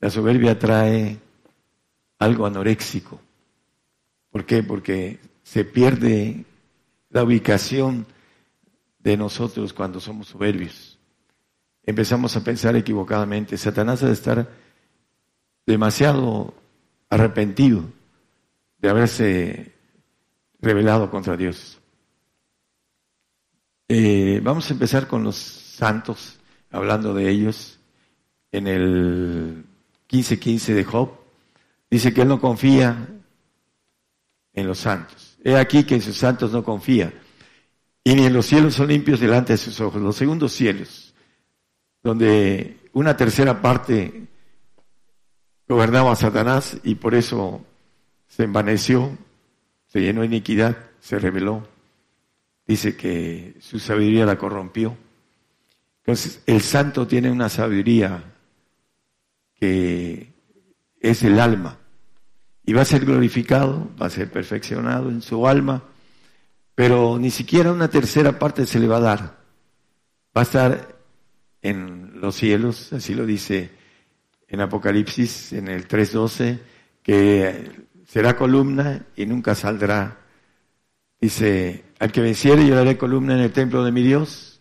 La 0.00 0.10
soberbia 0.10 0.58
trae 0.58 1.18
algo 2.18 2.46
anoréxico. 2.46 3.20
¿Por 4.30 4.44
qué? 4.44 4.62
Porque 4.62 5.20
se 5.42 5.64
pierde 5.64 6.44
la 7.10 7.22
ubicación 7.22 8.06
de 8.98 9.16
nosotros 9.16 9.72
cuando 9.72 10.00
somos 10.00 10.28
soberbios. 10.28 10.98
Empezamos 11.84 12.36
a 12.36 12.42
pensar 12.42 12.74
equivocadamente. 12.74 13.56
Satanás 13.58 14.00
debe 14.00 14.14
estar 14.14 14.48
demasiado 15.66 16.54
arrepentido 17.10 17.84
de 18.78 18.88
haberse 18.88 19.73
rebelado 20.64 21.10
contra 21.10 21.36
Dios. 21.36 21.80
Eh, 23.88 24.40
vamos 24.42 24.68
a 24.70 24.72
empezar 24.72 25.06
con 25.06 25.22
los 25.22 25.36
santos, 25.36 26.40
hablando 26.70 27.14
de 27.14 27.28
ellos. 27.30 27.78
En 28.50 28.66
el 28.66 29.64
15:15 30.08 30.74
de 30.74 30.84
Job, 30.84 31.10
dice 31.90 32.14
que 32.14 32.22
él 32.22 32.28
no 32.28 32.40
confía 32.40 33.08
en 34.52 34.66
los 34.66 34.78
santos. 34.78 35.36
He 35.44 35.56
aquí 35.56 35.84
que 35.84 35.96
en 35.96 36.02
sus 36.02 36.16
santos 36.16 36.52
no 36.52 36.64
confía. 36.64 37.12
Y 38.02 38.14
ni 38.14 38.26
en 38.26 38.32
los 38.32 38.46
cielos 38.46 38.74
son 38.74 38.88
limpios 38.88 39.20
delante 39.20 39.54
de 39.54 39.58
sus 39.58 39.80
ojos. 39.80 40.00
Los 40.00 40.16
segundos 40.16 40.52
cielos, 40.52 41.14
donde 42.02 42.78
una 42.92 43.16
tercera 43.16 43.60
parte 43.60 44.28
gobernaba 45.66 46.12
a 46.12 46.16
Satanás 46.16 46.78
y 46.84 46.94
por 46.94 47.14
eso 47.14 47.64
se 48.28 48.44
envaneció, 48.44 49.16
se 49.94 50.00
llenó 50.00 50.22
de 50.22 50.26
iniquidad, 50.26 50.76
se 50.98 51.20
rebeló 51.20 51.62
dice 52.66 52.96
que 52.96 53.54
su 53.60 53.78
sabiduría 53.78 54.26
la 54.26 54.36
corrompió. 54.36 54.96
Entonces, 55.98 56.42
el 56.46 56.60
santo 56.62 57.06
tiene 57.06 57.30
una 57.30 57.48
sabiduría 57.48 58.24
que 59.54 60.32
es 60.98 61.22
el 61.22 61.38
alma 61.38 61.78
y 62.64 62.72
va 62.72 62.82
a 62.82 62.86
ser 62.86 63.04
glorificado, 63.04 63.88
va 64.00 64.06
a 64.06 64.10
ser 64.10 64.32
perfeccionado 64.32 65.10
en 65.10 65.22
su 65.22 65.46
alma, 65.46 65.84
pero 66.74 67.16
ni 67.16 67.30
siquiera 67.30 67.72
una 67.72 67.88
tercera 67.88 68.36
parte 68.36 68.66
se 68.66 68.80
le 68.80 68.88
va 68.88 68.96
a 68.96 69.00
dar. 69.00 69.20
Va 70.36 70.40
a 70.40 70.42
estar 70.42 70.96
en 71.62 72.20
los 72.20 72.34
cielos, 72.34 72.92
así 72.92 73.14
lo 73.14 73.24
dice 73.24 73.70
en 74.48 74.60
Apocalipsis, 74.60 75.52
en 75.52 75.68
el 75.68 75.86
3.12, 75.86 76.58
que 77.00 77.70
será 78.06 78.36
columna 78.36 79.06
y 79.16 79.26
nunca 79.26 79.54
saldrá. 79.54 80.18
Dice, 81.20 81.84
al 81.98 82.12
que 82.12 82.20
venciere 82.20 82.66
yo 82.66 82.74
daré 82.74 82.98
columna 82.98 83.34
en 83.34 83.40
el 83.40 83.52
templo 83.52 83.84
de 83.84 83.92
mi 83.92 84.02
Dios, 84.02 84.60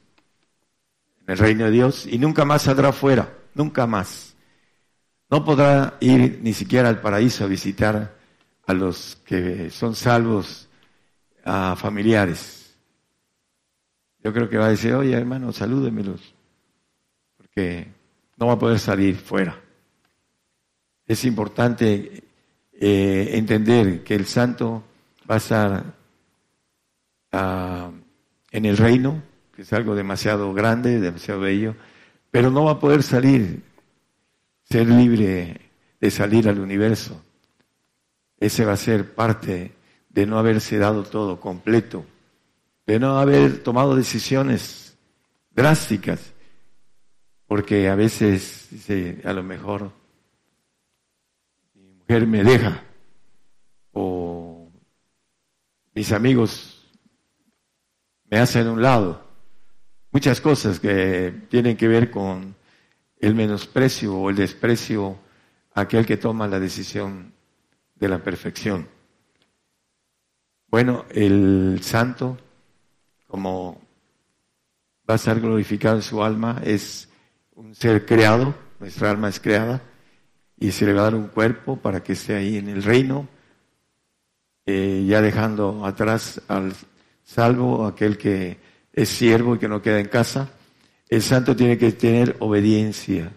en 1.25 1.33
el 1.33 1.37
reino 1.37 1.65
de 1.65 1.71
Dios, 1.71 2.05
y 2.05 2.17
nunca 2.17 2.45
más 2.45 2.63
saldrá 2.63 2.91
fuera, 2.93 3.37
nunca 3.53 3.85
más. 3.87 4.35
No 5.29 5.43
podrá 5.43 5.97
ir 5.99 6.39
ni 6.41 6.53
siquiera 6.53 6.89
al 6.89 7.01
paraíso 7.01 7.43
a 7.43 7.47
visitar 7.47 8.17
a 8.65 8.73
los 8.73 9.17
que 9.25 9.69
son 9.69 9.95
salvos, 9.95 10.69
a 11.43 11.75
familiares. 11.75 12.77
Yo 14.23 14.31
creo 14.31 14.47
que 14.49 14.57
va 14.57 14.67
a 14.67 14.69
decir, 14.69 14.93
oye 14.93 15.13
hermano, 15.13 15.51
salúdemelos, 15.51 16.33
porque 17.35 17.91
no 18.37 18.47
va 18.47 18.53
a 18.53 18.59
poder 18.59 18.79
salir 18.79 19.17
fuera. 19.17 19.59
Es 21.05 21.25
importante 21.25 22.23
eh, 22.79 23.31
entender 23.33 24.03
que 24.03 24.15
el 24.15 24.25
santo 24.25 24.83
va 25.29 25.35
a 25.35 25.37
estar 25.37 25.83
en 28.51 28.65
el 28.65 28.77
reino, 28.77 29.23
que 29.55 29.63
es 29.63 29.73
algo 29.73 29.95
demasiado 29.95 30.53
grande, 30.53 30.99
demasiado 30.99 31.39
bello, 31.39 31.75
pero 32.29 32.51
no 32.51 32.65
va 32.65 32.73
a 32.73 32.79
poder 32.79 33.01
salir, 33.01 33.63
ser 34.63 34.87
libre 34.87 35.61
de 35.99 36.11
salir 36.11 36.47
al 36.47 36.59
universo. 36.59 37.23
Ese 38.39 38.65
va 38.65 38.73
a 38.73 38.77
ser 38.77 39.15
parte 39.15 39.71
de 40.09 40.25
no 40.25 40.37
haberse 40.37 40.77
dado 40.77 41.03
todo 41.03 41.39
completo, 41.39 42.05
de 42.85 42.99
no 42.99 43.17
haber 43.17 43.63
tomado 43.63 43.95
decisiones 43.95 44.95
drásticas, 45.51 46.33
porque 47.47 47.89
a 47.89 47.95
veces 47.95 48.67
dice, 48.69 49.21
a 49.23 49.33
lo 49.33 49.43
mejor 49.43 49.91
me 52.21 52.43
deja 52.43 52.83
o 53.91 54.71
mis 55.93 56.11
amigos 56.11 56.91
me 58.29 58.39
hacen 58.39 58.67
un 58.67 58.81
lado. 58.81 59.23
Muchas 60.11 60.41
cosas 60.41 60.79
que 60.79 61.33
tienen 61.49 61.75
que 61.75 61.87
ver 61.87 62.11
con 62.11 62.55
el 63.19 63.35
menosprecio 63.35 64.15
o 64.15 64.29
el 64.29 64.35
desprecio 64.35 65.17
a 65.73 65.81
aquel 65.81 66.05
que 66.05 66.17
toma 66.17 66.47
la 66.47 66.59
decisión 66.59 67.33
de 67.95 68.07
la 68.07 68.23
perfección. 68.23 68.87
Bueno, 70.67 71.05
el 71.11 71.79
santo, 71.83 72.37
como 73.27 73.81
va 75.09 75.15
a 75.15 75.17
estar 75.17 75.39
glorificado 75.39 75.97
en 75.97 76.01
su 76.01 76.23
alma, 76.23 76.61
es 76.63 77.09
un 77.55 77.75
ser 77.75 78.05
creado, 78.05 78.55
nuestra 78.79 79.11
alma 79.11 79.29
es 79.29 79.39
creada, 79.39 79.81
y 80.63 80.71
se 80.71 80.85
le 80.85 80.93
va 80.93 81.01
a 81.01 81.03
dar 81.03 81.15
un 81.15 81.27
cuerpo 81.27 81.75
para 81.75 82.01
que 82.01 82.13
esté 82.13 82.35
ahí 82.35 82.55
en 82.55 82.69
el 82.69 82.83
reino, 82.83 83.27
eh, 84.65 85.03
ya 85.05 85.21
dejando 85.21 85.85
atrás 85.85 86.41
al 86.47 86.71
salvo 87.21 87.85
aquel 87.85 88.17
que 88.17 88.57
es 88.93 89.09
siervo 89.09 89.55
y 89.55 89.59
que 89.59 89.67
no 89.67 89.81
queda 89.81 89.99
en 89.99 90.07
casa. 90.07 90.51
El 91.09 91.21
santo 91.21 91.53
tiene 91.53 91.77
que 91.77 91.91
tener 91.91 92.37
obediencia 92.39 93.33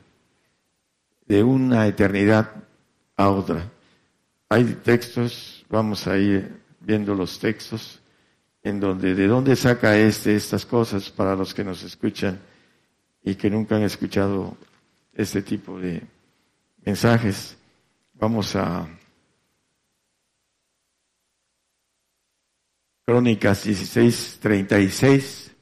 de 1.27 1.43
una 1.43 1.89
eternidad 1.89 2.48
a 3.16 3.28
otra. 3.28 3.73
Hay 4.48 4.62
textos, 4.85 5.66
vamos 5.69 6.07
a 6.07 6.16
ir 6.19 6.61
viendo 6.78 7.12
los 7.12 7.40
textos, 7.40 7.98
en 8.62 8.78
donde 8.78 9.16
de 9.16 9.27
dónde 9.27 9.57
saca 9.57 9.98
este 9.98 10.36
estas 10.36 10.65
cosas 10.65 11.11
para 11.11 11.35
los 11.35 11.53
que 11.53 11.65
nos 11.65 11.82
escuchan 11.82 12.39
y 13.24 13.35
que 13.35 13.51
nunca 13.51 13.74
han 13.74 13.82
escuchado 13.82 14.57
este 15.12 15.43
tipo 15.43 15.81
de 15.81 16.15
mensajes. 16.86 17.58
Vamos 18.14 18.54
a 18.56 18.88
Crónicas 23.04 23.64
16, 23.64 24.38
36. 24.40 25.52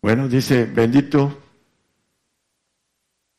Bueno, 0.00 0.28
dice, 0.28 0.66
bendito 0.66 1.40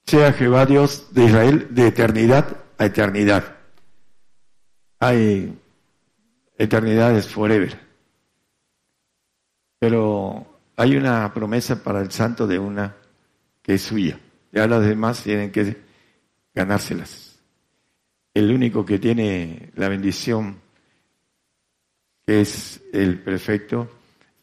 sea 0.05 0.33
Jehová 0.33 0.65
Dios 0.65 1.13
de 1.13 1.25
Israel 1.25 1.67
de 1.71 1.87
eternidad 1.87 2.63
a 2.77 2.85
eternidad. 2.85 3.54
Hay 4.99 5.57
eternidades 6.57 7.27
forever. 7.27 7.79
Pero 9.79 10.59
hay 10.75 10.95
una 10.95 11.33
promesa 11.33 11.83
para 11.83 12.01
el 12.01 12.11
santo 12.11 12.47
de 12.47 12.59
una 12.59 12.95
que 13.61 13.75
es 13.75 13.81
suya. 13.81 14.19
Ya 14.51 14.67
las 14.67 14.85
demás 14.85 15.23
tienen 15.23 15.51
que 15.51 15.77
ganárselas. 16.53 17.39
El 18.33 18.51
único 18.51 18.85
que 18.85 18.99
tiene 18.99 19.71
la 19.75 19.89
bendición, 19.89 20.59
es 22.25 22.81
el 22.91 23.19
perfecto, 23.19 23.89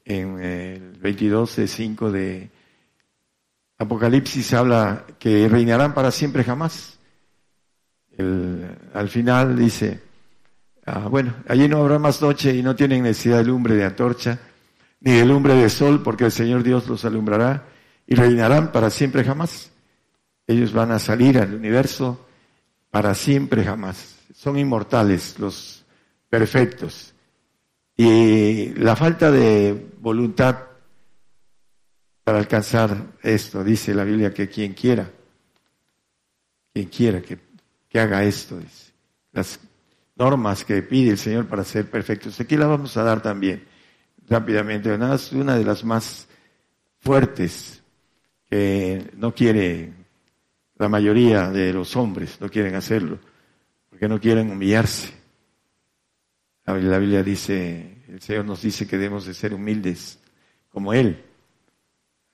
en 0.04 0.40
el 0.40 0.92
22 0.98 1.60
5 1.66 2.12
de 2.12 2.50
Apocalipsis 3.78 4.52
habla 4.54 5.04
que 5.18 5.48
reinarán 5.48 5.94
para 5.94 6.10
siempre 6.10 6.44
jamás. 6.44 6.98
al 8.18 9.08
final 9.08 9.56
dice, 9.56 10.00
ah, 10.86 11.08
bueno, 11.08 11.34
allí 11.48 11.68
no 11.68 11.78
habrá 11.78 11.98
más 11.98 12.20
noche 12.22 12.54
y 12.54 12.62
no 12.62 12.76
tienen 12.76 13.02
necesidad 13.02 13.38
de 13.38 13.44
lumbre 13.44 13.74
de 13.74 13.84
antorcha 13.84 14.38
ni 15.00 15.12
de 15.12 15.24
lumbre 15.24 15.54
de 15.54 15.68
sol, 15.68 16.02
porque 16.02 16.24
el 16.26 16.32
Señor 16.32 16.62
Dios 16.62 16.86
los 16.86 17.04
alumbrará 17.04 17.64
y 18.06 18.14
reinarán 18.14 18.70
para 18.70 18.88
siempre 18.88 19.24
jamás. 19.24 19.72
Ellos 20.46 20.72
van 20.72 20.92
a 20.92 20.98
salir 20.98 21.38
al 21.38 21.54
universo 21.54 22.26
para 22.90 23.14
siempre 23.14 23.64
jamás. 23.64 24.16
Son 24.34 24.58
inmortales 24.58 25.38
los 25.38 25.84
perfectos. 26.28 27.14
Y 27.96 28.74
la 28.74 28.94
falta 28.96 29.30
de 29.30 29.90
voluntad 30.00 30.58
para 32.24 32.38
alcanzar 32.38 32.96
esto, 33.22 33.64
dice 33.64 33.94
la 33.94 34.04
Biblia, 34.04 34.32
que 34.32 34.48
quien 34.48 34.72
quiera, 34.72 35.10
quien 36.72 36.88
quiera 36.88 37.20
que, 37.20 37.38
haga 37.98 38.22
esto, 38.24 38.58
dice. 38.58 38.92
las 39.32 39.58
normas 40.22 40.64
que 40.64 40.82
pide 40.82 41.10
el 41.10 41.18
Señor 41.18 41.48
para 41.48 41.64
ser 41.64 41.90
perfectos, 41.90 42.38
aquí 42.38 42.56
las 42.56 42.68
vamos 42.68 42.96
a 42.96 43.02
dar 43.02 43.20
también 43.20 43.64
rápidamente, 44.28 44.88
una 44.92 45.56
de 45.56 45.64
las 45.64 45.82
más 45.82 46.28
fuertes 47.00 47.82
que 48.48 49.10
no 49.16 49.34
quiere, 49.34 49.92
la 50.76 50.88
mayoría 50.88 51.50
de 51.50 51.72
los 51.72 51.96
hombres 51.96 52.40
no 52.40 52.48
quieren 52.48 52.76
hacerlo, 52.76 53.18
porque 53.90 54.06
no 54.06 54.20
quieren 54.20 54.48
humillarse. 54.48 55.12
La 56.66 56.98
Biblia 56.98 57.24
dice, 57.24 58.04
el 58.06 58.20
Señor 58.20 58.44
nos 58.44 58.62
dice 58.62 58.86
que 58.86 58.96
debemos 58.96 59.26
de 59.26 59.34
ser 59.34 59.52
humildes 59.52 60.20
como 60.70 60.92
Él. 60.92 61.20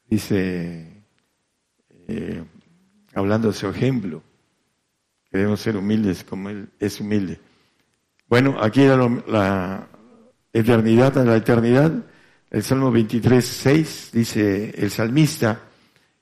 Dice, 0.05 1.05
eh, 2.07 2.45
hablando 3.15 3.49
de 3.49 3.55
su 3.55 3.67
ejemplo, 3.67 4.23
que 5.31 5.39
debemos 5.39 5.61
ser 5.61 5.79
humildes 5.79 6.23
como 6.23 6.51
Él 6.51 6.69
es 6.79 7.01
humilde. 7.01 7.48
Bueno, 8.29 8.57
aquí 8.61 8.85
la, 8.85 8.97
la 9.27 9.89
eternidad 10.53 11.17
a 11.17 11.25
la 11.25 11.37
eternidad, 11.37 11.93
el 12.51 12.63
Salmo 12.63 12.91
23, 12.91 13.45
6 13.45 14.11
dice 14.13 14.75
el 14.77 14.91
salmista 14.91 15.63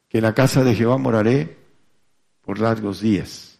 que 0.08 0.18
en 0.18 0.24
la 0.24 0.34
casa 0.34 0.62
de 0.62 0.74
Jehová 0.74 0.98
moraré 0.98 1.56
por 2.42 2.60
largos 2.60 3.00
días. 3.00 3.58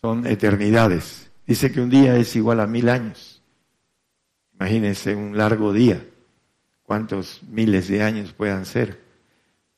Son 0.00 0.26
eternidades. 0.26 1.30
Dice 1.46 1.72
que 1.72 1.80
un 1.80 1.90
día 1.90 2.16
es 2.16 2.36
igual 2.36 2.60
a 2.60 2.66
mil 2.66 2.88
años. 2.88 3.42
Imagínense 4.54 5.14
un 5.16 5.36
largo 5.36 5.72
día, 5.72 6.04
cuántos 6.84 7.42
miles 7.42 7.88
de 7.88 8.02
años 8.02 8.32
puedan 8.32 8.64
ser. 8.64 9.00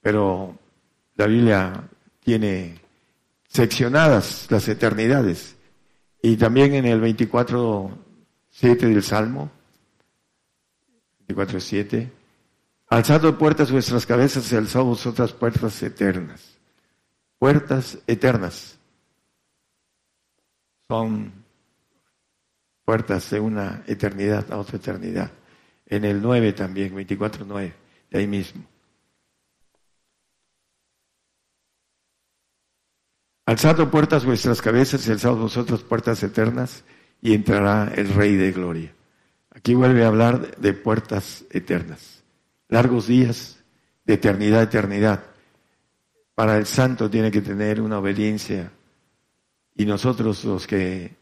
Pero 0.01 0.59
la 1.15 1.27
Biblia 1.27 1.89
tiene 2.21 2.81
seccionadas 3.49 4.47
las 4.51 4.69
eternidades. 4.69 5.54
Y 6.27 6.39
también 6.39 6.75
en 6.75 6.87
el 6.87 7.03
24, 7.03 7.99
7 8.49 8.87
del 8.87 9.03
Salmo, 9.03 9.51
24, 11.29 11.61
7, 11.61 12.13
alzado 12.89 13.37
puertas 13.37 13.71
vuestras 13.71 14.07
cabezas 14.07 14.51
y 14.51 14.57
alzado 14.57 14.87
vosotras 14.87 15.35
puertas 15.35 15.83
eternas. 15.83 16.57
Puertas 17.39 17.99
eternas. 18.07 18.79
Son 20.89 21.31
puertas 22.87 23.29
de 23.29 23.41
una 23.41 23.85
eternidad 23.87 24.51
a 24.51 24.57
otra 24.57 24.79
eternidad. 24.79 25.31
En 25.85 26.07
el 26.07 26.23
9 26.23 26.55
también, 26.55 26.95
24, 26.95 27.45
9, 27.47 27.75
de 28.11 28.19
ahí 28.19 28.27
mismo. 28.27 28.65
Alzado 33.47 33.91
puertas 33.91 34.25
vuestras 34.25 34.63
cabezas 34.63 35.07
y 35.07 35.11
alzado 35.11 35.37
vosotros 35.37 35.83
puertas 35.83 36.23
eternas 36.23 36.83
y 37.21 37.35
entrará 37.35 37.93
el 37.95 38.09
Rey 38.09 38.37
de 38.37 38.53
Gloria. 38.53 38.95
Aquí 39.51 39.75
vuelve 39.75 40.03
a 40.03 40.09
hablar 40.09 40.57
de 40.57 40.73
puertas 40.73 41.45
eternas. 41.51 42.25
Largos 42.69 43.07
días 43.07 43.63
de 44.05 44.15
eternidad 44.15 44.63
eternidad. 44.63 45.25
Para 46.35 46.57
el 46.57 46.65
santo 46.65 47.11
tiene 47.11 47.31
que 47.31 47.43
tener 47.43 47.83
una 47.83 47.99
obediencia 47.99 48.73
y 49.75 49.85
nosotros 49.85 50.43
los 50.45 50.67
que, 50.67 51.15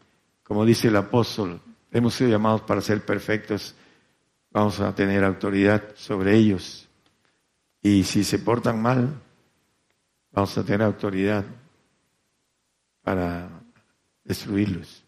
como 0.43 0.65
dice 0.65 0.87
el 0.87 0.95
apóstol, 0.95 1.59
hemos 1.91 2.13
sido 2.13 2.29
llamados 2.29 2.61
para 2.61 2.81
ser 2.81 3.03
perfectos, 3.03 3.75
vamos 4.49 4.79
a 4.79 4.95
tener 4.95 5.25
autoridad 5.25 5.83
sobre 5.95 6.37
ellos. 6.37 6.87
Y 7.81 8.05
si 8.05 8.23
se 8.23 8.39
portan 8.39 8.81
mal, 8.81 9.21
vamos 10.31 10.57
a 10.57 10.63
tener 10.63 10.83
autoridad 10.83 11.43
para 13.03 13.49
destruirlos. 14.23 15.03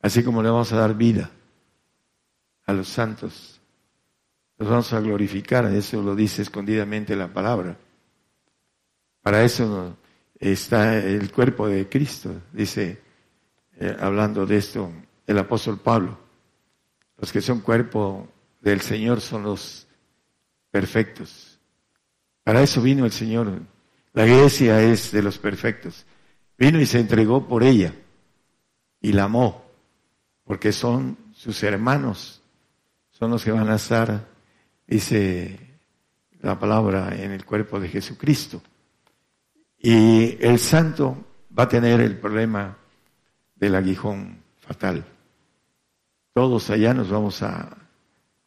Así 0.00 0.22
como 0.22 0.42
le 0.42 0.50
vamos 0.50 0.72
a 0.72 0.76
dar 0.76 0.94
vida 0.94 1.30
a 2.66 2.72
los 2.72 2.88
santos, 2.88 3.60
los 4.58 4.68
vamos 4.68 4.92
a 4.92 5.00
glorificar, 5.00 5.64
eso 5.66 6.02
lo 6.02 6.14
dice 6.14 6.42
escondidamente 6.42 7.16
la 7.16 7.32
palabra. 7.32 7.76
Para 9.22 9.42
eso 9.42 9.96
está 10.38 10.98
el 10.98 11.32
cuerpo 11.32 11.66
de 11.66 11.88
Cristo, 11.88 12.42
dice, 12.52 13.00
eh, 13.78 13.96
hablando 13.98 14.44
de 14.44 14.58
esto, 14.58 14.92
el 15.26 15.38
apóstol 15.38 15.78
Pablo. 15.80 16.18
Los 17.16 17.32
que 17.32 17.40
son 17.40 17.60
cuerpo 17.60 18.28
del 18.60 18.80
Señor 18.80 19.20
son 19.20 19.44
los 19.44 19.86
perfectos. 20.70 21.58
Para 22.42 22.62
eso 22.62 22.82
vino 22.82 23.04
el 23.04 23.12
Señor. 23.12 23.60
La 24.12 24.26
iglesia 24.26 24.82
es 24.82 25.10
de 25.10 25.22
los 25.22 25.38
perfectos. 25.38 26.04
Vino 26.56 26.80
y 26.80 26.86
se 26.86 27.00
entregó 27.00 27.46
por 27.46 27.62
ella 27.62 27.94
y 29.00 29.12
la 29.12 29.24
amó, 29.24 29.64
porque 30.44 30.72
son 30.72 31.18
sus 31.34 31.62
hermanos, 31.62 32.42
son 33.10 33.30
los 33.30 33.44
que 33.44 33.50
van 33.50 33.68
a 33.68 33.76
estar, 33.76 34.26
dice 34.86 35.58
la 36.40 36.58
palabra, 36.58 37.14
en 37.16 37.32
el 37.32 37.44
cuerpo 37.44 37.80
de 37.80 37.88
Jesucristo. 37.88 38.62
Y 39.78 40.38
el 40.44 40.58
santo 40.58 41.24
va 41.56 41.64
a 41.64 41.68
tener 41.68 42.00
el 42.00 42.18
problema 42.18 42.76
del 43.56 43.74
aguijón 43.74 44.42
fatal. 44.58 45.04
Todos 46.32 46.70
allá 46.70 46.94
nos 46.94 47.10
vamos 47.10 47.42
a, 47.42 47.76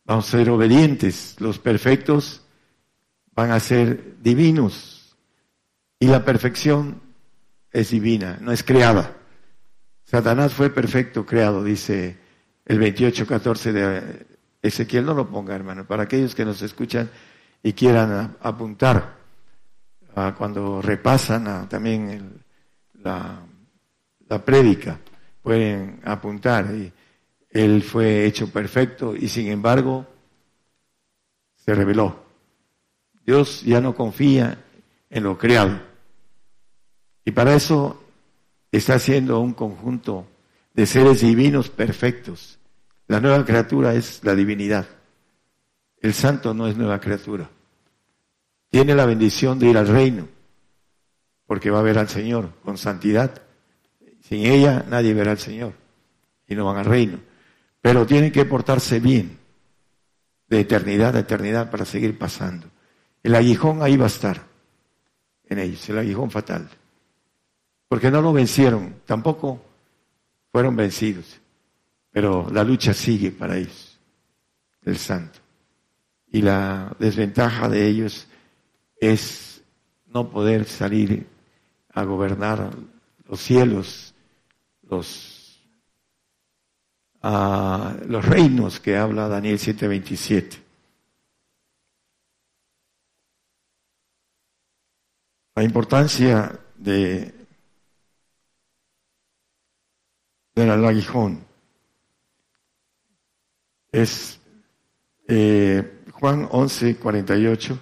vamos 0.05 0.27
a 0.27 0.37
ser 0.37 0.49
obedientes. 0.49 1.35
Los 1.39 1.59
perfectos 1.59 2.43
van 3.33 3.51
a 3.51 3.59
ser 3.59 4.17
divinos. 4.21 5.15
Y 5.99 6.07
la 6.07 6.25
perfección 6.25 7.01
es 7.71 7.89
divina, 7.91 8.37
no 8.41 8.51
es 8.51 8.63
creada. 8.63 9.15
Satanás 10.03 10.53
fue 10.53 10.69
perfecto 10.69 11.25
creado, 11.25 11.63
dice 11.63 12.17
el 12.65 12.79
28.14 12.79 13.71
de 13.71 14.25
Ezequiel. 14.61 15.05
No 15.05 15.13
lo 15.13 15.29
ponga, 15.29 15.55
hermano, 15.55 15.85
para 15.85 16.03
aquellos 16.03 16.33
que 16.33 16.45
nos 16.45 16.61
escuchan 16.61 17.09
y 17.61 17.73
quieran 17.73 18.37
apuntar 18.41 19.17
a 20.15 20.33
cuando 20.33 20.81
repasan 20.81 21.67
también 21.69 22.41
la, 23.03 23.39
la 24.27 24.45
prédica, 24.45 24.99
pueden 25.41 25.99
apuntar. 26.03 26.73
Y 26.73 26.91
él 27.49 27.83
fue 27.83 28.25
hecho 28.25 28.51
perfecto 28.51 29.15
y 29.15 29.27
sin 29.27 29.47
embargo 29.47 30.05
se 31.55 31.75
reveló. 31.75 32.23
Dios 33.25 33.61
ya 33.63 33.81
no 33.81 33.93
confía 33.93 34.63
en 35.09 35.23
lo 35.23 35.37
creado. 35.37 35.81
Y 37.27 37.31
para 37.31 37.53
eso 37.55 38.01
está 38.71 38.93
haciendo 38.93 39.41
un 39.41 39.51
conjunto 39.51 40.25
de 40.73 40.85
seres 40.85 41.19
divinos 41.19 41.69
perfectos. 41.69 42.57
La 43.09 43.19
nueva 43.19 43.43
criatura 43.43 43.93
es 43.93 44.23
la 44.23 44.33
divinidad. 44.33 44.87
El 45.99 46.13
santo 46.13 46.53
no 46.53 46.67
es 46.67 46.77
nueva 46.77 47.01
criatura. 47.01 47.49
Tiene 48.69 48.95
la 48.95 49.05
bendición 49.05 49.59
de 49.59 49.67
ir 49.67 49.77
al 49.77 49.89
reino, 49.89 50.29
porque 51.45 51.69
va 51.69 51.79
a 51.79 51.81
ver 51.81 51.97
al 51.97 52.07
Señor 52.07 52.53
con 52.63 52.77
santidad. 52.77 53.41
Sin 54.21 54.45
ella 54.45 54.85
nadie 54.87 55.13
verá 55.13 55.31
al 55.31 55.39
Señor 55.39 55.73
y 56.47 56.55
no 56.55 56.63
van 56.63 56.77
al 56.77 56.85
reino. 56.85 57.19
Pero 57.81 58.05
tienen 58.05 58.31
que 58.31 58.45
portarse 58.45 59.01
bien, 59.01 59.37
de 60.47 60.61
eternidad 60.61 61.13
a 61.17 61.19
eternidad, 61.19 61.71
para 61.71 61.83
seguir 61.83 62.17
pasando. 62.17 62.67
El 63.21 63.35
aguijón 63.35 63.83
ahí 63.83 63.97
va 63.97 64.05
a 64.05 64.15
estar, 64.15 64.45
en 65.43 65.59
ellos, 65.59 65.89
el 65.89 65.97
aguijón 65.97 66.31
fatal 66.31 66.69
porque 67.87 68.11
no 68.11 68.21
lo 68.21 68.33
vencieron, 68.33 69.01
tampoco 69.05 69.61
fueron 70.51 70.75
vencidos, 70.75 71.39
pero 72.11 72.49
la 72.51 72.63
lucha 72.63 72.93
sigue 72.93 73.31
para 73.31 73.57
ellos, 73.57 73.99
el 74.83 74.97
santo. 74.97 75.39
Y 76.29 76.41
la 76.41 76.95
desventaja 76.99 77.69
de 77.69 77.87
ellos 77.87 78.27
es 78.99 79.61
no 80.07 80.29
poder 80.29 80.65
salir 80.65 81.27
a 81.93 82.03
gobernar 82.03 82.71
los 83.27 83.39
cielos, 83.39 84.13
los, 84.89 85.61
los 87.21 88.25
reinos 88.25 88.79
que 88.79 88.97
habla 88.97 89.27
Daniel 89.27 89.57
7:27. 89.57 90.63
La 95.55 95.63
importancia 95.63 96.59
de 96.75 97.46
del 100.65 100.85
aguijón. 100.85 101.45
Es 103.91 104.39
eh, 105.27 106.03
Juan 106.11 106.47
11, 106.51 106.95
48. 106.97 107.79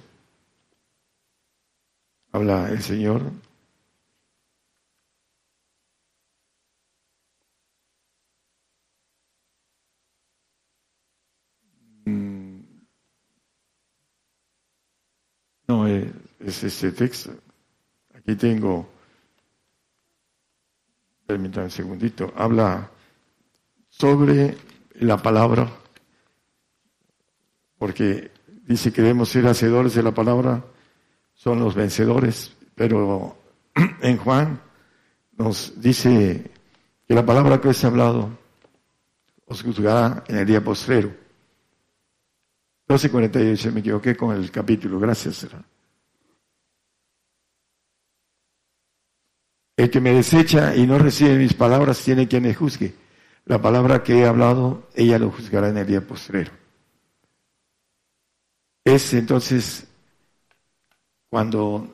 Habla 2.32 2.70
el 2.70 2.82
Señor. 2.82 3.32
Mm. 12.06 12.60
No, 15.68 15.88
es, 15.88 16.12
es 16.40 16.64
este 16.64 16.92
texto. 16.92 17.32
Aquí 18.14 18.36
tengo 18.36 18.95
permítanme 21.26 21.66
un 21.66 21.72
segundito, 21.72 22.34
habla 22.36 22.90
sobre 23.90 24.58
la 25.00 25.18
palabra, 25.18 25.70
porque 27.78 28.32
dice 28.68 28.92
que 28.92 29.02
debemos 29.02 29.30
ser 29.30 29.48
hacedores 29.48 29.96
de 29.96 30.04
la 30.04 30.12
palabra, 30.12 30.64
son 31.34 31.60
los 31.60 31.76
vencedores, 31.76 32.56
pero 32.76 33.38
en 34.02 34.18
Juan 34.18 34.62
nos 35.38 35.74
dice 35.82 36.52
que 37.08 37.14
la 37.14 37.26
palabra 37.26 37.60
que 37.60 37.70
os 37.70 37.84
he 37.84 37.88
hablado 37.88 38.30
os 39.46 39.62
juzgará 39.62 40.24
en 40.28 40.38
el 40.38 40.46
día 40.46 40.64
postrero. 40.64 41.14
12.48, 42.88 43.72
me 43.72 43.80
equivoqué 43.80 44.16
con 44.16 44.36
el 44.36 44.52
capítulo, 44.52 45.00
gracias. 45.00 45.48
El 49.78 49.90
que 49.90 50.00
me 50.00 50.14
desecha 50.14 50.76
y 50.76 50.88
no 50.88 50.98
recibe 50.98 51.38
mis 51.38 51.54
palabras 51.54 52.02
tiene 52.02 52.28
quien 52.28 52.44
me 52.44 52.54
juzgue. 52.54 52.94
La 53.46 53.62
palabra 53.62 54.04
que 54.04 54.20
he 54.20 54.26
hablado, 54.26 54.88
ella 54.96 55.20
lo 55.20 55.32
juzgará 55.32 55.70
en 55.70 55.78
el 55.78 55.86
día 55.86 56.02
postrero. 56.02 56.52
Es 58.84 59.14
entonces 59.14 59.88
cuando 61.30 61.94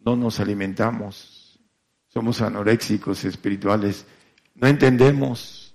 no 0.00 0.16
nos 0.16 0.40
alimentamos, 0.40 1.58
somos 2.08 2.42
anoréxicos 2.42 3.24
espirituales, 3.24 4.04
no 4.54 4.66
entendemos 4.66 5.74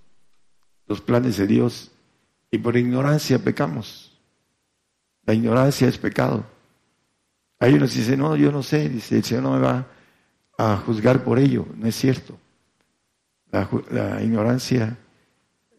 los 0.86 1.02
planes 1.02 1.38
de 1.38 1.48
Dios 1.48 1.91
y 2.52 2.60
por 2.60 2.78
ignorancia 2.78 3.40
pecamos. 3.40 4.18
La 5.26 5.34
ignorancia 5.34 5.88
es 5.88 5.98
pecado. 5.98 6.45
Ahí 7.60 7.74
nos 7.74 7.95
dice, 7.95 8.16
no, 8.16 8.36
yo 8.36 8.52
no 8.52 8.62
sé, 8.62 8.88
dice, 8.88 9.18
el 9.18 9.24
Señor 9.24 9.44
no 9.44 9.54
me 9.54 9.60
va 9.60 9.88
a 10.58 10.78
juzgar 10.78 11.24
por 11.24 11.40
ello. 11.40 11.66
No 11.76 11.88
es 11.88 11.96
cierto. 11.96 12.38
La, 13.52 14.22
ignorancia 14.22 14.98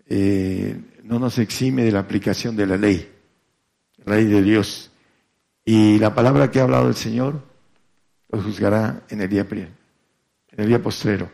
eh, 0.06 0.80
no 1.02 1.18
nos 1.18 1.38
exime 1.38 1.84
de 1.84 1.92
la 1.92 2.00
aplicación 2.00 2.56
de 2.56 2.66
la 2.66 2.76
ley, 2.76 3.12
la 4.04 4.16
ley 4.16 4.24
de 4.24 4.42
Dios. 4.42 4.90
Y 5.64 5.98
la 5.98 6.14
palabra 6.14 6.50
que 6.50 6.60
ha 6.60 6.64
hablado 6.64 6.88
el 6.88 6.94
Señor 6.94 7.42
lo 8.30 8.42
juzgará 8.42 9.02
en 9.10 9.20
el 9.20 9.28
día, 9.28 9.46
en 9.50 9.68
el 10.56 10.66
día 10.66 10.82
postrero. 10.82 11.30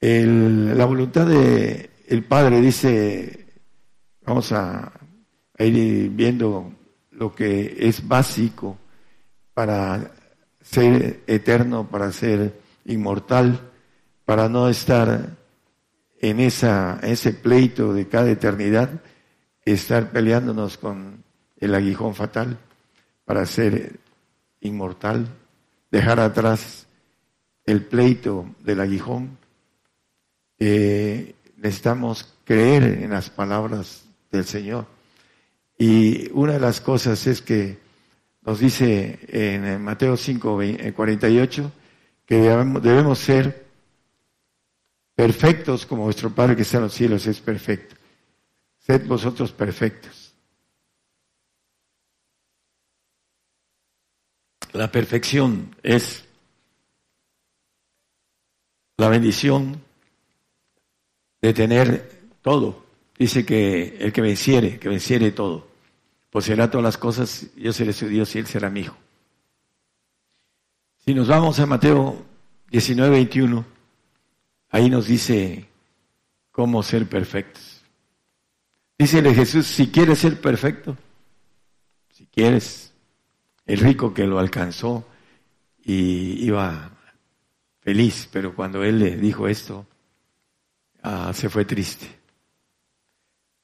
la 0.00 0.84
voluntad 0.84 1.26
del 1.26 1.90
el 2.06 2.24
Padre 2.24 2.60
dice, 2.60 3.46
vamos 4.26 4.52
a 4.52 4.92
ir 5.58 6.10
viendo 6.10 6.72
lo 7.12 7.34
que 7.34 7.76
es 7.78 8.06
básico 8.06 8.78
para 9.54 10.10
ser 10.70 11.20
eterno, 11.26 11.88
para 11.88 12.12
ser 12.12 12.60
inmortal, 12.84 13.60
para 14.24 14.48
no 14.48 14.68
estar 14.68 15.36
en 16.20 16.40
esa, 16.40 17.00
ese 17.02 17.32
pleito 17.32 17.92
de 17.92 18.06
cada 18.08 18.30
eternidad, 18.30 18.90
estar 19.64 20.10
peleándonos 20.10 20.78
con 20.78 21.24
el 21.58 21.74
aguijón 21.74 22.14
fatal, 22.14 22.58
para 23.24 23.46
ser 23.46 23.98
inmortal, 24.60 25.26
dejar 25.90 26.20
atrás 26.20 26.86
el 27.64 27.84
pleito 27.84 28.46
del 28.60 28.80
aguijón. 28.80 29.38
Eh, 30.58 31.34
necesitamos 31.56 32.32
creer 32.44 32.84
en 33.02 33.10
las 33.10 33.30
palabras 33.30 34.04
del 34.30 34.44
Señor. 34.44 34.86
Y 35.78 36.30
una 36.32 36.52
de 36.54 36.60
las 36.60 36.80
cosas 36.80 37.26
es 37.26 37.42
que 37.42 37.89
nos 38.50 38.58
dice 38.58 39.20
en 39.28 39.80
Mateo 39.80 40.16
5, 40.16 40.58
48 40.96 41.62
eh, 41.62 41.70
que 42.26 42.34
debemos, 42.34 43.16
ser 43.20 43.64
perfectos 45.14 45.86
como 45.86 46.02
vuestro 46.02 46.34
Padre 46.34 46.56
que 46.56 46.62
está 46.62 46.78
en 46.78 46.82
los 46.82 46.92
cielos 46.92 47.24
es 47.28 47.40
perfecto. 47.40 47.94
Sed 48.80 49.06
vosotros 49.06 49.52
perfectos. 49.52 50.34
La 54.72 54.90
perfección 54.90 55.76
es 55.84 56.24
la 58.96 59.08
bendición 59.10 59.80
de 61.40 61.54
tener 61.54 62.20
todo. 62.42 62.84
Dice 63.16 63.46
que 63.46 63.96
el 64.00 64.12
que 64.12 64.20
venciere, 64.20 64.80
que 64.80 64.88
venciere 64.88 65.30
todo 65.30 65.69
poseerá 66.30 66.70
todas 66.70 66.84
las 66.84 66.98
cosas, 66.98 67.46
yo 67.56 67.72
seré 67.72 67.92
su 67.92 68.06
Dios 68.06 68.34
y 68.34 68.38
él 68.38 68.46
será 68.46 68.70
mi 68.70 68.80
hijo. 68.80 68.96
Si 71.04 71.14
nos 71.14 71.28
vamos 71.28 71.58
a 71.58 71.66
Mateo 71.66 72.24
19, 72.70 73.10
21, 73.10 73.64
ahí 74.70 74.88
nos 74.88 75.06
dice 75.06 75.68
cómo 76.52 76.82
ser 76.82 77.08
perfectos. 77.08 77.82
Dícele 78.98 79.34
Jesús, 79.34 79.66
si 79.66 79.90
quieres 79.90 80.18
ser 80.18 80.40
perfecto, 80.40 80.96
si 82.12 82.26
quieres, 82.26 82.92
el 83.66 83.80
rico 83.80 84.12
que 84.12 84.26
lo 84.26 84.38
alcanzó 84.38 85.06
y 85.82 86.44
iba 86.44 86.90
feliz, 87.80 88.28
pero 88.30 88.54
cuando 88.54 88.84
él 88.84 88.98
le 88.98 89.16
dijo 89.16 89.48
esto, 89.48 89.86
ah, 91.02 91.32
se 91.34 91.48
fue 91.48 91.64
triste. 91.64 92.19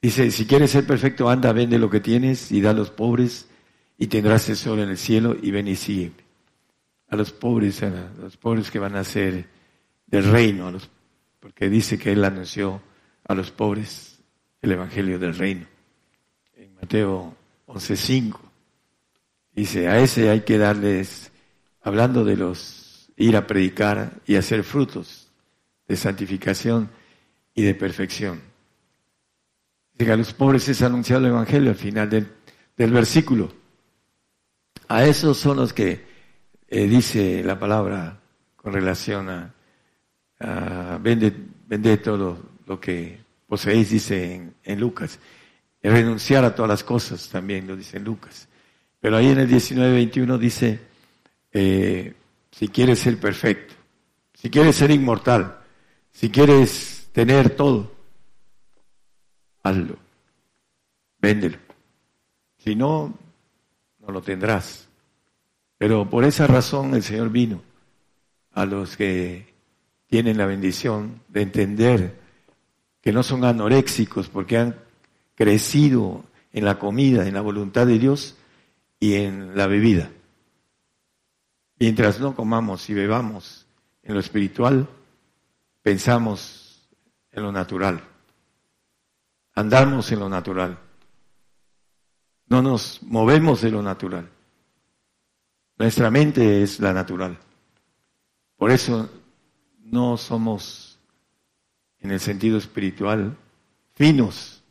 Dice, 0.07 0.31
si 0.31 0.45
quieres 0.45 0.71
ser 0.71 0.87
perfecto, 0.87 1.29
anda, 1.29 1.51
vende 1.51 1.77
lo 1.77 1.89
que 1.89 1.99
tienes 1.99 2.49
y 2.53 2.61
da 2.61 2.69
a 2.69 2.73
los 2.73 2.91
pobres 2.91 3.49
y 3.97 4.07
tendrás 4.07 4.45
tesoro 4.45 4.81
en 4.81 4.87
el 4.87 4.97
cielo 4.97 5.35
y 5.41 5.51
ven 5.51 5.67
y 5.67 5.75
sigue. 5.75 6.13
A 7.09 7.17
los 7.17 7.33
pobres, 7.33 7.83
a 7.83 7.89
los 8.17 8.37
pobres 8.37 8.71
que 8.71 8.79
van 8.79 8.95
a 8.95 9.03
ser 9.03 9.49
del 10.05 10.23
reino, 10.23 10.67
a 10.67 10.71
los, 10.71 10.89
porque 11.41 11.69
dice 11.69 11.99
que 11.99 12.13
él 12.13 12.23
anunció 12.23 12.81
a 13.27 13.35
los 13.35 13.51
pobres 13.51 14.19
el 14.61 14.71
evangelio 14.71 15.19
del 15.19 15.35
reino. 15.35 15.67
En 16.55 16.73
Mateo 16.75 17.35
11:5 17.67 18.39
dice, 19.51 19.89
a 19.89 19.99
ese 19.99 20.29
hay 20.29 20.39
que 20.39 20.57
darles, 20.57 21.33
hablando 21.81 22.23
de 22.23 22.37
los, 22.37 23.11
ir 23.17 23.35
a 23.35 23.45
predicar 23.45 24.21
y 24.25 24.37
hacer 24.37 24.63
frutos 24.63 25.27
de 25.85 25.97
santificación 25.97 26.89
y 27.53 27.63
de 27.63 27.75
perfección 27.75 28.55
a 29.99 30.15
los 30.15 30.33
pobres 30.33 30.67
es 30.69 30.81
anunciado 30.81 31.25
el 31.25 31.31
Evangelio 31.31 31.71
al 31.71 31.75
final 31.75 32.09
del, 32.09 32.91
versículo. 32.91 33.51
A 34.87 35.05
esos 35.05 35.37
son 35.37 35.57
los 35.57 35.73
que 35.73 36.05
eh, 36.67 36.87
dice 36.87 37.43
la 37.43 37.59
palabra 37.59 38.19
con 38.55 38.73
relación 38.73 39.29
a, 39.29 39.53
vende, 40.99 41.97
todo 41.97 42.37
lo 42.65 42.79
que 42.79 43.19
poseéis, 43.47 43.89
dice 43.89 44.53
en, 44.63 44.79
Lucas. 44.79 45.19
Renunciar 45.81 46.43
a 46.43 46.53
todas 46.53 46.69
las 46.69 46.83
cosas 46.83 47.29
también 47.29 47.67
lo 47.67 47.75
dice 47.75 47.97
en 47.97 48.03
Lucas. 48.03 48.47
Pero 48.99 49.17
ahí 49.17 49.27
en 49.29 49.39
el 49.39 49.49
19-21 49.49 50.37
dice, 50.37 50.79
eh, 51.51 52.13
si 52.51 52.67
quieres 52.67 52.99
ser 52.99 53.19
perfecto, 53.19 53.73
si 54.33 54.49
quieres 54.49 54.75
ser 54.75 54.91
inmortal, 54.91 55.59
si 56.11 56.29
quieres 56.29 57.09
tener 57.13 57.51
todo, 57.51 57.96
hazlo, 59.67 59.97
véndelo. 61.19 61.57
Si 62.57 62.75
no, 62.75 63.13
no 63.99 64.11
lo 64.11 64.21
tendrás. 64.21 64.87
Pero 65.77 66.09
por 66.09 66.23
esa 66.23 66.47
razón 66.47 66.95
el 66.95 67.03
Señor 67.03 67.29
vino 67.29 67.61
a 68.53 68.65
los 68.65 68.97
que 68.97 69.53
tienen 70.07 70.37
la 70.37 70.45
bendición 70.45 71.21
de 71.27 71.41
entender 71.41 72.19
que 73.01 73.11
no 73.11 73.23
son 73.23 73.45
anoréxicos 73.45 74.29
porque 74.29 74.57
han 74.57 74.75
crecido 75.35 76.23
en 76.51 76.65
la 76.65 76.79
comida, 76.79 77.27
en 77.27 77.35
la 77.35 77.41
voluntad 77.41 77.85
de 77.85 77.99
Dios 77.99 78.35
y 78.99 79.15
en 79.15 79.55
la 79.55 79.67
bebida. 79.67 80.09
Mientras 81.79 82.19
no 82.19 82.35
comamos 82.35 82.89
y 82.89 82.95
bebamos 82.95 83.67
en 84.01 84.15
lo 84.15 84.19
espiritual, 84.19 84.87
pensamos 85.83 86.89
en 87.31 87.43
lo 87.43 87.51
natural 87.51 88.01
andamos 89.57 90.11
en 90.11 90.19
lo 90.19 90.29
natural. 90.29 90.77
No 92.47 92.61
nos 92.61 93.01
movemos 93.01 93.61
de 93.61 93.71
lo 93.71 93.81
natural. 93.81 94.29
Nuestra 95.79 96.11
mente 96.11 96.61
es 96.61 96.79
la 96.79 96.93
natural. 96.93 97.39
Por 98.55 98.69
eso 98.69 99.09
no 99.79 100.15
somos, 100.15 100.99
en 101.99 102.11
el 102.11 102.19
sentido 102.19 102.59
espiritual, 102.59 103.35
finos 103.95 104.63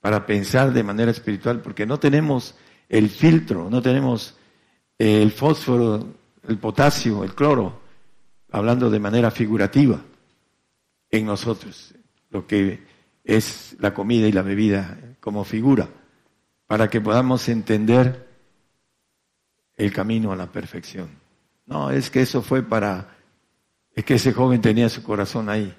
para 0.00 0.24
pensar 0.24 0.72
de 0.72 0.82
manera 0.82 1.10
espiritual, 1.10 1.60
porque 1.60 1.84
no 1.84 2.00
tenemos 2.00 2.54
el 2.88 3.10
filtro, 3.10 3.68
no 3.68 3.82
tenemos 3.82 4.36
el 4.96 5.32
fósforo, 5.32 6.14
el 6.48 6.58
potasio, 6.58 7.24
el 7.24 7.34
cloro, 7.34 7.78
hablando 8.50 8.88
de 8.88 9.00
manera 9.00 9.30
figurativa 9.30 10.00
en 11.10 11.26
nosotros. 11.26 11.94
Lo 12.30 12.46
que 12.46 12.93
es 13.24 13.74
la 13.80 13.94
comida 13.94 14.28
y 14.28 14.32
la 14.32 14.42
bebida 14.42 14.98
como 15.20 15.44
figura, 15.44 15.88
para 16.66 16.88
que 16.88 17.00
podamos 17.00 17.48
entender 17.48 18.28
el 19.76 19.92
camino 19.92 20.32
a 20.32 20.36
la 20.36 20.46
perfección. 20.52 21.08
No, 21.66 21.90
es 21.90 22.10
que 22.10 22.20
eso 22.20 22.42
fue 22.42 22.62
para, 22.62 23.16
es 23.94 24.04
que 24.04 24.14
ese 24.14 24.32
joven 24.32 24.60
tenía 24.60 24.88
su 24.90 25.02
corazón 25.02 25.48
ahí. 25.48 25.74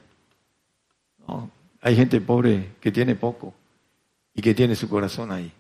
No, 1.27 1.51
hay 1.81 1.95
gente 1.95 2.19
pobre 2.19 2.73
que 2.81 2.91
tiene 2.91 3.15
poco 3.15 3.53
y 4.33 4.41
que 4.41 4.55
tiene 4.55 4.75
su 4.75 4.89
corazón 4.89 5.31
ahí. 5.31 5.51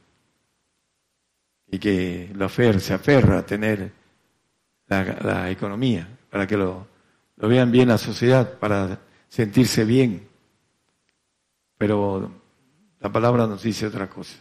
y 1.67 1.79
que 1.79 2.31
lo 2.33 2.45
aferra, 2.45 2.79
se 2.79 2.93
aferra 2.93 3.39
a 3.39 3.45
tener 3.45 3.91
la, 4.87 5.49
economía, 5.49 6.07
para 6.29 6.45
que 6.47 6.55
lo, 6.57 6.87
lo 7.37 7.47
vean 7.47 7.71
bien 7.71 7.89
la 7.89 7.97
sociedad, 7.97 8.57
para 8.59 8.99
sentirse 9.27 9.83
bien. 9.83 10.27
Pero 11.77 12.31
la 12.99 13.11
palabra 13.11 13.47
nos 13.47 13.63
dice 13.63 13.87
otra 13.87 14.09
cosa. 14.09 14.37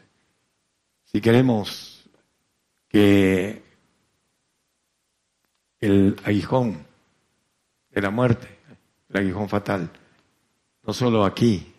Si 1.04 1.20
queremos 1.20 2.08
que 2.88 3.62
el 5.80 6.16
aguijón 6.24 6.86
de 7.90 8.00
la 8.00 8.10
muerte, 8.10 8.48
el 9.08 9.16
aguijón 9.16 9.48
fatal, 9.48 9.90
no 10.82 10.92
solo 10.92 11.24
aquí, 11.24 11.72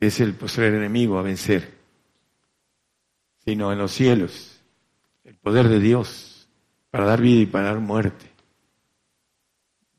es 0.00 0.20
el 0.20 0.34
postrer 0.34 0.74
enemigo 0.74 1.18
a 1.18 1.22
vencer, 1.22 1.74
sino 3.44 3.72
en 3.72 3.78
los 3.78 3.92
cielos, 3.92 4.60
el 5.24 5.34
poder 5.36 5.68
de 5.68 5.80
Dios 5.80 6.48
para 6.90 7.04
dar 7.04 7.20
vida 7.20 7.40
y 7.42 7.46
para 7.46 7.64
dar 7.64 7.80
muerte. 7.80 8.30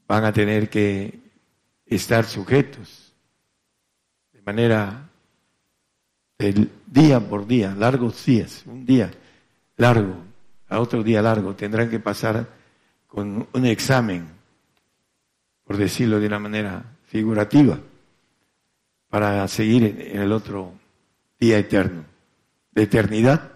Van 0.08 0.26
a 0.26 0.34
tener 0.34 0.70
que 0.70 1.20
estar 1.86 2.26
sujetos 2.26 3.09
de 4.40 4.46
manera 4.46 5.10
del 6.38 6.72
día 6.88 7.20
por 7.20 7.46
día, 7.46 7.76
largos 7.78 8.26
días, 8.26 8.64
un 8.66 8.86
día 8.86 9.12
largo 9.76 10.16
a 10.70 10.80
otro 10.80 11.04
día 11.04 11.22
largo, 11.22 11.56
tendrán 11.56 11.90
que 11.90 12.00
pasar 12.00 12.48
con 13.08 13.48
un 13.52 13.66
examen, 13.66 14.28
por 15.66 15.78
decirlo 15.78 16.20
de 16.20 16.28
una 16.28 16.40
manera 16.40 16.86
figurativa, 17.08 17.80
para 19.10 19.48
seguir 19.48 19.84
en 19.84 20.22
el 20.22 20.32
otro 20.32 20.74
día 21.40 21.58
eterno, 21.58 22.06
de 22.72 22.84
eternidad 22.84 23.52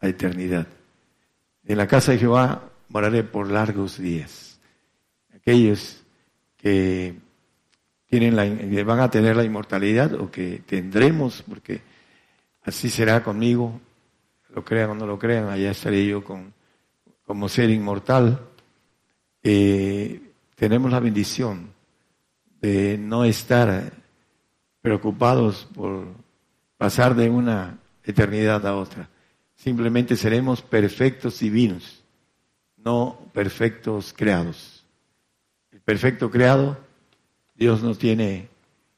a 0.00 0.08
eternidad. 0.08 0.66
En 1.64 1.76
la 1.76 1.86
casa 1.86 2.12
de 2.12 2.18
Jehová 2.18 2.70
moraré 2.88 3.24
por 3.24 3.50
largos 3.50 3.98
días. 3.98 4.58
Aquellos 5.34 6.02
que 6.56 7.18
tienen 8.08 8.36
la, 8.36 8.84
van 8.84 9.00
a 9.00 9.10
tener 9.10 9.36
la 9.36 9.44
inmortalidad 9.44 10.14
o 10.14 10.30
que 10.30 10.62
tendremos, 10.66 11.42
porque 11.42 11.82
así 12.62 12.88
será 12.88 13.22
conmigo, 13.22 13.80
lo 14.54 14.64
crean 14.64 14.90
o 14.90 14.94
no 14.94 15.06
lo 15.06 15.18
crean, 15.18 15.48
allá 15.48 15.70
estaré 15.70 16.06
yo 16.06 16.24
con, 16.24 16.52
como 17.24 17.48
ser 17.48 17.70
inmortal. 17.70 18.40
Eh, 19.42 20.20
tenemos 20.54 20.90
la 20.90 21.00
bendición 21.00 21.72
de 22.60 22.98
no 22.98 23.24
estar 23.24 23.92
preocupados 24.80 25.68
por 25.74 26.06
pasar 26.78 27.14
de 27.14 27.28
una 27.28 27.78
eternidad 28.04 28.66
a 28.66 28.74
otra. 28.74 29.08
Simplemente 29.54 30.16
seremos 30.16 30.62
perfectos 30.62 31.40
divinos, 31.40 32.02
no 32.76 33.18
perfectos 33.34 34.14
creados. 34.16 34.86
El 35.70 35.80
perfecto 35.80 36.30
creado, 36.30 36.78
Dios 37.58 37.82
no 37.82 37.94
tiene, 37.94 38.48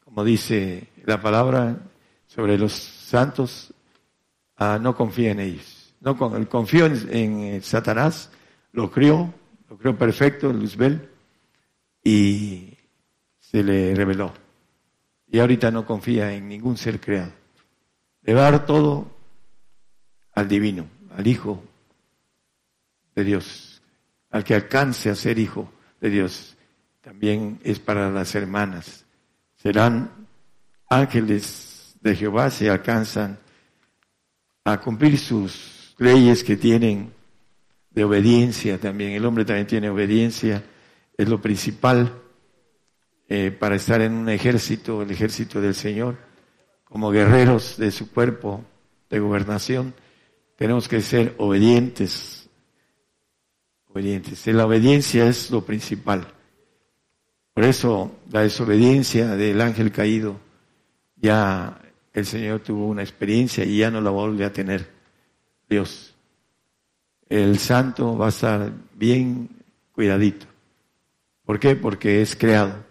como 0.04 0.22
dice 0.22 0.88
la 1.04 1.20
palabra 1.20 1.78
sobre 2.26 2.58
los 2.58 2.72
santos, 2.72 3.74
ah, 4.56 4.78
no 4.80 4.94
confía 4.94 5.32
en 5.32 5.40
ellos. 5.40 5.94
No 6.00 6.16
confío 6.48 6.86
en, 6.86 7.10
en, 7.10 7.62
Satanás, 7.62 8.30
lo 8.72 8.90
crió, 8.90 9.34
lo 9.68 9.76
crió 9.76 9.98
perfecto, 9.98 10.52
Luzbel, 10.52 11.08
y 12.04 12.74
se 13.40 13.62
le 13.62 13.94
reveló 13.94 14.32
y 15.30 15.38
ahorita 15.38 15.70
no 15.70 15.86
confía 15.86 16.32
en 16.32 16.48
ningún 16.48 16.76
ser 16.76 17.00
creado. 17.00 17.32
Le 18.22 18.34
va 18.34 18.48
a 18.48 18.66
todo 18.66 19.10
al 20.34 20.48
divino, 20.48 20.86
al 21.16 21.26
Hijo 21.26 21.62
de 23.14 23.24
Dios, 23.24 23.80
al 24.30 24.44
que 24.44 24.54
alcance 24.54 25.08
a 25.08 25.14
ser 25.14 25.38
Hijo 25.38 25.72
de 26.00 26.10
Dios. 26.10 26.56
También 27.00 27.58
es 27.64 27.78
para 27.78 28.10
las 28.10 28.34
hermanas. 28.34 29.06
Serán 29.56 30.10
ángeles 30.88 31.96
de 32.00 32.14
Jehová 32.14 32.50
si 32.50 32.68
alcanzan 32.68 33.38
a 34.64 34.80
cumplir 34.80 35.18
sus 35.18 35.94
leyes 35.98 36.44
que 36.44 36.56
tienen 36.56 37.12
de 37.90 38.04
obediencia 38.04 38.78
también. 38.78 39.12
El 39.12 39.24
hombre 39.24 39.44
también 39.44 39.66
tiene 39.66 39.90
obediencia, 39.90 40.62
es 41.16 41.28
lo 41.28 41.40
principal 41.40 42.20
eh, 43.28 43.50
para 43.50 43.76
estar 43.76 44.00
en 44.00 44.12
un 44.12 44.28
ejército, 44.28 45.02
el 45.02 45.10
ejército 45.10 45.60
del 45.60 45.74
Señor, 45.74 46.16
como 46.84 47.10
guerreros 47.10 47.76
de 47.76 47.92
su 47.92 48.10
cuerpo 48.10 48.64
de 49.08 49.20
gobernación, 49.20 49.94
tenemos 50.56 50.88
que 50.88 51.00
ser 51.00 51.34
obedientes. 51.38 52.48
Obedientes. 53.86 54.46
La 54.48 54.66
obediencia 54.66 55.26
es 55.26 55.50
lo 55.50 55.64
principal. 55.64 56.26
Por 57.60 57.68
eso 57.68 58.16
la 58.32 58.40
desobediencia 58.40 59.36
del 59.36 59.60
ángel 59.60 59.92
caído, 59.92 60.40
ya 61.16 61.78
el 62.14 62.24
Señor 62.24 62.60
tuvo 62.60 62.86
una 62.86 63.02
experiencia 63.02 63.66
y 63.66 63.76
ya 63.76 63.90
no 63.90 64.00
la 64.00 64.08
vuelve 64.08 64.46
a 64.46 64.52
tener 64.54 64.88
Dios. 65.68 66.14
El 67.28 67.58
santo 67.58 68.16
va 68.16 68.24
a 68.24 68.28
estar 68.30 68.72
bien 68.94 69.50
cuidadito. 69.92 70.46
¿Por 71.44 71.60
qué? 71.60 71.76
Porque 71.76 72.22
es 72.22 72.34
creado 72.34 72.82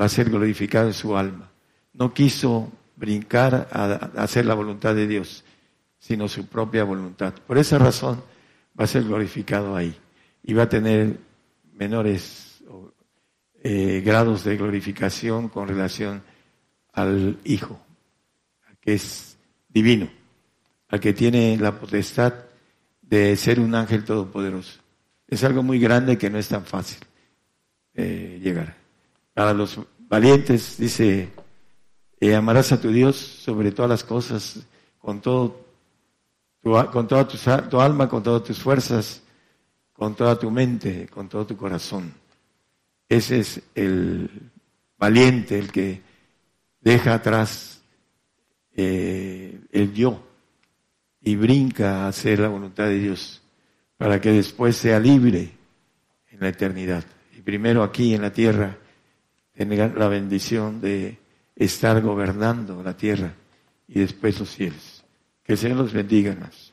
va 0.00 0.06
a 0.06 0.08
ser 0.08 0.30
glorificado 0.30 0.86
en 0.86 0.94
su 0.94 1.14
alma. 1.14 1.50
No 1.92 2.14
quiso 2.14 2.72
brincar 2.96 3.68
a, 3.70 4.22
hacer 4.22 4.46
la 4.46 4.54
voluntad 4.54 4.94
de 4.94 5.06
Dios, 5.06 5.44
sino 5.98 6.28
su 6.28 6.46
propia 6.46 6.84
voluntad. 6.84 7.34
Por 7.46 7.58
esa 7.58 7.76
razón 7.76 8.24
va 8.80 8.84
a 8.84 8.86
ser 8.86 9.04
glorificado 9.04 9.76
ahí 9.76 9.94
y 10.42 10.54
va 10.54 10.62
a 10.62 10.68
tener 10.70 11.18
menores 11.74 12.49
eh, 13.62 14.02
grados 14.04 14.44
de 14.44 14.56
glorificación 14.56 15.48
con 15.48 15.68
relación 15.68 16.22
al 16.92 17.38
Hijo, 17.44 17.78
que 18.80 18.94
es 18.94 19.36
divino, 19.68 20.08
al 20.88 20.98
que 20.98 21.12
tiene 21.12 21.56
la 21.58 21.78
potestad 21.78 22.32
de 23.02 23.36
ser 23.36 23.60
un 23.60 23.74
ángel 23.74 24.04
todopoderoso. 24.04 24.80
Es 25.28 25.44
algo 25.44 25.62
muy 25.62 25.78
grande 25.78 26.16
que 26.16 26.30
no 26.30 26.38
es 26.38 26.48
tan 26.48 26.64
fácil 26.64 26.98
eh, 27.94 28.40
llegar. 28.42 28.76
A 29.34 29.52
los 29.52 29.78
valientes, 29.98 30.76
dice, 30.78 31.28
eh, 32.18 32.34
amarás 32.34 32.72
a 32.72 32.80
tu 32.80 32.90
Dios 32.90 33.16
sobre 33.16 33.72
todas 33.72 33.90
las 33.90 34.04
cosas, 34.04 34.60
con 34.98 35.20
todo, 35.20 35.66
con 36.62 37.06
toda 37.06 37.28
tu, 37.28 37.36
tu 37.68 37.80
alma, 37.80 38.08
con 38.08 38.22
todas 38.22 38.44
tus 38.44 38.58
fuerzas, 38.58 39.22
con 39.92 40.14
toda 40.14 40.38
tu 40.38 40.50
mente, 40.50 41.08
con 41.08 41.28
todo 41.28 41.46
tu 41.46 41.56
corazón. 41.56 42.19
Ese 43.10 43.40
es 43.40 43.60
el 43.74 44.30
valiente, 44.96 45.58
el 45.58 45.72
que 45.72 46.00
deja 46.80 47.14
atrás 47.14 47.82
eh, 48.72 49.60
el 49.72 49.92
yo 49.92 50.24
y 51.20 51.34
brinca 51.34 52.04
a 52.04 52.08
hacer 52.08 52.38
la 52.38 52.46
voluntad 52.48 52.84
de 52.84 53.00
Dios 53.00 53.42
para 53.96 54.20
que 54.20 54.30
después 54.30 54.76
sea 54.76 55.00
libre 55.00 55.50
en 56.30 56.38
la 56.38 56.50
eternidad. 56.50 57.04
Y 57.36 57.42
primero 57.42 57.82
aquí 57.82 58.14
en 58.14 58.22
la 58.22 58.32
tierra 58.32 58.78
tener 59.54 59.98
la 59.98 60.06
bendición 60.06 60.80
de 60.80 61.18
estar 61.56 62.00
gobernando 62.00 62.80
la 62.80 62.96
tierra 62.96 63.34
y 63.88 63.98
después 63.98 64.38
los 64.38 64.50
cielos. 64.50 65.04
Que 65.42 65.54
el 65.54 65.58
Señor 65.58 65.78
los 65.78 65.92
bendiga 65.92 66.36
más. 66.36 66.69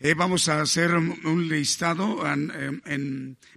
Eh, 0.00 0.14
vamos 0.14 0.48
a 0.48 0.60
hacer 0.60 0.94
un 0.94 1.48
listado, 1.48 2.22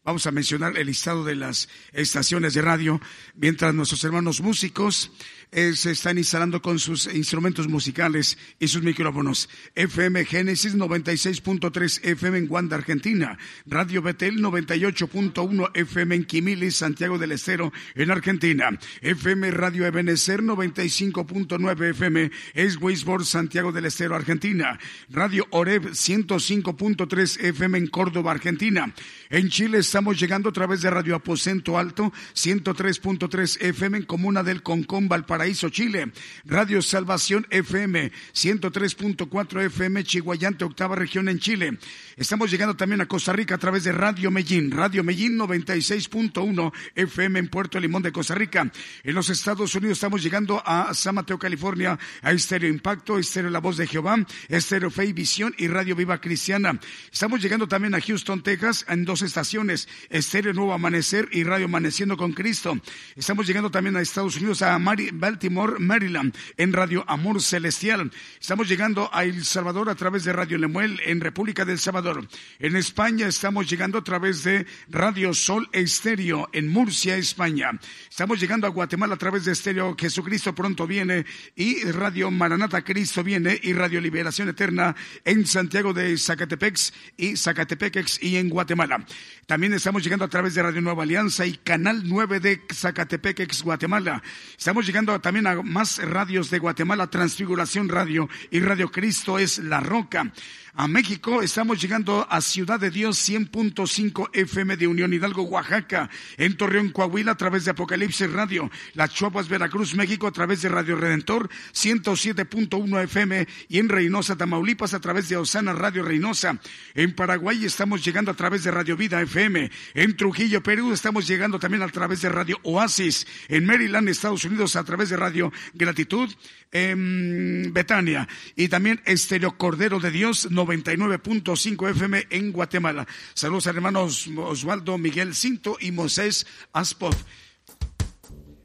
vamos 0.03 0.27
a 0.27 0.31
mencionar 0.31 0.75
el 0.75 0.87
listado 0.87 1.23
de 1.23 1.35
las 1.35 1.69
estaciones 1.93 2.55
de 2.55 2.63
radio, 2.63 3.01
mientras 3.35 3.75
nuestros 3.75 4.03
hermanos 4.03 4.41
músicos 4.41 5.11
eh, 5.53 5.73
se 5.75 5.91
están 5.91 6.17
instalando 6.17 6.61
con 6.61 6.79
sus 6.79 7.13
instrumentos 7.13 7.67
musicales 7.67 8.37
y 8.57 8.69
sus 8.69 8.83
micrófonos. 8.83 9.49
FM 9.75 10.23
Génesis 10.23 10.77
96.3 10.77 11.99
FM 12.03 12.37
en 12.37 12.47
Guanda, 12.47 12.77
Argentina. 12.77 13.37
Radio 13.65 14.01
Betel 14.01 14.37
98.1 14.37 15.71
FM 15.73 16.15
en 16.15 16.23
Quimilis, 16.23 16.77
Santiago 16.77 17.17
del 17.17 17.33
Estero, 17.33 17.73
en 17.95 18.11
Argentina. 18.11 18.69
FM 19.01 19.51
Radio 19.51 19.85
Ebenecer 19.85 20.41
95.9 20.41 21.89
FM 21.89 22.31
es 22.53 22.77
Wisborne, 22.79 23.25
Santiago 23.25 23.73
del 23.73 23.85
Estero, 23.85 24.15
Argentina. 24.15 24.79
Radio 25.09 25.45
Oreb 25.49 25.89
105.3 25.89 27.43
FM 27.43 27.77
en 27.77 27.87
Córdoba, 27.87 28.31
Argentina. 28.31 28.93
En 29.29 29.49
Chile 29.49 29.79
estamos 29.79 30.17
llegando 30.17 30.47
a 30.47 30.53
través 30.53 30.81
de 30.81 30.89
Radio 30.89 31.15
Aposento 31.15 31.77
Alto 31.77 32.13
103.3 32.35 33.61
FM 33.61 33.97
en 33.97 34.05
Comuna 34.05 34.43
del 34.43 34.63
Concón, 34.63 35.09
Valparaíso 35.09 35.40
Paraíso, 35.41 35.69
Chile. 35.69 36.11
Radio 36.45 36.83
Salvación 36.83 37.47
FM 37.49 38.11
103.4 38.31 39.65
FM, 39.65 40.03
Chihuayante, 40.03 40.65
octava 40.65 40.95
región 40.95 41.29
en 41.29 41.39
Chile. 41.39 41.79
Estamos 42.15 42.51
llegando 42.51 42.75
también 42.75 43.01
a 43.01 43.07
Costa 43.07 43.33
Rica 43.33 43.55
a 43.55 43.57
través 43.57 43.83
de 43.83 43.91
Radio 43.91 44.29
Medellín. 44.29 44.69
Radio 44.69 45.03
Medellín 45.03 45.39
96.1 45.39 46.71
FM 46.93 47.39
en 47.39 47.47
Puerto 47.47 47.79
Limón 47.79 48.03
de 48.03 48.11
Costa 48.11 48.35
Rica. 48.35 48.71
En 49.03 49.15
los 49.15 49.31
Estados 49.31 49.73
Unidos 49.73 49.97
estamos 49.97 50.21
llegando 50.21 50.61
a 50.63 50.93
San 50.93 51.15
Mateo, 51.15 51.39
California, 51.39 51.97
a 52.21 52.31
Estéreo 52.31 52.69
Impacto, 52.69 53.17
Estéreo 53.17 53.49
La 53.49 53.57
Voz 53.57 53.77
de 53.77 53.87
Jehová, 53.87 54.23
Estéreo 54.47 54.91
Fe 54.91 55.05
y 55.05 55.13
Visión 55.13 55.55
y 55.57 55.69
Radio 55.69 55.95
Viva 55.95 56.21
Cristiana. 56.21 56.79
Estamos 57.11 57.41
llegando 57.41 57.67
también 57.67 57.95
a 57.95 58.01
Houston, 58.01 58.43
Texas, 58.43 58.85
en 58.87 59.05
dos 59.05 59.23
estaciones, 59.23 59.89
Estéreo 60.11 60.53
Nuevo 60.53 60.73
Amanecer 60.73 61.29
y 61.31 61.43
Radio 61.43 61.65
Amaneciendo 61.65 62.15
con 62.15 62.33
Cristo. 62.33 62.79
Estamos 63.15 63.47
llegando 63.47 63.71
también 63.71 63.95
a 63.95 64.01
Estados 64.01 64.37
Unidos, 64.37 64.61
a 64.61 64.77
Mari 64.77 65.09
Baltimore, 65.31 65.79
Maryland, 65.79 66.35
en 66.57 66.73
Radio 66.73 67.05
Amor 67.07 67.41
Celestial. 67.41 68.11
Estamos 68.37 68.67
llegando 68.67 69.09
a 69.13 69.23
El 69.23 69.45
Salvador 69.45 69.89
a 69.89 69.95
través 69.95 70.25
de 70.25 70.33
Radio 70.33 70.57
Lemuel, 70.57 70.99
en 71.05 71.21
República 71.21 71.63
del 71.63 71.79
Salvador. 71.79 72.27
En 72.59 72.75
España 72.75 73.27
estamos 73.27 73.69
llegando 73.69 73.97
a 73.97 74.03
través 74.03 74.43
de 74.43 74.65
Radio 74.89 75.33
Sol 75.33 75.69
Estéreo, 75.71 76.49
en 76.51 76.67
Murcia, 76.67 77.15
España. 77.15 77.71
Estamos 78.09 78.41
llegando 78.41 78.67
a 78.67 78.71
Guatemala 78.71 79.15
a 79.15 79.17
través 79.17 79.45
de 79.45 79.53
Estéreo 79.53 79.95
Jesucristo 79.97 80.53
pronto 80.53 80.85
viene 80.85 81.25
y 81.55 81.81
Radio 81.83 82.29
Maranata 82.29 82.83
Cristo 82.83 83.23
viene 83.23 83.57
y 83.63 83.71
Radio 83.71 84.01
Liberación 84.01 84.49
Eterna 84.49 84.93
en 85.23 85.47
Santiago 85.47 85.93
de 85.93 86.17
Zacatepex 86.17 86.91
y 87.15 87.37
Zacatepex 87.37 88.21
y 88.21 88.35
en 88.35 88.49
Guatemala. 88.49 89.05
También 89.45 89.73
estamos 89.73 90.03
llegando 90.03 90.25
a 90.25 90.29
través 90.29 90.55
de 90.55 90.63
Radio 90.63 90.81
Nueva 90.81 91.03
Alianza 91.03 91.45
y 91.45 91.55
Canal 91.55 92.03
9 92.05 92.41
de 92.41 92.61
Zacatepex, 92.73 93.63
Guatemala. 93.63 94.21
Estamos 94.57 94.85
llegando 94.85 95.13
a 95.13 95.20
también 95.21 95.47
a 95.47 95.61
más 95.61 95.97
radios 95.99 96.49
de 96.49 96.59
Guatemala, 96.59 97.07
Transfiguración 97.07 97.89
Radio 97.89 98.29
y 98.49 98.59
Radio 98.59 98.91
Cristo 98.91 99.39
es 99.39 99.59
La 99.59 99.79
Roca 99.79 100.31
a 100.73 100.87
México. 100.87 101.41
Estamos 101.41 101.81
llegando 101.81 102.25
a 102.29 102.41
Ciudad 102.41 102.79
de 102.79 102.89
Dios 102.89 103.17
100.5 103.29 104.29
FM 104.33 104.77
de 104.77 104.87
Unión 104.87 105.13
Hidalgo, 105.13 105.43
Oaxaca, 105.43 106.09
en 106.37 106.55
Torreón, 106.55 106.89
Coahuila 106.89 107.33
a 107.33 107.37
través 107.37 107.65
de 107.65 107.71
Apocalipsis 107.71 108.31
Radio, 108.31 108.69
Las 108.93 109.13
Chuapas, 109.13 109.49
Veracruz, 109.49 109.95
México 109.95 110.27
a 110.27 110.31
través 110.31 110.61
de 110.61 110.69
Radio 110.69 110.95
Redentor 110.95 111.49
107.1 111.73 113.03
FM 113.03 113.47
y 113.69 113.79
en 113.79 113.89
Reynosa, 113.89 114.35
Tamaulipas 114.35 114.93
a 114.93 114.99
través 114.99 115.29
de 115.29 115.37
Osana 115.37 115.73
Radio 115.73 116.03
Reynosa. 116.03 116.59
En 116.95 117.13
Paraguay 117.13 117.65
estamos 117.65 118.03
llegando 118.03 118.31
a 118.31 118.35
través 118.35 118.63
de 118.63 118.71
Radio 118.71 118.95
Vida 118.95 119.21
FM. 119.21 119.69
En 119.93 120.15
Trujillo, 120.15 120.63
Perú 120.63 120.93
estamos 120.93 121.27
llegando 121.27 121.59
también 121.59 121.83
a 121.83 121.89
través 121.89 122.21
de 122.21 122.29
Radio 122.29 122.59
Oasis. 122.63 123.27
En 123.47 123.65
Maryland, 123.65 124.09
Estados 124.09 124.45
Unidos 124.45 124.75
a 124.75 124.83
través 124.83 125.09
de 125.09 125.17
Radio 125.17 125.51
Gratitud 125.73 126.29
en 126.71 127.71
Betania 127.73 128.27
y 128.55 128.69
también 128.69 129.01
Estéreo 129.05 129.57
Cordero 129.57 129.99
de 129.99 130.11
Dios 130.11 130.49
99.5 130.49 131.89
FM 131.91 132.27
en 132.29 132.51
Guatemala. 132.51 133.07
Saludos 133.33 133.67
a 133.67 133.71
hermanos 133.71 134.29
Osvaldo 134.37 134.97
Miguel 134.97 135.35
Cinto 135.35 135.77
y 135.79 135.91
Moisés 135.91 136.47
Aspov. 136.73 137.15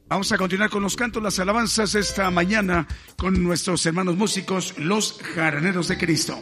Vamos 0.09 0.31
a 0.31 0.37
continuar 0.37 0.69
con 0.69 0.83
los 0.83 0.95
cantos, 0.95 1.21
las 1.21 1.37
alabanzas 1.39 1.93
esta 1.95 2.31
mañana 2.31 2.87
con 3.17 3.43
nuestros 3.43 3.85
hermanos 3.85 4.15
músicos, 4.15 4.73
los 4.77 5.19
jaraneros 5.35 5.89
de 5.89 5.97
Cristo. 5.97 6.41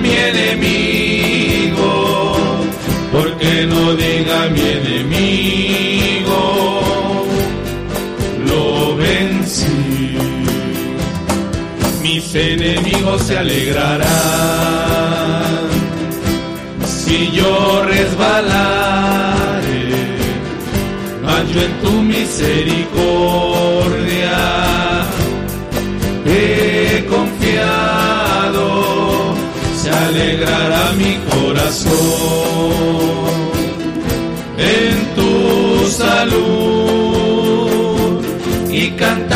mi 0.00 0.12
enemigo, 0.30 1.90
porque 3.12 3.66
no 3.66 3.82
diga 3.96 4.48
mi 4.54 4.64
enemigo, 4.78 6.40
lo 8.46 8.64
vencí. 8.96 10.16
Mis 12.02 12.34
enemigos 12.34 13.22
se 13.22 13.38
alegrarán 13.38 14.00
si 16.86 17.30
yo 17.32 17.82
resbalaré, 17.84 19.08
mas 21.24 21.56
en 21.64 21.72
tu 21.82 21.92
misericordia 22.02 24.38
he 26.24 27.04
confiado 27.08 27.99
alegrará 30.06 30.84
mi 30.92 31.14
corazón. 31.30 31.90
En 34.58 34.96
tu 35.16 35.32
salud 35.88 36.60
y 38.70 38.90
cantar 38.92 39.29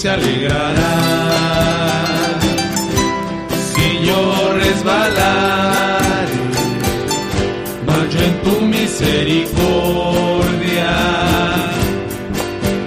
se 0.00 0.08
alegrará. 0.08 0.94
Si 3.70 3.86
yo 4.06 4.20
resbalaré, 4.54 6.36
en 8.26 8.34
tu 8.44 8.54
misericordia. 8.76 10.92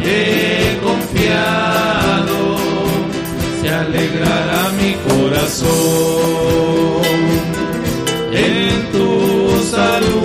He 0.04 0.08
confiado, 0.88 2.40
se 3.62 3.68
alegrará 3.70 4.62
mi 4.80 4.92
corazón 5.08 7.04
en 8.32 8.76
tu 8.92 9.08
salud 9.76 10.23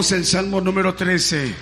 Escuchamos 0.00 0.18
el 0.18 0.24
Salmo 0.24 0.60
número 0.62 0.94
13. 0.94 1.54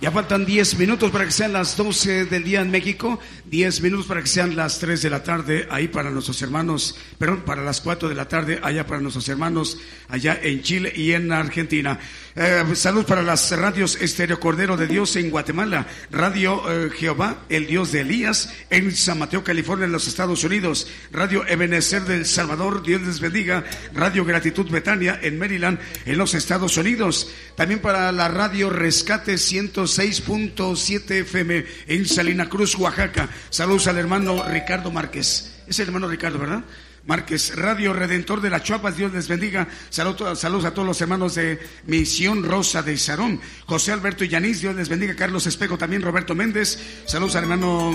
Ya 0.00 0.10
faltan 0.10 0.46
10 0.46 0.78
minutos 0.78 1.10
para 1.10 1.26
que 1.26 1.30
sean 1.30 1.52
las 1.52 1.76
12 1.76 2.24
del 2.24 2.42
día 2.42 2.62
en 2.62 2.70
México, 2.70 3.20
10 3.52 3.82
minutos 3.82 4.06
para 4.06 4.22
que 4.22 4.28
sean 4.28 4.56
las 4.56 4.78
3 4.78 5.02
de 5.02 5.10
la 5.10 5.22
tarde 5.22 5.68
ahí 5.70 5.86
para 5.86 6.08
nuestros 6.08 6.40
hermanos, 6.40 6.96
perdón, 7.18 7.42
para 7.42 7.62
las 7.62 7.82
4 7.82 8.08
de 8.08 8.14
la 8.14 8.26
tarde 8.26 8.58
allá 8.62 8.86
para 8.86 9.02
nuestros 9.02 9.28
hermanos 9.28 9.76
allá 10.08 10.40
en 10.42 10.62
Chile 10.62 10.90
y 10.96 11.12
en 11.12 11.30
Argentina. 11.32 11.98
Eh, 12.34 12.64
salud 12.74 13.04
para 13.04 13.20
las 13.20 13.50
radios 13.50 14.00
Estéreo 14.00 14.40
Cordero 14.40 14.78
de 14.78 14.86
Dios 14.86 15.16
en 15.16 15.28
Guatemala, 15.28 15.86
Radio 16.10 16.62
eh, 16.66 16.88
Jehová, 16.96 17.42
el 17.50 17.66
Dios 17.66 17.92
de 17.92 18.00
Elías 18.00 18.54
en 18.70 18.90
San 18.96 19.18
Mateo, 19.18 19.44
California, 19.44 19.84
en 19.84 19.92
los 19.92 20.08
Estados 20.08 20.44
Unidos, 20.44 20.88
Radio 21.10 21.46
Ebenezer 21.46 22.04
del 22.04 22.24
Salvador, 22.24 22.82
Dios 22.82 23.02
les 23.02 23.20
bendiga, 23.20 23.64
Radio 23.92 24.24
Gratitud 24.24 24.70
Betania 24.70 25.20
en 25.22 25.38
Maryland, 25.38 25.78
en 26.06 26.16
los 26.16 26.32
Estados 26.32 26.78
Unidos. 26.78 27.30
También 27.54 27.80
para 27.80 28.10
la 28.12 28.28
Radio 28.28 28.70
Rescate 28.70 29.34
106.7 29.34 31.10
FM 31.10 31.66
en 31.88 32.06
Salina 32.06 32.48
Cruz, 32.48 32.76
Oaxaca. 32.76 33.28
Saludos 33.50 33.86
al 33.86 33.98
hermano 33.98 34.44
Ricardo 34.48 34.90
Márquez. 34.90 35.62
Es 35.66 35.78
el 35.78 35.88
hermano 35.88 36.08
Ricardo, 36.08 36.38
¿verdad? 36.38 36.64
Márquez, 37.04 37.56
Radio 37.56 37.92
Redentor 37.92 38.40
de 38.40 38.48
las 38.48 38.62
Chuapas, 38.62 38.96
Dios 38.96 39.12
les 39.12 39.26
bendiga. 39.26 39.66
Saludos, 39.90 40.38
saludos 40.38 40.66
a 40.66 40.72
todos 40.72 40.86
los 40.86 41.00
hermanos 41.00 41.34
de 41.34 41.58
Misión 41.86 42.44
Rosa 42.44 42.82
de 42.82 42.96
Sarón. 42.96 43.40
José 43.66 43.90
Alberto 43.90 44.24
Yanis, 44.24 44.60
Dios 44.60 44.76
les 44.76 44.88
bendiga. 44.88 45.16
Carlos 45.16 45.46
Espejo, 45.48 45.76
también 45.76 46.02
Roberto 46.02 46.36
Méndez. 46.36 46.78
Saludos 47.06 47.34
al 47.34 47.44
hermano, 47.44 47.92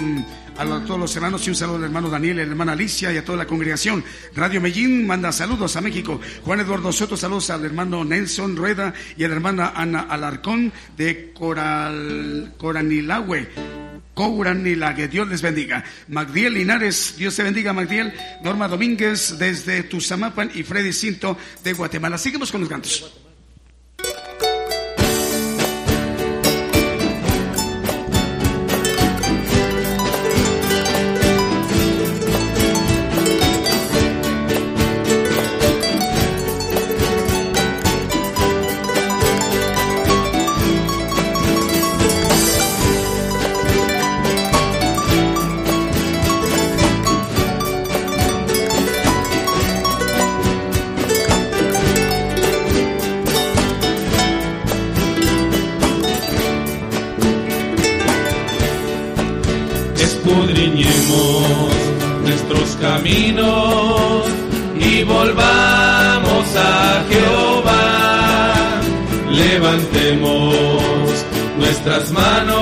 a 0.57 0.65
todos 0.85 0.99
los 0.99 1.15
hermanos 1.15 1.47
y 1.47 1.51
un 1.51 1.55
saludo 1.55 1.77
al 1.77 1.85
hermano 1.85 2.09
Daniel, 2.09 2.39
a 2.39 2.43
la 2.43 2.51
hermana 2.51 2.73
Alicia 2.73 3.13
y 3.13 3.17
a 3.17 3.23
toda 3.23 3.37
la 3.37 3.47
congregación. 3.47 4.03
Radio 4.35 4.59
Medellín 4.59 5.07
manda 5.07 5.31
saludos 5.31 5.77
a 5.77 5.81
México. 5.81 6.19
Juan 6.43 6.59
Eduardo 6.59 6.91
Soto, 6.91 7.15
saludos 7.15 7.49
al 7.49 7.63
hermano 7.63 8.03
Nelson 8.03 8.57
Rueda 8.57 8.93
y 9.15 9.23
a 9.23 9.29
la 9.29 9.35
hermana 9.35 9.71
Ana 9.73 10.01
Alarcón 10.01 10.73
de 10.97 11.31
Coral, 11.33 12.53
Coranilahue. 12.57 13.86
Couran 14.17 14.65
y 14.65 14.73
la 14.73 14.95
que 14.95 15.07
Dios 15.07 15.27
les 15.27 15.43
bendiga. 15.43 15.83
Magdiel 16.07 16.55
Linares, 16.55 17.13
Dios 17.19 17.35
te 17.35 17.43
bendiga, 17.43 17.71
Magdiel. 17.71 18.11
Norma 18.43 18.67
Domínguez 18.67 19.37
desde 19.37 19.83
Tuzamapan 19.83 20.49
y 20.55 20.63
Freddy 20.63 20.91
Cinto 20.91 21.37
de 21.63 21.73
Guatemala. 21.73 22.17
Seguimos 22.17 22.51
con 22.51 22.61
los 22.61 22.69
cantos. 22.69 23.26
Nuestras 71.87 72.11
manos 72.11 72.56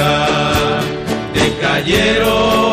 nunca 0.00 0.80
decayeron 1.34 2.69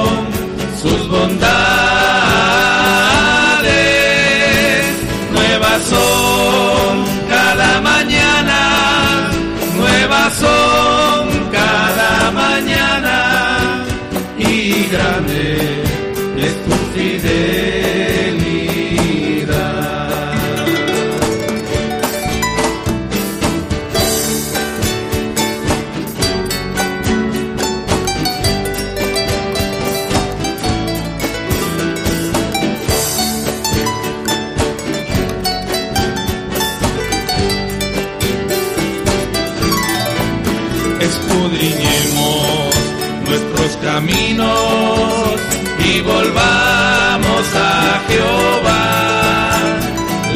volvamos 46.08 47.46
a 47.56 48.02
Jehová. 48.08 48.86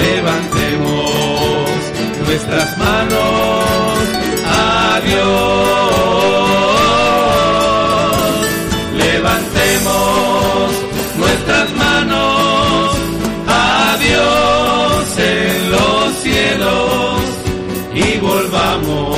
Levantemos 0.05 1.75
nuestras 2.25 2.77
manos 2.77 4.03
a 4.45 4.99
Dios. 5.07 5.31
Levantemos 9.05 10.71
nuestras 11.17 11.67
manos 11.83 12.95
a 13.47 13.97
Dios 14.07 15.17
en 15.17 15.71
los 15.71 16.05
cielos 16.25 17.21
y 17.95 18.19
volvamos 18.19 19.17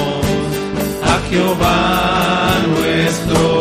a 1.04 1.14
Jehová 1.30 2.62
nuestro. 2.76 3.53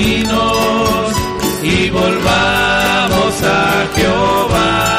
Caminos 0.00 1.14
y 1.62 1.90
volvamos 1.90 3.42
a 3.42 3.86
Jehová. 3.94 4.89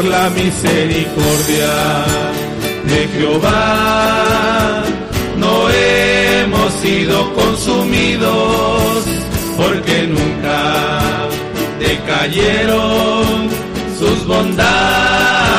Por 0.00 0.08
la 0.08 0.30
misericordia 0.30 1.74
de 2.86 3.08
Jehová 3.08 4.82
no 5.36 5.68
hemos 5.68 6.72
sido 6.80 7.34
consumidos 7.34 9.04
porque 9.58 10.06
nunca 10.06 11.18
decayeron 11.78 13.50
sus 13.98 14.26
bondades. 14.26 15.49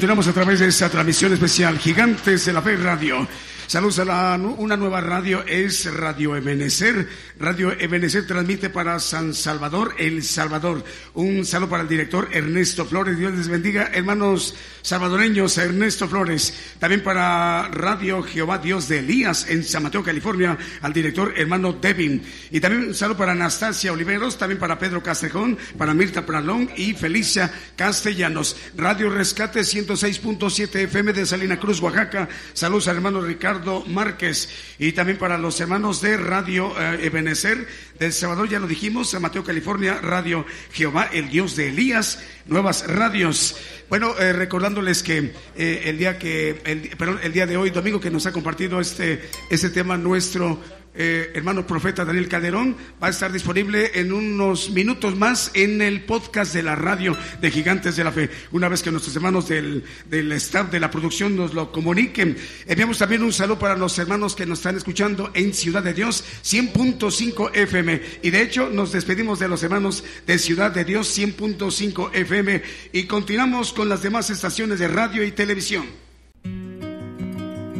Continuamos 0.00 0.28
a 0.28 0.32
través 0.32 0.60
de 0.60 0.68
esta 0.68 0.88
transmisión 0.88 1.30
especial 1.34 1.78
Gigantes 1.78 2.46
de 2.46 2.54
la 2.54 2.62
Fe 2.62 2.74
Radio. 2.74 3.28
Saludos 3.70 4.00
a 4.00 4.04
la, 4.04 4.36
una 4.36 4.76
nueva 4.76 5.00
radio, 5.00 5.44
es 5.46 5.94
Radio 5.94 6.34
Ebenecer. 6.34 7.08
Radio 7.38 7.70
Ebenecer 7.70 8.26
transmite 8.26 8.68
para 8.68 8.98
San 8.98 9.32
Salvador, 9.32 9.94
El 9.96 10.24
Salvador. 10.24 10.82
Un 11.14 11.46
saludo 11.46 11.70
para 11.70 11.84
el 11.84 11.88
director 11.88 12.28
Ernesto 12.32 12.84
Flores. 12.84 13.16
Dios 13.16 13.32
les 13.32 13.46
bendiga, 13.46 13.88
hermanos 13.94 14.56
salvadoreños, 14.82 15.56
Ernesto 15.56 16.08
Flores. 16.08 16.52
También 16.80 17.04
para 17.04 17.68
Radio 17.68 18.24
Jehová 18.24 18.58
Dios 18.58 18.88
de 18.88 18.98
Elías 18.98 19.48
en 19.48 19.62
San 19.62 19.84
Mateo, 19.84 20.02
California, 20.02 20.58
al 20.82 20.92
director 20.92 21.32
hermano 21.36 21.72
Devin. 21.72 22.24
Y 22.50 22.58
también 22.58 22.88
un 22.88 22.94
saludo 22.96 23.18
para 23.18 23.32
Anastasia 23.32 23.92
Oliveros, 23.92 24.36
también 24.36 24.58
para 24.58 24.80
Pedro 24.80 25.00
Castrejón, 25.00 25.56
para 25.78 25.94
Mirta 25.94 26.26
Pralón 26.26 26.68
y 26.76 26.94
Felicia 26.94 27.52
Castellanos. 27.76 28.56
Radio 28.76 29.10
Rescate 29.10 29.60
106.7 29.60 30.74
FM 30.74 31.12
de 31.12 31.24
Salina 31.24 31.60
Cruz, 31.60 31.80
Oaxaca. 31.80 32.28
Saludos 32.52 32.88
al 32.88 32.96
hermano 32.96 33.20
Ricardo 33.20 33.59
Márquez. 33.86 34.48
Y 34.78 34.92
también 34.92 35.18
para 35.18 35.38
los 35.38 35.60
hermanos 35.60 36.00
de 36.00 36.16
Radio 36.16 36.74
eh, 36.80 37.06
Ebenecer 37.06 37.66
Salvador, 38.10 38.48
ya 38.48 38.58
lo 38.58 38.66
dijimos, 38.66 39.10
San 39.10 39.20
Mateo, 39.20 39.44
California, 39.44 40.00
Radio 40.00 40.46
Jehová, 40.72 41.10
el 41.12 41.28
Dios 41.28 41.54
de 41.56 41.68
Elías, 41.68 42.18
nuevas 42.46 42.86
radios. 42.86 43.56
Bueno, 43.90 44.18
eh, 44.18 44.32
recordándoles 44.32 45.02
que 45.02 45.34
eh, 45.56 45.82
el 45.84 45.98
día 45.98 46.18
que, 46.18 46.62
el, 46.64 46.96
perdón, 46.96 47.20
el 47.22 47.32
día 47.32 47.46
de 47.46 47.58
hoy, 47.58 47.68
domingo, 47.70 48.00
que 48.00 48.10
nos 48.10 48.24
ha 48.24 48.32
compartido 48.32 48.80
este, 48.80 49.28
este 49.50 49.68
tema 49.68 49.98
nuestro 49.98 50.62
eh, 50.92 51.30
hermano 51.34 51.66
profeta 51.66 52.04
Daniel 52.04 52.28
Calderón 52.28 52.76
va 53.02 53.06
a 53.06 53.10
estar 53.10 53.30
disponible 53.30 53.92
en 53.94 54.12
unos 54.12 54.70
minutos 54.70 55.16
más 55.16 55.52
en 55.54 55.80
el 55.82 56.02
podcast 56.04 56.52
de 56.52 56.64
la 56.64 56.74
radio 56.74 57.16
de 57.40 57.50
Gigantes 57.50 57.96
de 57.96 58.04
la 58.04 58.12
Fe. 58.12 58.28
Una 58.50 58.68
vez 58.68 58.82
que 58.82 58.90
nuestros 58.90 59.14
hermanos 59.14 59.48
del, 59.48 59.84
del 60.06 60.32
staff 60.32 60.70
de 60.70 60.80
la 60.80 60.90
producción 60.90 61.36
nos 61.36 61.54
lo 61.54 61.70
comuniquen. 61.70 62.36
Enviamos 62.66 62.98
también 62.98 63.22
un 63.22 63.32
saludo 63.32 63.58
para 63.58 63.76
los 63.76 63.98
hermanos 63.98 64.34
que 64.34 64.46
nos 64.46 64.58
están 64.58 64.76
escuchando 64.76 65.30
en 65.34 65.54
Ciudad 65.54 65.82
de 65.82 65.94
Dios 65.94 66.24
100.5 66.44 67.50
FM. 67.54 68.02
Y 68.22 68.30
de 68.30 68.42
hecho 68.42 68.68
nos 68.70 68.92
despedimos 68.92 69.38
de 69.38 69.48
los 69.48 69.62
hermanos 69.62 70.04
de 70.26 70.38
Ciudad 70.38 70.72
de 70.72 70.84
Dios 70.84 71.16
100.5 71.16 72.10
FM 72.14 72.62
y 72.92 73.04
continuamos 73.04 73.72
con 73.72 73.88
las 73.88 74.02
demás 74.02 74.30
estaciones 74.30 74.78
de 74.78 74.88
radio 74.88 75.22
y 75.24 75.30
televisión. 75.30 75.86